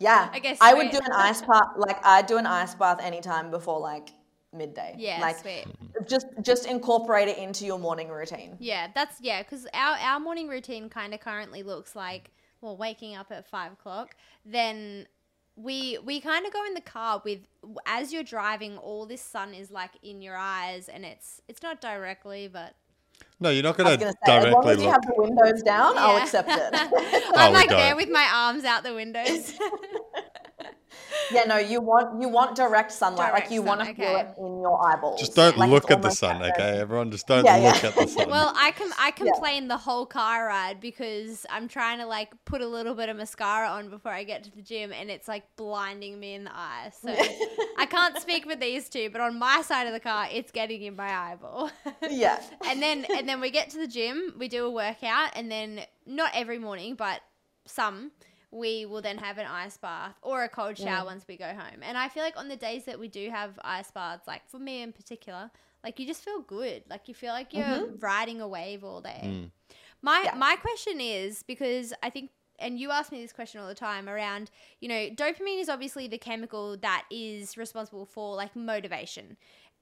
Yeah. 0.00 0.28
I 0.32 0.40
guess 0.40 0.58
I 0.60 0.74
would 0.74 0.90
do 0.90 0.98
an 0.98 1.12
ice 1.12 1.40
bath 1.40 1.68
like 1.76 2.04
I'd 2.04 2.26
do 2.26 2.36
an 2.36 2.46
ice 2.46 2.74
bath 2.74 2.98
anytime 3.00 3.50
before 3.50 3.78
like 3.78 4.10
midday. 4.52 4.96
Yeah, 4.98 5.20
Like 5.20 5.38
sweet. 5.38 5.64
just 6.06 6.26
just 6.42 6.66
incorporate 6.66 7.28
it 7.28 7.38
into 7.38 7.64
your 7.64 7.78
morning 7.78 8.08
routine. 8.08 8.56
Yeah, 8.58 8.88
that's 8.94 9.20
yeah, 9.20 9.42
because 9.42 9.66
our 9.72 9.96
our 9.96 10.20
morning 10.20 10.48
routine 10.48 10.88
kind 10.90 11.14
of 11.14 11.20
currently 11.20 11.62
looks 11.62 11.94
like 11.94 12.32
well, 12.60 12.76
waking 12.76 13.14
up 13.14 13.30
at 13.30 13.46
five 13.48 13.72
o'clock, 13.72 14.16
then 14.44 15.06
we 15.56 15.98
we 16.04 16.20
kind 16.20 16.46
of 16.46 16.52
go 16.52 16.64
in 16.64 16.74
the 16.74 16.80
car 16.80 17.22
with 17.24 17.40
as 17.86 18.12
you're 18.12 18.22
driving, 18.22 18.76
all 18.78 19.06
this 19.06 19.22
sun 19.22 19.54
is 19.54 19.70
like 19.70 19.92
in 20.02 20.20
your 20.20 20.36
eyes, 20.36 20.88
and 20.88 21.04
it's 21.04 21.40
it's 21.48 21.62
not 21.62 21.80
directly, 21.80 22.48
but 22.48 22.74
No, 23.40 23.50
you're 23.50 23.62
not 23.62 23.76
going 23.76 23.90
to 23.90 23.96
gonna 23.96 24.10
as 24.10 24.28
long 24.28 24.42
directly 24.42 24.72
as 24.72 24.78
you 24.78 24.84
look. 24.84 24.92
have 24.92 25.02
the 25.02 25.22
windows 25.22 25.62
down, 25.62 25.96
I'll 25.96 26.16
accept 26.22 26.48
it. 26.50 26.70
I'm 26.72 26.90
oh, 27.34 27.48
we 27.48 27.54
like 27.54 27.68
there 27.68 27.96
with 27.96 28.10
my 28.10 28.28
arms 28.32 28.64
out 28.64 28.82
the 28.82 28.94
windows. 28.94 29.54
yeah, 31.32 31.44
no, 31.44 31.56
you 31.56 31.80
want 31.80 32.20
you 32.20 32.28
want 32.28 32.54
direct 32.56 32.92
sunlight. 32.92 33.28
Direct 33.30 33.46
like 33.46 33.50
you 33.52 33.60
sun, 33.60 33.66
want 33.66 33.80
to 33.88 33.94
feel 33.94 34.16
it 34.16 34.28
in 34.38 34.60
your 34.60 34.86
eyeballs. 34.86 35.20
Just 35.20 35.34
don't 35.34 35.56
Like, 35.56 35.70
look 35.70 35.90
at 35.90 36.02
the 36.02 36.10
sun, 36.10 36.40
like 36.40 36.52
a- 36.58 36.62
okay? 36.62 36.78
Everyone, 36.80 37.10
just 37.10 37.26
don't 37.26 37.44
Yeah, 37.44 37.56
yeah. 37.56 37.72
look 37.72 37.84
at 37.84 37.94
the 37.94 38.06
sun. 38.06 38.28
well, 38.30 38.52
I 38.56 38.72
com- 38.72 38.92
I 38.98 39.10
complain 39.22 39.68
the 39.68 39.76
whole 39.76 40.06
car 40.06 40.46
ride 40.46 40.80
because 40.80 41.46
I'm 41.50 41.68
trying 41.68 41.98
to 41.98 42.06
like 42.06 42.32
put 42.44 42.60
a 42.60 42.66
little 42.66 42.94
bit 42.94 43.08
of 43.08 43.16
mascara 43.16 43.68
on 43.68 43.90
before 43.90 44.12
I 44.12 44.24
get 44.24 44.44
to 44.44 44.50
the 44.54 44.62
gym, 44.62 44.92
and 44.92 45.10
it's 45.10 45.28
like 45.28 45.44
blinding 45.56 46.18
me 46.20 46.34
in 46.34 46.44
the 46.44 46.54
eye. 46.54 46.90
So 47.00 47.08
I 47.78 47.86
can't 47.86 48.18
speak 48.18 48.48
for 48.48 48.56
these 48.56 48.88
two, 48.88 49.10
but 49.10 49.20
on 49.20 49.38
my 49.38 49.62
side 49.62 49.86
of 49.86 49.92
the 49.92 50.00
car, 50.00 50.26
it's 50.32 50.50
getting 50.52 50.82
in 50.82 50.96
my 50.96 51.10
eyeball. 51.10 51.70
Yeah. 52.10 52.40
and 52.66 52.80
then 52.82 53.06
and 53.16 53.28
then 53.28 53.40
we 53.40 53.50
get 53.50 53.70
to 53.70 53.78
the 53.78 53.86
gym, 53.88 54.34
we 54.38 54.48
do 54.48 54.66
a 54.66 54.70
workout, 54.70 55.30
and 55.34 55.50
then 55.50 55.80
not 56.06 56.30
every 56.34 56.58
morning, 56.58 56.94
but 56.96 57.20
some 57.66 58.10
we 58.54 58.86
will 58.86 59.02
then 59.02 59.18
have 59.18 59.36
an 59.38 59.46
ice 59.46 59.76
bath 59.76 60.14
or 60.22 60.44
a 60.44 60.48
cold 60.48 60.78
shower 60.78 61.04
once 61.04 61.24
we 61.28 61.36
go 61.36 61.48
home. 61.48 61.82
And 61.82 61.98
I 61.98 62.08
feel 62.08 62.22
like 62.22 62.36
on 62.36 62.48
the 62.48 62.56
days 62.56 62.84
that 62.84 63.00
we 63.00 63.08
do 63.08 63.28
have 63.30 63.58
ice 63.64 63.90
baths, 63.90 64.28
like 64.28 64.48
for 64.48 64.60
me 64.60 64.80
in 64.80 64.92
particular, 64.92 65.50
like 65.82 65.98
you 65.98 66.06
just 66.06 66.24
feel 66.24 66.40
good. 66.40 66.84
Like 66.88 67.08
you 67.08 67.14
feel 67.14 67.32
like 67.32 67.52
you're 67.52 67.64
mm-hmm. 67.64 67.98
riding 67.98 68.40
a 68.40 68.46
wave 68.46 68.84
all 68.84 69.00
day. 69.00 69.22
Mm. 69.24 69.50
My 70.02 70.22
Yeah. 70.24 70.34
my 70.36 70.54
question 70.54 71.00
is 71.00 71.42
because 71.42 71.92
I 72.02 72.10
think 72.10 72.30
and 72.60 72.78
you 72.78 72.92
ask 72.92 73.10
me 73.10 73.20
this 73.20 73.32
question 73.32 73.60
all 73.60 73.66
the 73.66 73.74
time 73.74 74.08
around, 74.08 74.52
you 74.80 74.88
know, 74.88 75.10
dopamine 75.10 75.60
is 75.60 75.68
obviously 75.68 76.06
the 76.06 76.18
chemical 76.18 76.76
that 76.76 77.04
is 77.10 77.56
responsible 77.56 78.06
for 78.06 78.36
like 78.36 78.54
motivation. 78.54 79.36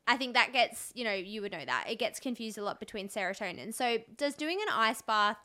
I 0.06 0.16
think 0.16 0.32
that 0.32 0.54
gets, 0.54 0.90
you 0.94 1.04
know, 1.04 1.12
you 1.12 1.42
would 1.42 1.52
know 1.52 1.64
that. 1.64 1.84
It 1.88 1.98
gets 1.98 2.18
confused 2.18 2.56
a 2.56 2.64
lot 2.64 2.80
between 2.80 3.08
serotonin. 3.08 3.74
So, 3.74 3.98
does 4.16 4.34
doing 4.34 4.58
an 4.62 4.68
ice 4.72 5.02
bath 5.02 5.36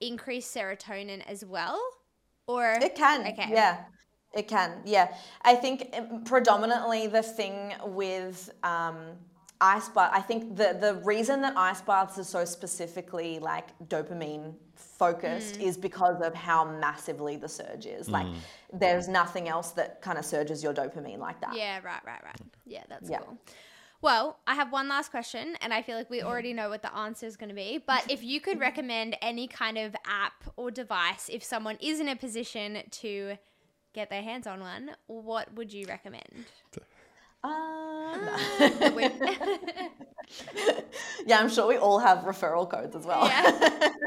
increase 0.00 0.50
serotonin 0.50 1.26
as 1.26 1.44
well? 1.44 1.78
Or 2.46 2.78
It 2.80 2.94
can. 2.94 3.26
Okay. 3.26 3.48
Yeah. 3.50 3.84
It 4.34 4.48
can. 4.48 4.82
Yeah. 4.84 5.14
I 5.42 5.54
think 5.54 5.94
um, 5.96 6.24
predominantly 6.24 7.06
the 7.06 7.22
thing 7.22 7.74
with 7.84 8.50
um, 8.62 8.96
ice 9.60 9.88
bath, 9.88 10.10
I 10.12 10.20
think 10.20 10.56
the, 10.56 10.76
the 10.78 11.00
reason 11.04 11.40
that 11.40 11.56
ice 11.56 11.80
baths 11.80 12.18
are 12.18 12.24
so 12.24 12.44
specifically 12.44 13.38
like 13.38 13.66
dopamine 13.88 14.54
focused 14.74 15.58
is 15.60 15.76
because 15.76 16.20
of 16.20 16.34
how 16.34 16.64
massively 16.64 17.36
the 17.36 17.48
surge 17.48 17.86
is. 17.86 18.08
Like 18.08 18.26
there's 18.72 19.08
nothing 19.08 19.48
else 19.48 19.70
that 19.72 20.02
kind 20.02 20.18
of 20.18 20.24
surges 20.24 20.62
your 20.62 20.74
dopamine 20.74 21.18
like 21.18 21.40
that. 21.40 21.56
Yeah, 21.56 21.80
right, 21.82 22.04
right, 22.06 22.22
right. 22.22 22.40
Yeah, 22.66 22.84
that's 22.88 23.08
Yeah. 23.10 23.18
cool. 23.18 23.38
Well, 24.02 24.38
I 24.46 24.54
have 24.54 24.70
one 24.72 24.88
last 24.88 25.10
question, 25.10 25.56
and 25.60 25.72
I 25.72 25.82
feel 25.82 25.96
like 25.96 26.10
we 26.10 26.22
already 26.22 26.52
know 26.52 26.68
what 26.68 26.82
the 26.82 26.94
answer 26.94 27.26
is 27.26 27.36
going 27.36 27.48
to 27.48 27.54
be. 27.54 27.82
But 27.84 28.04
if 28.10 28.22
you 28.22 28.40
could 28.40 28.60
recommend 28.60 29.16
any 29.22 29.48
kind 29.48 29.78
of 29.78 29.96
app 30.06 30.44
or 30.56 30.70
device, 30.70 31.28
if 31.32 31.42
someone 31.42 31.76
is 31.80 31.98
in 32.00 32.08
a 32.08 32.16
position 32.16 32.82
to 32.90 33.36
get 33.94 34.10
their 34.10 34.22
hands 34.22 34.46
on 34.46 34.60
one, 34.60 34.90
what 35.06 35.52
would 35.54 35.72
you 35.72 35.86
recommend? 35.86 36.44
Uh, 37.42 38.36
The 38.78 38.92
Whoop. 38.94 39.12
yeah, 41.26 41.38
I'm 41.40 41.48
sure 41.48 41.66
we 41.66 41.76
all 41.76 41.98
have 41.98 42.18
referral 42.18 42.68
codes 42.68 42.94
as 42.96 43.04
well. 43.04 43.26
yeah. 43.26 43.90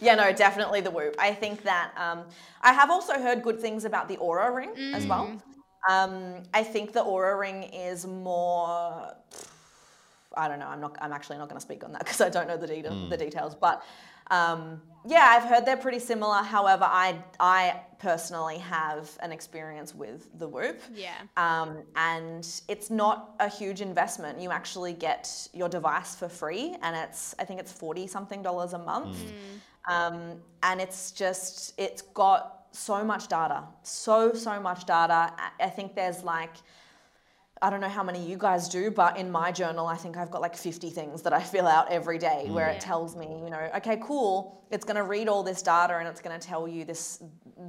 Yeah, 0.00 0.14
no, 0.14 0.32
definitely 0.32 0.82
the 0.82 0.90
Whoop. 0.92 1.16
I 1.18 1.34
think 1.34 1.64
that 1.64 1.90
um, 1.96 2.26
I 2.62 2.72
have 2.72 2.90
also 2.92 3.14
heard 3.14 3.42
good 3.42 3.58
things 3.60 3.84
about 3.84 4.06
the 4.08 4.16
Oura 4.18 4.54
Ring 4.54 4.94
as 4.94 5.04
well. 5.04 5.32
Um, 5.88 6.42
I 6.54 6.62
think 6.62 6.92
the 6.92 7.00
Oura 7.04 7.38
Ring 7.38 7.64
is 7.64 8.06
more. 8.06 9.14
I 10.36 10.46
don't 10.46 10.58
know. 10.58 10.68
I'm 10.68 10.80
not. 10.80 10.96
I'm 11.00 11.12
actually 11.12 11.38
not 11.38 11.48
going 11.48 11.58
to 11.58 11.64
speak 11.64 11.84
on 11.84 11.92
that 11.92 12.00
because 12.04 12.20
I 12.20 12.28
don't 12.28 12.48
know 12.48 12.56
the 12.56 12.66
detail, 12.66 13.08
the 13.08 13.16
details. 13.16 13.54
But 13.54 13.82
um, 14.30 14.80
yeah, 15.06 15.26
I've 15.36 15.48
heard 15.48 15.64
they're 15.64 15.76
pretty 15.76 15.98
similar. 15.98 16.42
However, 16.42 16.84
I 16.84 17.18
I 17.40 17.80
personally 17.98 18.58
have 18.58 19.10
an 19.20 19.32
experience 19.32 19.94
with 19.94 20.28
the 20.38 20.46
Whoop. 20.46 20.80
Yeah. 20.94 21.14
Um, 21.36 21.82
and 21.96 22.46
it's 22.68 22.90
not 22.90 23.34
a 23.40 23.48
huge 23.48 23.80
investment. 23.80 24.40
You 24.40 24.50
actually 24.50 24.92
get 24.92 25.48
your 25.52 25.68
device 25.68 26.14
for 26.14 26.28
free, 26.28 26.76
and 26.82 26.96
it's 26.96 27.34
I 27.38 27.44
think 27.44 27.60
it's 27.60 27.72
forty 27.72 28.06
something 28.06 28.42
dollars 28.42 28.72
a 28.72 28.78
month. 28.78 29.16
Um, 29.88 30.42
and 30.62 30.80
it's 30.80 31.12
just 31.12 31.72
it's 31.78 32.02
got 32.02 32.57
so 32.70 33.04
much 33.04 33.28
data, 33.28 33.64
so 33.82 34.32
so 34.32 34.60
much 34.60 34.84
data. 34.84 35.32
I- 35.36 35.50
I 35.60 35.70
think 35.70 35.94
there's 35.94 36.22
like 36.22 36.54
I 37.60 37.70
don't 37.70 37.80
know 37.80 37.88
how 37.88 38.02
many 38.02 38.24
you 38.24 38.36
guys 38.36 38.68
do, 38.68 38.90
but 38.90 39.16
in 39.16 39.30
my 39.30 39.50
journal, 39.50 39.86
I 39.86 39.96
think 39.96 40.16
I've 40.16 40.30
got 40.30 40.40
like 40.40 40.56
50 40.56 40.90
things 40.90 41.22
that 41.22 41.32
I 41.32 41.42
fill 41.42 41.66
out 41.66 41.90
every 41.90 42.18
day 42.18 42.44
mm. 42.46 42.52
where 42.52 42.68
it 42.68 42.80
tells 42.80 43.16
me, 43.16 43.26
you 43.26 43.50
know, 43.50 43.70
okay, 43.76 43.98
cool. 44.02 44.64
It's 44.70 44.84
going 44.84 44.96
to 44.96 45.02
read 45.02 45.28
all 45.28 45.42
this 45.42 45.62
data 45.62 45.96
and 45.96 46.06
it's 46.06 46.20
going 46.20 46.38
to 46.38 46.46
tell 46.46 46.68
you 46.68 46.84
this 46.84 47.22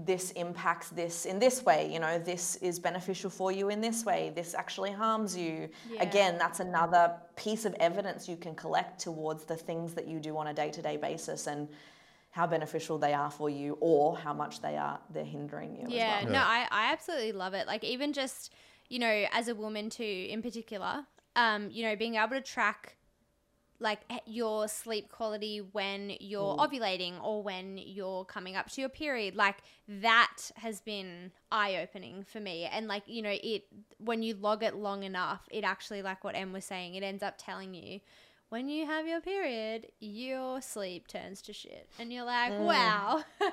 this 0.06 0.32
impacts 0.32 0.90
this 0.90 1.26
in 1.26 1.40
this 1.40 1.66
way, 1.66 1.92
you 1.92 2.00
know, 2.00 2.20
this 2.20 2.58
is 2.58 2.78
beneficial 2.78 3.30
for 3.30 3.52
you 3.52 3.70
in 3.70 3.82
this 3.82 4.06
way. 4.06 4.32
This 4.36 4.54
actually 4.54 4.92
harms 4.92 5.36
you. 5.36 5.68
Yeah. 5.92 6.04
Again, 6.04 6.38
that's 6.38 6.60
another 6.60 7.16
piece 7.36 7.66
of 7.66 7.74
evidence 7.80 8.30
you 8.30 8.38
can 8.38 8.54
collect 8.54 9.00
towards 9.00 9.46
the 9.46 9.56
things 9.56 9.96
that 9.96 10.08
you 10.08 10.20
do 10.20 10.38
on 10.38 10.48
a 10.48 10.54
day-to-day 10.54 10.98
basis 10.98 11.48
and 11.48 11.68
how 12.32 12.46
beneficial 12.46 12.98
they 12.98 13.14
are 13.14 13.32
for 13.32 13.50
you 13.50 13.78
or 13.82 14.16
how 14.18 14.34
much 14.34 14.62
they 14.62 14.78
are 14.78 15.00
they're 15.12 15.24
hindering 15.24 15.76
you 15.76 15.88
Yeah, 15.88 16.20
as 16.20 16.26
well. 16.26 16.34
no, 16.34 16.40
I, 16.40 16.68
I 16.72 16.92
absolutely 16.92 17.32
love 17.32 17.54
it. 17.54 17.66
Like 17.68 17.84
even 17.84 18.14
just, 18.14 18.54
you 18.88 19.00
know, 19.00 19.26
as 19.32 19.48
a 19.48 19.56
woman 19.56 19.90
too, 19.90 20.28
in 20.30 20.42
particular, 20.42 21.06
um, 21.36 21.70
you 21.72 21.84
know, 21.84 21.96
being 21.96 22.16
able 22.16 22.36
to 22.36 22.42
track 22.42 22.98
like 23.80 24.00
your 24.26 24.68
sleep 24.68 25.10
quality 25.10 25.60
when 25.72 26.12
you're 26.20 26.56
ovulating 26.58 27.14
or 27.24 27.42
when 27.42 27.78
you're 27.78 28.26
coming 28.26 28.56
up 28.56 28.70
to 28.70 28.82
your 28.82 28.90
period 28.90 29.36
like 29.36 29.56
that 29.88 30.38
has 30.56 30.82
been 30.82 31.32
eye 31.52 31.78
opening 31.78 32.24
for 32.24 32.40
me 32.42 32.66
and 32.66 32.88
like 32.88 33.04
you 33.08 33.22
know 33.22 33.34
it 33.42 33.64
when 33.98 34.22
you 34.22 34.34
log 34.36 34.64
it 34.64 34.76
long 34.76 35.04
enough 35.04 35.48
it 35.50 35.64
actually 35.64 36.02
like 36.02 36.24
what 36.26 36.36
Em 36.36 36.52
was 36.52 36.66
saying 36.66 36.96
it 36.96 37.04
ends 37.04 37.24
up 37.24 37.36
telling 37.38 37.74
you 37.74 38.02
when 38.50 38.68
you 38.68 38.86
have 38.86 39.08
your 39.08 39.22
period 39.22 39.88
your 40.00 40.62
sleep 40.62 41.08
turns 41.08 41.42
to 41.42 41.54
shit 41.54 41.88
and 42.00 42.12
you're 42.12 42.26
like 42.26 42.52
mm. 42.52 42.66
wow 42.66 43.24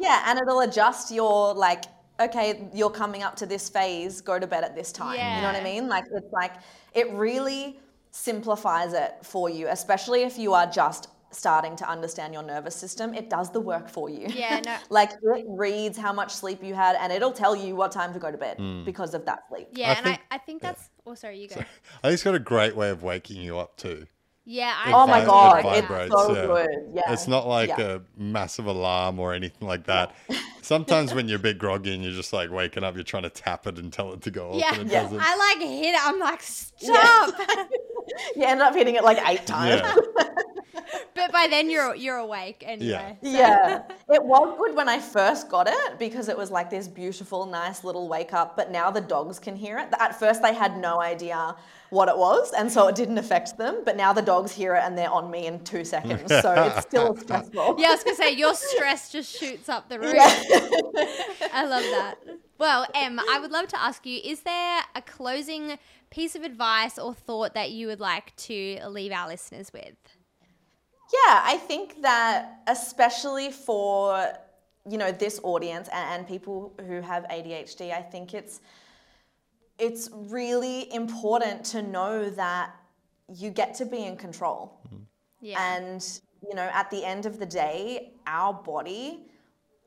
Yeah, 0.00 0.22
and 0.26 0.38
it'll 0.40 0.60
adjust 0.60 1.12
your 1.12 1.54
like, 1.54 1.84
okay, 2.18 2.68
you're 2.74 2.90
coming 2.90 3.22
up 3.22 3.36
to 3.36 3.46
this 3.46 3.68
phase, 3.68 4.20
go 4.20 4.38
to 4.38 4.46
bed 4.46 4.64
at 4.64 4.74
this 4.74 4.92
time. 4.92 5.14
You 5.14 5.42
know 5.42 5.48
what 5.48 5.56
I 5.56 5.64
mean? 5.64 5.88
Like 5.88 6.04
it's 6.12 6.32
like 6.32 6.54
it 6.94 7.10
really 7.12 7.78
simplifies 8.10 8.92
it 8.92 9.14
for 9.22 9.50
you, 9.50 9.68
especially 9.68 10.22
if 10.22 10.38
you 10.38 10.54
are 10.54 10.66
just 10.66 11.08
starting 11.32 11.76
to 11.76 11.88
understand 11.88 12.32
your 12.34 12.42
nervous 12.42 12.74
system. 12.74 13.14
It 13.14 13.30
does 13.30 13.50
the 13.50 13.60
work 13.60 13.88
for 13.88 14.10
you. 14.10 14.26
Yeah, 14.28 14.60
no. 14.64 14.76
like 14.90 15.10
it 15.22 15.44
reads 15.48 15.96
how 15.98 16.12
much 16.12 16.32
sleep 16.32 16.62
you 16.62 16.74
had 16.74 16.96
and 16.96 17.12
it'll 17.12 17.32
tell 17.32 17.54
you 17.54 17.76
what 17.76 17.92
time 17.92 18.12
to 18.12 18.18
go 18.18 18.30
to 18.30 18.38
bed 18.38 18.56
hmm. 18.58 18.84
because 18.84 19.14
of 19.14 19.24
that 19.26 19.40
sleep. 19.48 19.68
yeah 19.72 19.90
I 19.90 19.92
and 19.94 20.04
think- 20.04 20.20
I, 20.30 20.34
I 20.34 20.38
think 20.38 20.62
that's 20.62 20.90
oh 21.06 21.14
sorry 21.14 21.38
you 21.38 21.48
go 21.48 21.56
I 21.56 21.62
think 22.02 22.14
it's 22.14 22.22
got 22.24 22.34
a 22.34 22.38
great 22.40 22.74
way 22.76 22.90
of 22.90 23.02
waking 23.02 23.40
you 23.42 23.58
up 23.58 23.76
too. 23.76 24.06
Yeah, 24.46 24.74
I 24.84 24.92
Oh 24.92 25.06
my 25.06 25.18
vi- 25.18 25.22
it 25.22 25.26
god, 25.26 25.58
it's 25.58 25.86
vibrates, 25.88 26.12
so 26.12 26.34
yeah. 26.34 26.46
good. 26.46 26.68
Yeah. 26.94 27.12
It's 27.12 27.28
not 27.28 27.46
like 27.46 27.68
Yeah. 27.68 27.80
a 27.80 28.00
massive 28.16 28.66
alarm 28.66 29.20
or 29.20 29.32
anything 29.34 29.68
like 29.68 29.84
that. 29.86 30.12
Sometimes 30.62 31.14
when 31.14 31.28
you're 31.28 31.36
a 31.36 31.42
bit 31.42 31.58
groggy 31.58 31.94
and 31.94 32.02
you're 32.02 32.12
just 32.14 32.32
like 32.32 32.50
waking 32.50 32.82
up, 32.82 32.94
you're 32.96 33.04
trying 33.04 33.22
to 33.24 33.30
tap 33.30 33.66
it 33.68 33.78
and 33.78 33.92
tell 33.92 34.12
it 34.12 34.22
to 34.22 34.30
go 34.30 34.50
off, 34.50 34.56
Yeah, 34.56 34.72
and 34.74 34.88
it 34.90 34.92
Yeah. 34.92 35.02
doesn't. 35.02 35.20
I 35.20 35.36
like 35.36 35.58
hit 35.68 35.94
it. 35.94 36.00
I'm 36.02 36.18
like, 36.18 36.42
stop. 36.42 37.34
You 38.34 38.44
end 38.44 38.60
up 38.60 38.74
hitting 38.74 38.96
it 38.96 39.04
like 39.04 39.18
eight 39.28 39.46
times. 39.46 39.82
Yeah. 40.74 40.80
but 41.14 41.32
by 41.32 41.46
then 41.50 41.70
you're 41.70 41.94
you're 41.94 42.16
awake 42.16 42.62
anyway. 42.66 43.18
so- 43.22 43.28
Yeah, 43.30 43.82
it 44.08 44.22
was 44.24 44.56
good 44.58 44.74
when 44.76 44.88
I 44.88 44.98
first 45.00 45.48
got 45.48 45.68
it 45.68 45.98
because 45.98 46.28
it 46.28 46.36
was 46.36 46.50
like 46.50 46.70
this 46.70 46.88
beautiful, 46.88 47.46
nice 47.46 47.84
little 47.84 48.08
wake 48.08 48.32
up. 48.32 48.56
But 48.56 48.70
now 48.70 48.90
the 48.90 49.00
dogs 49.00 49.38
can 49.38 49.56
hear 49.56 49.78
it. 49.78 49.88
At 49.98 50.18
first, 50.18 50.42
they 50.42 50.54
had 50.54 50.78
no 50.78 51.00
idea 51.00 51.56
what 51.90 52.08
it 52.08 52.16
was, 52.16 52.52
and 52.52 52.70
so 52.70 52.86
it 52.86 52.94
didn't 52.94 53.18
affect 53.18 53.58
them. 53.58 53.82
But 53.84 53.96
now 53.96 54.12
the 54.12 54.22
dogs 54.22 54.52
hear 54.52 54.74
it 54.76 54.82
and 54.84 54.96
they're 54.96 55.10
on 55.10 55.30
me 55.30 55.46
in 55.46 55.62
two 55.64 55.84
seconds. 55.84 56.28
So 56.28 56.52
it's 56.76 56.82
still 56.86 57.16
stressful. 57.16 57.76
Yeah, 57.78 57.88
I 57.88 57.92
was 57.92 58.04
gonna 58.04 58.16
say 58.16 58.32
your 58.32 58.54
stress 58.54 59.10
just 59.10 59.36
shoots 59.36 59.68
up 59.68 59.88
the 59.88 59.98
roof. 59.98 60.14
I 61.52 61.64
love 61.66 61.82
that. 61.82 62.14
Well, 62.58 62.86
Em, 62.94 63.18
I 63.18 63.38
would 63.40 63.50
love 63.50 63.68
to 63.68 63.80
ask 63.80 64.04
you: 64.06 64.20
Is 64.22 64.40
there 64.42 64.82
a 64.94 65.02
closing 65.02 65.78
piece 66.10 66.34
of 66.34 66.42
advice 66.42 66.98
or 66.98 67.14
thought 67.14 67.54
that 67.54 67.70
you 67.70 67.86
would 67.86 68.00
like 68.00 68.34
to 68.36 68.78
leave 68.88 69.12
our 69.12 69.28
listeners 69.28 69.72
with? 69.72 69.94
Yeah, 71.12 71.40
I 71.44 71.56
think 71.56 72.02
that 72.02 72.60
especially 72.66 73.50
for 73.50 74.32
you 74.88 74.96
know 74.96 75.12
this 75.12 75.40
audience 75.42 75.88
and, 75.92 76.20
and 76.20 76.28
people 76.28 76.72
who 76.86 77.00
have 77.00 77.24
ADHD, 77.24 77.92
I 77.92 78.02
think 78.02 78.34
it's 78.34 78.60
it's 79.78 80.10
really 80.12 80.92
important 80.92 81.64
to 81.64 81.82
know 81.82 82.30
that 82.30 82.74
you 83.34 83.50
get 83.50 83.74
to 83.74 83.86
be 83.86 84.04
in 84.04 84.16
control. 84.16 84.80
Mm-hmm. 84.86 85.02
Yeah. 85.40 85.76
And 85.76 86.20
you 86.46 86.54
know, 86.54 86.70
at 86.72 86.90
the 86.90 87.04
end 87.04 87.26
of 87.26 87.38
the 87.38 87.46
day, 87.46 88.12
our 88.26 88.54
body 88.54 89.26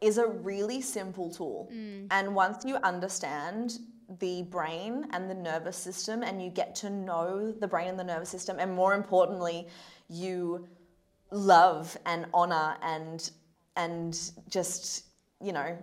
is 0.02 0.18
a 0.18 0.28
really 0.28 0.82
simple 0.82 1.32
tool. 1.32 1.72
Mm. 1.74 2.08
And 2.12 2.36
once 2.36 2.66
you 2.66 2.76
understand 2.84 3.80
the 4.20 4.44
brain 4.44 5.08
and 5.12 5.30
the 5.30 5.34
nervous 5.34 5.78
system 5.78 6.24
and 6.24 6.44
you 6.44 6.50
get 6.50 6.76
to 6.76 6.90
know 6.90 7.52
the 7.52 7.68
brain 7.68 7.88
and 7.88 7.98
the 7.98 8.04
nervous 8.04 8.30
system 8.30 8.58
and 8.60 8.74
more 8.76 8.94
importantly, 8.94 9.68
you 10.10 10.68
love 11.34 11.98
and 12.06 12.26
honor 12.34 12.78
and 12.82 13.32
and 13.76 14.32
just, 14.50 15.06
you 15.42 15.52
know, 15.52 15.76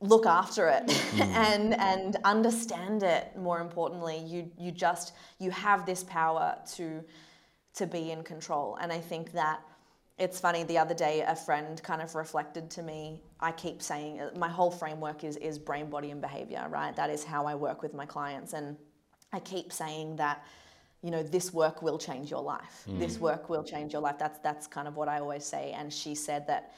look 0.00 0.26
after 0.26 0.68
it 0.68 0.82
and 1.20 1.74
and 1.74 2.16
understand 2.24 3.02
it 3.02 3.36
more 3.36 3.60
importantly. 3.60 4.18
You 4.18 4.50
you 4.58 4.72
just 4.72 5.12
you 5.38 5.50
have 5.50 5.86
this 5.86 6.02
power 6.04 6.56
to 6.74 7.02
to 7.74 7.86
be 7.86 8.10
in 8.10 8.22
control. 8.22 8.76
And 8.80 8.92
i 8.92 8.98
think 8.98 9.32
that 9.32 9.60
it's 10.18 10.38
funny 10.38 10.62
the 10.64 10.76
other 10.78 10.94
day 10.94 11.24
a 11.26 11.34
friend 11.34 11.82
kind 11.82 12.02
of 12.02 12.14
reflected 12.14 12.70
to 12.70 12.82
me. 12.82 13.22
I 13.40 13.52
keep 13.52 13.80
saying 13.80 14.20
uh, 14.20 14.30
my 14.36 14.48
whole 14.48 14.70
framework 14.70 15.24
is 15.24 15.36
is 15.36 15.58
brain 15.58 15.88
body 15.88 16.10
and 16.10 16.20
behavior 16.20 16.66
right? 16.68 16.94
That 16.96 17.10
is 17.10 17.24
how 17.24 17.46
i 17.46 17.54
work 17.54 17.82
with 17.82 17.94
my 17.94 18.06
clients. 18.06 18.52
And 18.52 18.76
i 19.32 19.38
keep 19.38 19.72
saying 19.72 20.16
that 20.16 20.44
you 21.02 21.10
know 21.10 21.22
this 21.22 21.52
work 21.52 21.82
will 21.82 21.98
change 21.98 22.30
your 22.30 22.42
life. 22.42 22.84
Mm. 22.88 22.98
This 22.98 23.18
work 23.18 23.48
will 23.50 23.64
change 23.64 23.92
your 23.92 24.02
life. 24.02 24.18
That's 24.18 24.38
that's 24.38 24.66
kind 24.66 24.86
of 24.86 24.96
what 24.96 25.08
i 25.08 25.18
always 25.18 25.44
say. 25.44 25.72
And 25.72 25.92
she 25.92 26.14
said 26.14 26.46
that 26.46 26.72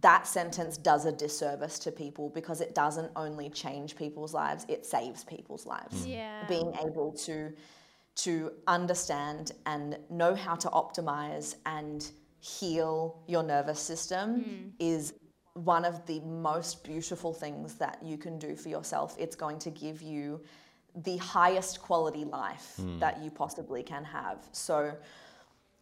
that 0.00 0.26
sentence 0.26 0.78
does 0.78 1.04
a 1.04 1.12
disservice 1.12 1.78
to 1.80 1.92
people 1.92 2.30
because 2.30 2.62
it 2.62 2.74
doesn't 2.74 3.12
only 3.14 3.50
change 3.50 3.94
people's 3.94 4.32
lives 4.32 4.64
it 4.68 4.86
saves 4.86 5.22
people's 5.24 5.66
lives. 5.66 6.06
Mm. 6.06 6.08
Yeah. 6.08 6.46
being 6.48 6.72
able 6.84 7.12
to 7.26 7.52
to 8.14 8.52
understand 8.66 9.52
and 9.66 9.98
know 10.10 10.34
how 10.34 10.54
to 10.54 10.68
optimize 10.68 11.56
and 11.66 12.10
heal 12.40 13.22
your 13.26 13.42
nervous 13.42 13.80
system 13.80 14.44
mm. 14.44 14.70
is 14.78 15.14
one 15.54 15.84
of 15.84 16.04
the 16.06 16.20
most 16.20 16.82
beautiful 16.84 17.32
things 17.32 17.74
that 17.74 17.98
you 18.02 18.16
can 18.16 18.38
do 18.38 18.56
for 18.56 18.68
yourself. 18.68 19.14
It's 19.18 19.36
going 19.36 19.58
to 19.60 19.70
give 19.70 20.02
you 20.02 20.40
the 20.94 21.16
highest 21.16 21.80
quality 21.80 22.24
life 22.24 22.74
that 22.98 23.22
you 23.22 23.30
possibly 23.30 23.82
can 23.82 24.04
have 24.04 24.38
so 24.52 24.94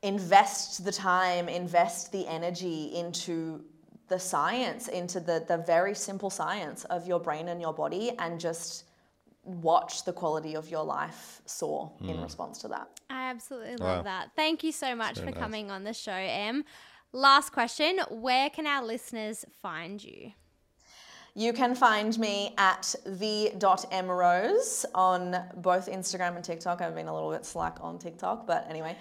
invest 0.02 0.84
the 0.84 0.92
time, 0.92 1.48
invest 1.48 2.12
the 2.12 2.26
energy 2.26 2.94
into 2.94 3.64
the 4.08 4.18
science, 4.18 4.88
into 4.88 5.20
the, 5.20 5.44
the 5.46 5.58
very 5.58 5.94
simple 5.94 6.30
science 6.30 6.84
of 6.86 7.06
your 7.06 7.20
brain 7.20 7.48
and 7.48 7.61
your 7.61 7.72
body, 7.72 8.12
and 8.18 8.40
just 8.40 8.84
watch 9.44 10.04
the 10.04 10.12
quality 10.12 10.54
of 10.54 10.68
your 10.70 10.84
life 10.84 11.40
soar 11.46 11.92
in 12.02 12.16
hmm. 12.16 12.22
response 12.22 12.58
to 12.58 12.68
that. 12.68 12.88
I 13.08 13.30
absolutely 13.30 13.76
Wow. 13.76 13.96
love 13.96 14.04
that. 14.04 14.30
Thank 14.36 14.64
you 14.64 14.72
so 14.72 14.94
much 14.94 15.18
for 15.18 15.26
nice. 15.26 15.34
coming 15.34 15.70
on 15.70 15.84
the 15.84 15.94
show, 15.94 16.12
Em. 16.12 16.64
Last 17.12 17.50
question: 17.50 17.98
Where 18.11 18.50
can 18.50 18.66
our 18.66 18.84
listeners 18.84 19.44
find 19.61 20.02
you? 20.02 20.32
You 21.34 21.52
can 21.52 21.74
find 21.74 22.18
me 22.18 22.54
at 22.58 22.94
the.emrose 23.06 24.86
on 24.94 25.36
both 25.56 25.88
Instagram 25.88 26.36
and 26.36 26.44
TikTok. 26.44 26.80
I've 26.82 26.94
been 26.94 27.08
a 27.08 27.14
little 27.14 27.30
bit 27.30 27.44
slack 27.46 27.78
on 27.80 27.98
TikTok, 27.98 28.46
but 28.46 28.66
anyway. 28.68 28.96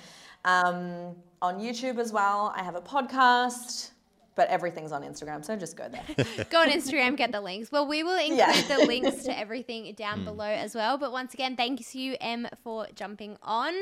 Um, 0.45 1.15
on 1.41 1.59
YouTube 1.59 1.97
as 1.99 2.11
well. 2.13 2.53
I 2.55 2.63
have 2.63 2.75
a 2.75 2.81
podcast, 2.81 3.91
but 4.35 4.47
everything's 4.49 4.91
on 4.93 5.01
Instagram, 5.03 5.43
so 5.43 5.55
just 5.55 5.75
go 5.75 5.89
there. 5.89 6.03
Go 6.49 6.61
on 6.61 6.69
Instagram, 6.69 7.17
get 7.17 7.31
the 7.33 7.41
links. 7.41 7.71
Well, 7.73 7.85
we 7.87 8.03
will 8.03 8.17
include 8.17 8.37
Yeah. 8.39 8.61
the 8.77 8.85
links 8.87 9.23
to 9.23 9.37
everything 9.37 9.93
down 9.95 10.23
below 10.23 10.45
as 10.45 10.75
well. 10.75 10.97
But 10.97 11.11
once 11.11 11.33
again, 11.33 11.55
thank 11.57 11.93
you, 11.93 12.15
Em, 12.21 12.47
for 12.63 12.87
jumping 12.95 13.37
on. 13.43 13.73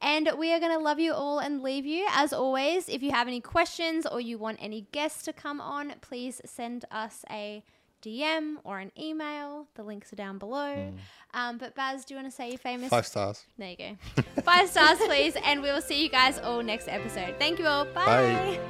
And 0.00 0.30
we 0.38 0.52
are 0.52 0.60
going 0.60 0.72
to 0.72 0.78
love 0.78 0.98
you 0.98 1.12
all 1.12 1.40
and 1.40 1.62
leave 1.62 1.84
you. 1.84 2.06
As 2.10 2.32
always, 2.32 2.88
if 2.88 3.02
you 3.02 3.10
have 3.10 3.26
any 3.28 3.40
questions 3.42 4.06
or 4.06 4.20
you 4.20 4.38
want 4.38 4.58
any 4.62 4.86
guests 4.92 5.24
to 5.24 5.32
come 5.34 5.60
on, 5.60 5.94
please 6.00 6.40
send 6.46 6.84
us 6.90 7.24
a 7.30 7.62
DM 8.02 8.56
or 8.64 8.78
an 8.78 8.92
email. 8.98 9.66
The 9.74 9.82
links 9.82 10.12
are 10.12 10.16
down 10.16 10.38
below. 10.38 10.92
Um, 11.34 11.58
but 11.58 11.74
Baz, 11.74 12.04
do 12.04 12.14
you 12.14 12.20
want 12.20 12.30
to 12.30 12.36
say 12.36 12.48
your 12.48 12.58
famous? 12.58 12.88
Five 12.88 13.06
stars. 13.06 13.44
There 13.58 13.70
you 13.70 13.76
go. 13.76 14.22
Five 14.42 14.68
stars, 14.68 14.98
please. 14.98 15.36
And 15.44 15.62
we 15.62 15.70
will 15.70 15.82
see 15.82 16.02
you 16.02 16.08
guys 16.08 16.38
all 16.38 16.62
next 16.62 16.88
episode. 16.88 17.36
Thank 17.38 17.58
you 17.58 17.66
all. 17.66 17.84
Bye. 17.86 18.06
Bye. 18.06 18.60